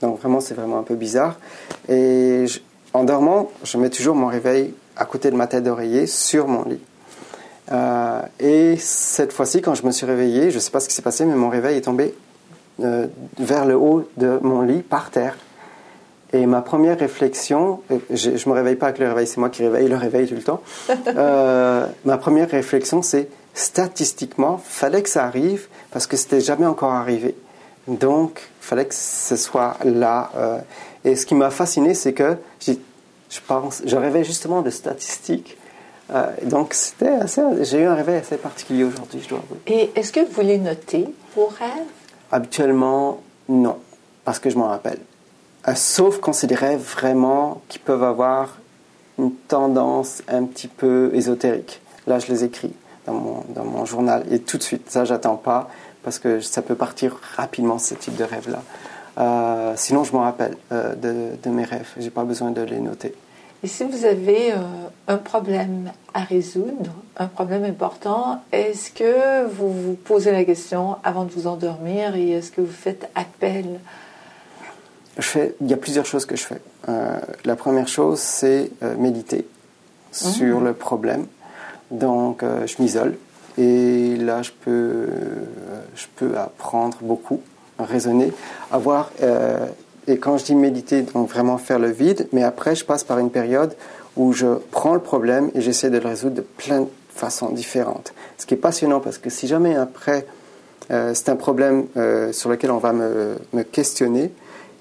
Donc 0.00 0.20
vraiment, 0.20 0.40
c'est 0.40 0.54
vraiment 0.54 0.78
un 0.78 0.84
peu 0.84 0.94
bizarre. 0.94 1.38
Et 1.90 2.46
en 2.94 3.04
dormant, 3.04 3.50
je 3.62 3.76
mets 3.76 3.90
toujours 3.90 4.16
mon 4.16 4.28
réveil 4.28 4.72
à 4.96 5.04
côté 5.04 5.30
de 5.30 5.36
ma 5.36 5.46
tête 5.46 5.64
d'oreiller 5.64 6.06
sur 6.06 6.48
mon 6.48 6.64
lit. 6.64 6.80
Euh, 7.70 8.22
et 8.40 8.76
cette 8.76 9.32
fois-ci, 9.32 9.62
quand 9.62 9.74
je 9.74 9.86
me 9.86 9.92
suis 9.92 10.06
réveillé, 10.06 10.50
je 10.50 10.56
ne 10.56 10.60
sais 10.60 10.70
pas 10.70 10.80
ce 10.80 10.88
qui 10.88 10.94
s'est 10.94 11.02
passé, 11.02 11.24
mais 11.24 11.34
mon 11.34 11.48
réveil 11.48 11.78
est 11.78 11.82
tombé 11.82 12.14
euh, 12.82 13.06
vers 13.38 13.64
le 13.64 13.76
haut 13.76 14.08
de 14.16 14.38
mon 14.42 14.62
lit, 14.62 14.82
par 14.82 15.10
terre. 15.10 15.36
Et 16.34 16.46
ma 16.46 16.62
première 16.62 16.98
réflexion, 16.98 17.82
euh, 17.90 17.98
je 18.10 18.30
ne 18.30 18.48
me 18.48 18.52
réveille 18.52 18.76
pas 18.76 18.86
avec 18.86 18.98
le 18.98 19.08
réveil, 19.08 19.26
c'est 19.26 19.38
moi 19.38 19.50
qui 19.50 19.62
réveille 19.62 19.88
le 19.88 19.96
réveil 19.96 20.26
tout 20.26 20.34
le 20.34 20.42
temps. 20.42 20.62
ma 22.04 22.18
première 22.18 22.50
réflexion, 22.50 23.02
c'est 23.02 23.28
statistiquement, 23.54 24.60
fallait 24.64 25.02
que 25.02 25.10
ça 25.10 25.24
arrive 25.24 25.66
parce 25.90 26.06
que 26.06 26.16
c'était 26.16 26.40
jamais 26.40 26.66
encore 26.66 26.92
arrivé. 26.92 27.34
Donc, 27.86 28.40
il 28.62 28.64
fallait 28.64 28.86
que 28.86 28.94
ce 28.94 29.36
soit 29.36 29.76
là. 29.84 30.30
et 31.04 31.16
ce 31.16 31.26
qui 31.26 31.34
m'a 31.34 31.50
fasciné, 31.50 31.94
c'est 31.94 32.12
que 32.12 32.36
je 33.32 33.40
pense, 33.46 33.82
je 33.84 33.96
rêvais 33.96 34.24
justement 34.24 34.60
de 34.60 34.70
statistiques. 34.70 35.56
Euh, 36.12 36.26
donc, 36.44 36.74
c'était 36.74 37.08
assez, 37.08 37.40
j'ai 37.62 37.80
eu 37.80 37.86
un 37.86 37.94
réveil 37.94 38.16
assez 38.16 38.36
particulier 38.36 38.84
aujourd'hui, 38.84 39.20
je 39.22 39.28
dois 39.30 39.38
avouer. 39.38 39.58
Et 39.66 39.90
est-ce 39.98 40.12
que 40.12 40.20
vous 40.20 40.42
les 40.42 40.58
notez, 40.58 41.08
vos 41.34 41.46
rêves? 41.46 41.88
Habituellement, 42.30 43.20
non, 43.48 43.78
parce 44.24 44.38
que 44.38 44.50
je 44.50 44.58
m'en 44.58 44.68
rappelle. 44.68 44.98
Euh, 45.66 45.74
sauf 45.74 46.18
quand 46.20 46.34
c'est 46.34 46.46
des 46.46 46.54
rêves 46.54 46.82
vraiment 46.82 47.62
qui 47.68 47.78
peuvent 47.78 48.02
avoir 48.02 48.58
une 49.18 49.32
tendance 49.32 50.22
un 50.28 50.44
petit 50.44 50.68
peu 50.68 51.10
ésotérique. 51.14 51.80
Là, 52.06 52.18
je 52.18 52.26
les 52.26 52.44
écris 52.44 52.72
dans 53.06 53.14
mon, 53.14 53.44
dans 53.50 53.64
mon 53.64 53.84
journal 53.86 54.24
et 54.30 54.40
tout 54.40 54.58
de 54.58 54.62
suite. 54.62 54.90
Ça, 54.90 55.04
j'attends 55.04 55.36
pas 55.36 55.70
parce 56.02 56.18
que 56.18 56.40
ça 56.40 56.60
peut 56.60 56.74
partir 56.74 57.16
rapidement, 57.36 57.78
ce 57.78 57.94
type 57.94 58.16
de 58.16 58.24
rêve-là. 58.24 58.62
Euh, 59.18 59.74
sinon, 59.76 60.04
je 60.04 60.12
m'en 60.12 60.22
rappelle 60.22 60.56
euh, 60.72 60.94
de, 60.94 61.36
de, 61.42 61.50
mes 61.50 61.64
rêves. 61.64 61.88
J'ai 61.98 62.10
pas 62.10 62.24
besoin 62.24 62.50
de 62.50 62.62
les 62.62 62.80
noter. 62.80 63.14
Et 63.62 63.68
si 63.68 63.84
vous 63.84 64.04
avez 64.04 64.52
euh, 64.52 64.56
un 65.06 65.18
problème 65.18 65.92
à 66.14 66.20
résoudre, 66.20 66.90
un 67.16 67.26
problème 67.26 67.64
important, 67.64 68.42
est-ce 68.50 68.90
que 68.90 69.46
vous 69.46 69.70
vous 69.70 69.94
posez 69.94 70.32
la 70.32 70.44
question 70.44 70.96
avant 71.04 71.24
de 71.24 71.30
vous 71.30 71.46
endormir 71.46 72.16
et 72.16 72.30
est-ce 72.30 72.50
que 72.50 72.60
vous 72.60 72.72
faites 72.72 73.08
appel? 73.14 73.80
Je 75.18 75.22
fais, 75.22 75.54
Il 75.60 75.70
y 75.70 75.74
a 75.74 75.76
plusieurs 75.76 76.06
choses 76.06 76.24
que 76.24 76.36
je 76.36 76.44
fais. 76.44 76.60
la 77.44 77.54
première 77.54 77.86
chose, 77.86 78.18
c'est 78.18 78.70
méditer 78.96 79.46
sur 80.10 80.60
mmh. 80.60 80.64
le 80.64 80.72
problème. 80.72 81.26
Donc, 81.90 82.42
je 82.42 82.82
m'isole 82.82 83.16
et 83.58 84.16
là, 84.16 84.40
je 84.40 84.50
peux, 84.50 85.06
je 85.94 86.06
peux 86.16 86.38
apprendre 86.38 86.96
beaucoup 87.02 87.42
raisonner, 87.78 88.32
avoir, 88.70 89.10
euh, 89.22 89.66
et 90.06 90.18
quand 90.18 90.38
je 90.38 90.44
dis 90.44 90.54
méditer, 90.54 91.02
donc 91.02 91.28
vraiment 91.28 91.58
faire 91.58 91.78
le 91.78 91.90
vide, 91.90 92.28
mais 92.32 92.42
après 92.42 92.74
je 92.74 92.84
passe 92.84 93.04
par 93.04 93.18
une 93.18 93.30
période 93.30 93.74
où 94.16 94.32
je 94.32 94.46
prends 94.70 94.94
le 94.94 95.00
problème 95.00 95.50
et 95.54 95.60
j'essaie 95.60 95.90
de 95.90 95.98
le 95.98 96.08
résoudre 96.08 96.36
de 96.36 96.42
plein 96.42 96.82
de 96.82 96.88
façons 97.14 97.50
différentes. 97.50 98.12
Ce 98.38 98.46
qui 98.46 98.54
est 98.54 98.58
passionnant 98.58 99.00
parce 99.00 99.18
que 99.18 99.30
si 99.30 99.46
jamais 99.46 99.76
après 99.76 100.26
euh, 100.90 101.12
c'est 101.14 101.28
un 101.28 101.36
problème 101.36 101.86
euh, 101.96 102.32
sur 102.32 102.50
lequel 102.50 102.70
on 102.70 102.78
va 102.78 102.92
me, 102.92 103.36
me, 103.52 103.62
questionner, 103.62 104.32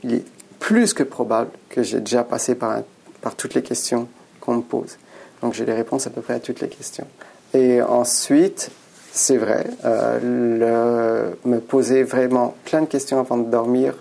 il 0.03 0.15
est 0.15 0.25
plus 0.59 0.93
que 0.93 1.03
probable 1.03 1.51
que 1.69 1.83
j'ai 1.83 1.99
déjà 1.99 2.23
passé 2.23 2.55
par, 2.55 2.79
par 3.21 3.35
toutes 3.35 3.53
les 3.53 3.61
questions 3.61 4.07
qu'on 4.39 4.55
me 4.55 4.61
pose. 4.61 4.97
Donc 5.41 5.53
j'ai 5.53 5.65
les 5.65 5.73
réponses 5.73 6.07
à 6.07 6.09
peu 6.09 6.21
près 6.21 6.33
à 6.33 6.39
toutes 6.39 6.61
les 6.61 6.69
questions. 6.69 7.07
Et 7.53 7.81
ensuite, 7.81 8.71
c'est 9.14 9.38
vrai. 9.38 9.66
Euh, 9.86 11.32
me 11.45 11.59
poser 11.59 12.03
vraiment 12.03 12.55
plein 12.66 12.82
de 12.82 12.88
questions 12.88 13.20
avant 13.20 13.38
de 13.38 13.49
dormir 13.49 13.93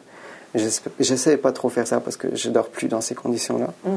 J'essaie 0.99 1.37
pas 1.37 1.53
trop 1.53 1.69
faire 1.69 1.87
ça 1.87 2.01
parce 2.01 2.17
que 2.17 2.35
je 2.35 2.51
dors 2.51 2.69
plus 2.69 2.89
dans 2.89 3.01
ces 3.01 3.15
conditions-là. 3.15 3.69
Mm. 3.85 3.91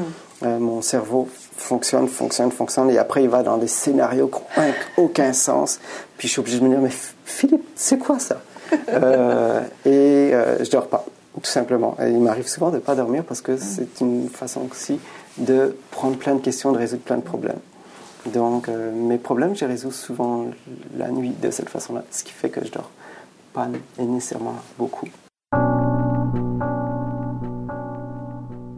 Euh, 0.44 0.60
mon 0.60 0.82
cerveau 0.84 1.28
fonctionne, 1.58 2.08
fonctionne, 2.08 2.52
fonctionne, 2.52 2.92
et 2.92 3.00
après 3.00 3.24
il 3.24 3.30
va 3.30 3.42
dans 3.42 3.58
des 3.58 3.68
scénarios 3.68 4.28
qui 4.28 4.60
n'ont 4.60 4.74
aucun 4.98 5.34
sens. 5.34 5.80
Puis 6.18 6.28
je 6.28 6.34
suis 6.34 6.40
obligé 6.40 6.60
de 6.60 6.66
me 6.66 6.70
dire, 6.70 6.80
mais 6.80 6.92
Philippe, 7.26 7.68
c'est 7.76 7.98
quoi 7.98 8.20
ça? 8.20 8.42
Euh, 8.90 9.62
Et 9.86 10.34
euh, 10.34 10.64
je 10.64 10.72
dors 10.72 10.88
pas, 10.88 11.06
tout 11.36 11.50
simplement. 11.50 11.96
Et 12.02 12.10
il 12.10 12.20
m'arrive 12.20 12.48
souvent 12.48 12.72
de 12.72 12.80
pas 12.80 12.96
dormir 12.96 13.24
parce 13.24 13.42
que 13.42 13.58
c'est 13.58 14.02
une 14.02 14.30
façon 14.30 14.62
aussi 14.72 15.00
de 15.38 15.76
prendre 15.92 16.18
plein 16.18 16.34
de 16.34 16.42
questions, 16.42 16.72
de 16.72 16.80
résoudre 16.80 17.04
plein 17.04 17.18
de 17.18 17.22
problèmes. 17.22 17.60
Donc 18.28 18.68
mes 18.70 19.18
problèmes, 19.18 19.56
je 19.56 19.66
les 19.66 19.72
résous 19.72 19.92
souvent 19.92 20.46
la 20.98 21.10
nuit 21.10 21.32
de 21.42 21.52
cette 21.52 21.70
façon-là, 21.70 22.04
ce 22.12 22.24
qui 22.24 22.32
fait 22.32 22.50
que 22.50 22.64
je 22.66 22.72
dors 22.72 22.90
pas 23.54 23.68
nécessairement 24.00 24.56
beaucoup. 24.78 25.08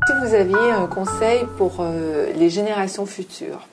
Si 0.07 0.13
vous 0.21 0.33
aviez 0.33 0.71
un 0.71 0.87
conseil 0.87 1.45
pour 1.57 1.77
euh, 1.79 2.33
les 2.33 2.49
générations 2.49 3.05
futures? 3.05 3.67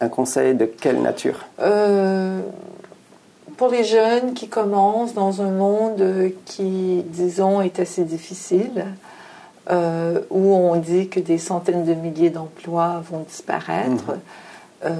Un 0.00 0.08
conseil 0.08 0.54
de 0.54 0.64
quelle 0.64 1.02
nature? 1.02 1.44
Euh, 1.60 2.40
Pour 3.56 3.68
les 3.68 3.84
jeunes 3.84 4.34
qui 4.34 4.48
commencent 4.48 5.14
dans 5.14 5.40
un 5.40 5.50
monde 5.50 6.32
qui, 6.44 7.02
disons, 7.06 7.62
est 7.62 7.80
assez 7.80 8.04
difficile, 8.04 8.86
euh, 9.70 10.20
où 10.30 10.54
on 10.54 10.76
dit 10.76 11.08
que 11.08 11.20
des 11.20 11.38
centaines 11.38 11.84
de 11.84 11.94
milliers 11.94 12.30
d'emplois 12.30 13.02
vont 13.10 13.20
disparaître, 13.20 14.18
mhm. 14.84 14.92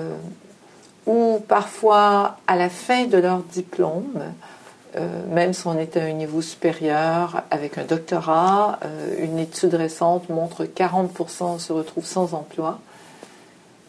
ou 1.07 1.41
parfois 1.47 2.39
à 2.47 2.57
la 2.57 2.69
fin 2.69 3.07
de 3.07 3.19
leur 3.19 3.39
diplôme, 3.39 4.23
euh, 4.97 5.27
même 5.29 5.53
si 5.53 5.67
on 5.67 5.77
est 5.77 5.97
à 5.97 6.05
un 6.05 6.13
niveau 6.13 6.41
supérieur 6.41 7.43
avec 7.51 7.77
un 7.77 7.85
doctorat, 7.85 8.79
euh, 8.85 9.17
une 9.19 9.39
étude 9.39 9.75
récente 9.75 10.31
montre 10.31 10.65
que 10.65 10.83
40% 10.83 11.59
se 11.59 11.73
retrouvent 11.73 12.07
sans 12.07 12.33
emploi. 12.33 12.79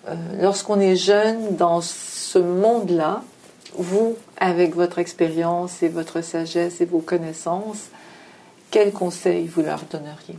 Euh, 0.09 0.15
lorsqu'on 0.41 0.81
est 0.81 0.97
jeune 0.97 1.55
dans 1.55 1.79
ce 1.81 2.39
monde-là, 2.39 3.21
vous, 3.77 4.17
avec 4.37 4.75
votre 4.75 4.99
expérience 4.99 5.81
et 5.81 5.87
votre 5.87 6.21
sagesse 6.21 6.81
et 6.81 6.85
vos 6.85 6.99
connaissances, 6.99 7.87
quels 8.69 8.91
conseils 8.91 9.47
vous 9.47 9.61
leur 9.61 9.81
donneriez? 9.89 10.37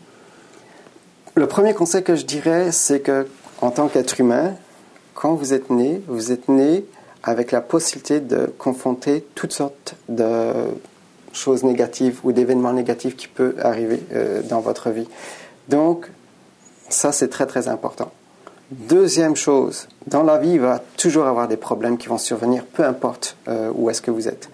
Le 1.39 1.47
premier 1.47 1.73
conseil 1.73 2.03
que 2.03 2.17
je 2.17 2.25
dirais, 2.25 2.73
c'est 2.73 2.99
que 2.99 3.29
en 3.61 3.71
tant 3.71 3.87
qu'être 3.87 4.19
humain, 4.19 4.55
quand 5.15 5.35
vous 5.35 5.55
êtes 5.55 5.71
né, 5.71 6.03
vous 6.09 6.33
êtes 6.33 6.49
né 6.49 6.85
avec 7.23 7.53
la 7.53 7.61
possibilité 7.61 8.19
de 8.19 8.53
confronter 8.59 9.25
toutes 9.37 9.53
sortes 9.53 9.95
de 10.09 10.53
choses 11.33 11.63
négatives 11.63 12.19
ou 12.25 12.33
d'événements 12.33 12.73
négatifs 12.73 13.15
qui 13.15 13.29
peuvent 13.29 13.55
arriver 13.63 14.01
euh, 14.13 14.43
dans 14.43 14.59
votre 14.59 14.91
vie. 14.91 15.07
Donc, 15.69 16.11
ça, 16.89 17.13
c'est 17.13 17.29
très, 17.29 17.47
très 17.47 17.69
important. 17.69 18.11
Deuxième 18.73 19.37
chose, 19.37 19.87
dans 20.09 20.25
la 20.25 20.39
vie, 20.39 20.55
il 20.55 20.61
va 20.61 20.83
toujours 20.97 21.27
avoir 21.27 21.47
des 21.47 21.57
problèmes 21.57 21.99
qui 21.99 22.09
vont 22.09 22.19
survenir, 22.19 22.65
peu 22.65 22.85
importe 22.85 23.37
euh, 23.47 23.71
où 23.77 23.91
est-ce 23.91 24.03
que 24.03 24.11
vous 24.11 24.27
êtes. 24.27 24.51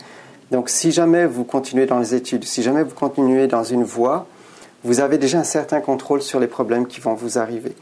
Donc, 0.51 0.69
si 0.69 0.93
jamais 0.93 1.25
vous 1.25 1.45
continuez 1.45 1.87
dans 1.87 1.99
les 1.99 2.15
études, 2.15 2.45
si 2.45 2.63
jamais 2.63 2.83
vous 2.83 2.95
continuez 2.95 3.47
dans 3.47 3.65
une 3.65 3.85
voie, 3.85 4.27
vous 4.85 5.01
avez 5.01 5.19
déjà 5.19 5.39
un 5.39 5.45
certain 5.45 5.81
contrôle 5.81 6.23
sur 6.23 6.39
les 6.39 6.47
problèmes 6.47 6.87
qui 6.87 7.01
vont 7.01 7.15
vous 7.15 7.39
arriver. 7.39 7.75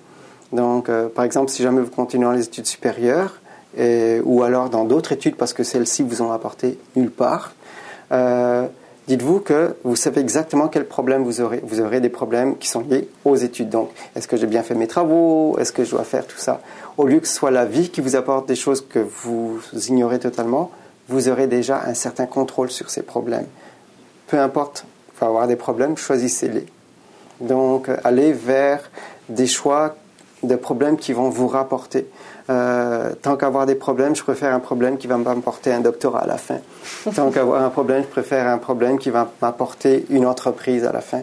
Donc, 0.53 0.89
euh, 0.89 1.09
par 1.09 1.25
exemple, 1.25 1.51
si 1.51 1.63
jamais 1.63 1.81
vous 1.81 1.91
continuez 1.91 2.25
dans 2.25 2.33
les 2.33 2.45
études 2.45 2.67
supérieures, 2.67 3.41
ou 4.25 4.43
alors 4.43 4.69
dans 4.71 4.85
d'autres 4.85 5.13
études 5.13 5.37
parce 5.37 5.53
que 5.53 5.63
celles-ci 5.63 6.03
vous 6.03 6.23
ont 6.23 6.33
apporté 6.33 6.79
nulle 6.97 7.11
part. 7.11 7.53
Euh, 8.13 8.67
dites-vous 9.09 9.41
que 9.41 9.77
vous 9.85 9.97
savez 9.97 10.21
exactement 10.21 10.69
quels 10.69 10.87
problèmes 10.87 11.23
vous 11.25 11.41
aurez. 11.41 11.63
Vous 11.65 11.81
aurez 11.81 12.01
des 12.01 12.09
problèmes 12.09 12.59
qui 12.59 12.69
sont 12.69 12.81
liés 12.81 13.09
aux 13.25 13.37
études. 13.37 13.71
Donc, 13.71 13.91
est-ce 14.15 14.29
que 14.29 14.37
j'ai 14.37 14.47
bien 14.47 14.63
fait 14.63 14.75
mes 14.75 14.87
travaux? 14.87 15.57
Est-ce 15.59 15.73
que 15.73 15.85
je 15.85 15.91
dois 15.91 16.05
faire 16.05 16.27
tout 16.27 16.39
ça? 16.39 16.61
Au 16.99 17.07
lieu 17.07 17.21
que 17.21 17.27
ce 17.27 17.35
soit 17.35 17.51
la 17.51 17.65
vie 17.65 17.91
qui 17.91 18.01
vous 18.01 18.17
apporte 18.17 18.47
des 18.47 18.57
choses 18.57 18.87
que 18.87 18.99
vous 18.99 19.61
ignorez 19.89 20.19
totalement, 20.19 20.71
vous 21.09 21.29
aurez 21.29 21.47
déjà 21.47 21.83
un 21.87 21.95
certain 21.95 22.27
contrôle 22.27 22.71
sur 22.71 22.91
ces 22.91 23.03
problèmes. 23.03 23.47
Peu 24.29 24.39
importe, 24.39 24.85
il 25.15 25.19
faut 25.19 25.27
avoir 25.27 25.47
des 25.47 25.57
problèmes, 25.57 25.97
choisissez-les. 25.97 26.67
Donc, 27.41 27.89
allez 28.05 28.33
vers 28.33 28.91
des 29.29 29.47
choix 29.47 29.97
de 30.43 30.57
problèmes 30.57 30.97
qui 30.97 31.13
vont 31.13 31.29
vous 31.29 31.49
rapporter. 31.49 32.09
Euh, 32.51 33.13
tant 33.21 33.37
qu'avoir 33.37 33.67
des 33.67 33.75
problèmes, 33.75 34.17
je 34.17 34.23
préfère 34.23 34.53
un 34.53 34.61
problème 34.61 34.99
qui 34.99 35.07
va 35.07 35.17
m'apporter 35.17 35.73
un 35.73 35.81
doctorat 35.81 36.21
à 36.21 36.27
la 36.27 36.39
fin. 36.39 36.59
tant 37.15 37.31
qu'avoir 37.31 37.63
un 37.63 37.71
problème, 37.71 38.03
je 38.03 38.09
préfère 38.09 38.47
un 38.49 38.59
problème 38.59 38.99
qui 38.99 39.11
va 39.11 39.31
m'apporter 39.41 40.05
une 40.11 40.27
entreprise 40.27 40.85
à 40.85 40.93
la 40.93 41.01
fin. 41.01 41.23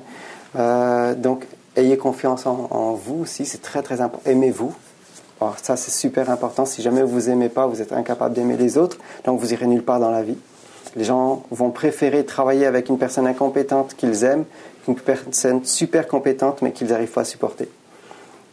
Euh, 0.57 1.13
donc, 1.15 1.45
ayez 1.75 1.97
confiance 1.97 2.45
en, 2.45 2.93
vous 2.93 3.21
aussi, 3.21 3.45
c'est 3.45 3.61
très 3.61 3.81
très 3.81 4.01
important. 4.01 4.29
Aimez-vous. 4.29 4.73
ça, 5.61 5.75
c'est 5.75 5.91
super 5.91 6.29
important. 6.29 6.65
Si 6.65 6.81
jamais 6.81 7.03
vous 7.03 7.29
aimez 7.29 7.49
pas, 7.49 7.67
vous 7.67 7.81
êtes 7.81 7.93
incapable 7.93 8.35
d'aimer 8.35 8.57
les 8.57 8.77
autres, 8.77 8.97
donc 9.25 9.39
vous 9.39 9.53
irez 9.53 9.67
nulle 9.67 9.83
part 9.83 9.99
dans 9.99 10.11
la 10.11 10.23
vie. 10.23 10.37
Les 10.95 11.03
gens 11.03 11.43
vont 11.51 11.69
préférer 11.69 12.25
travailler 12.25 12.65
avec 12.65 12.89
une 12.89 12.97
personne 12.97 13.27
incompétente 13.27 13.95
qu'ils 13.95 14.23
aiment 14.23 14.45
qu'une 14.93 15.03
personne 15.03 15.63
super 15.65 16.07
compétente 16.07 16.61
mais 16.61 16.71
qu'ils 16.71 16.87
n'arrivent 16.87 17.11
pas 17.11 17.21
à 17.21 17.25
supporter. 17.25 17.69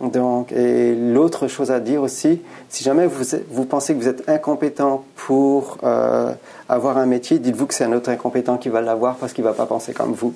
Donc, 0.00 0.52
et 0.52 0.94
l'autre 0.94 1.48
chose 1.48 1.70
à 1.70 1.80
dire 1.80 2.02
aussi, 2.02 2.42
si 2.68 2.84
jamais 2.84 3.06
vous, 3.06 3.24
vous 3.48 3.64
pensez 3.64 3.94
que 3.94 3.98
vous 3.98 4.08
êtes 4.08 4.28
incompétent 4.28 5.04
pour 5.14 5.78
euh, 5.84 6.32
avoir 6.68 6.98
un 6.98 7.06
métier, 7.06 7.38
dites-vous 7.38 7.66
que 7.66 7.72
c'est 7.72 7.84
un 7.84 7.92
autre 7.92 8.10
incompétent 8.10 8.58
qui 8.58 8.68
va 8.68 8.82
l'avoir 8.82 9.16
parce 9.16 9.32
qu'il 9.32 9.42
ne 9.42 9.48
va 9.48 9.54
pas 9.54 9.64
penser 9.64 9.94
comme 9.94 10.12
vous. 10.12 10.34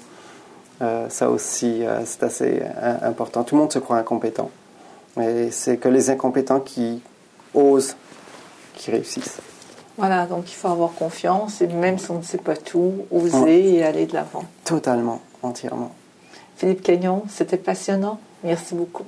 Euh, 0.80 1.10
ça 1.10 1.28
aussi, 1.28 1.84
euh, 1.84 2.00
c'est 2.06 2.22
assez 2.22 2.62
important. 3.02 3.44
Tout 3.44 3.54
le 3.54 3.60
monde 3.60 3.72
se 3.72 3.78
croit 3.78 3.98
incompétent. 3.98 4.50
Et 5.20 5.50
c'est 5.50 5.76
que 5.76 5.88
les 5.90 6.08
incompétents 6.08 6.60
qui 6.60 7.02
osent, 7.52 7.96
qui 8.74 8.90
réussissent. 8.90 9.40
Voilà, 9.98 10.24
donc 10.24 10.50
il 10.50 10.54
faut 10.54 10.68
avoir 10.68 10.94
confiance 10.94 11.60
et 11.60 11.66
même 11.66 11.98
si 11.98 12.10
on 12.10 12.18
ne 12.18 12.22
sait 12.22 12.38
pas 12.38 12.56
tout, 12.56 12.94
oser 13.10 13.74
et 13.74 13.84
aller 13.84 14.06
de 14.06 14.14
l'avant. 14.14 14.44
Totalement, 14.64 15.20
entièrement. 15.42 15.94
Philippe 16.56 16.82
Cagnon, 16.82 17.24
c'était 17.28 17.56
passionnant. 17.56 18.20
Merci 18.44 18.74
beaucoup. 18.74 19.04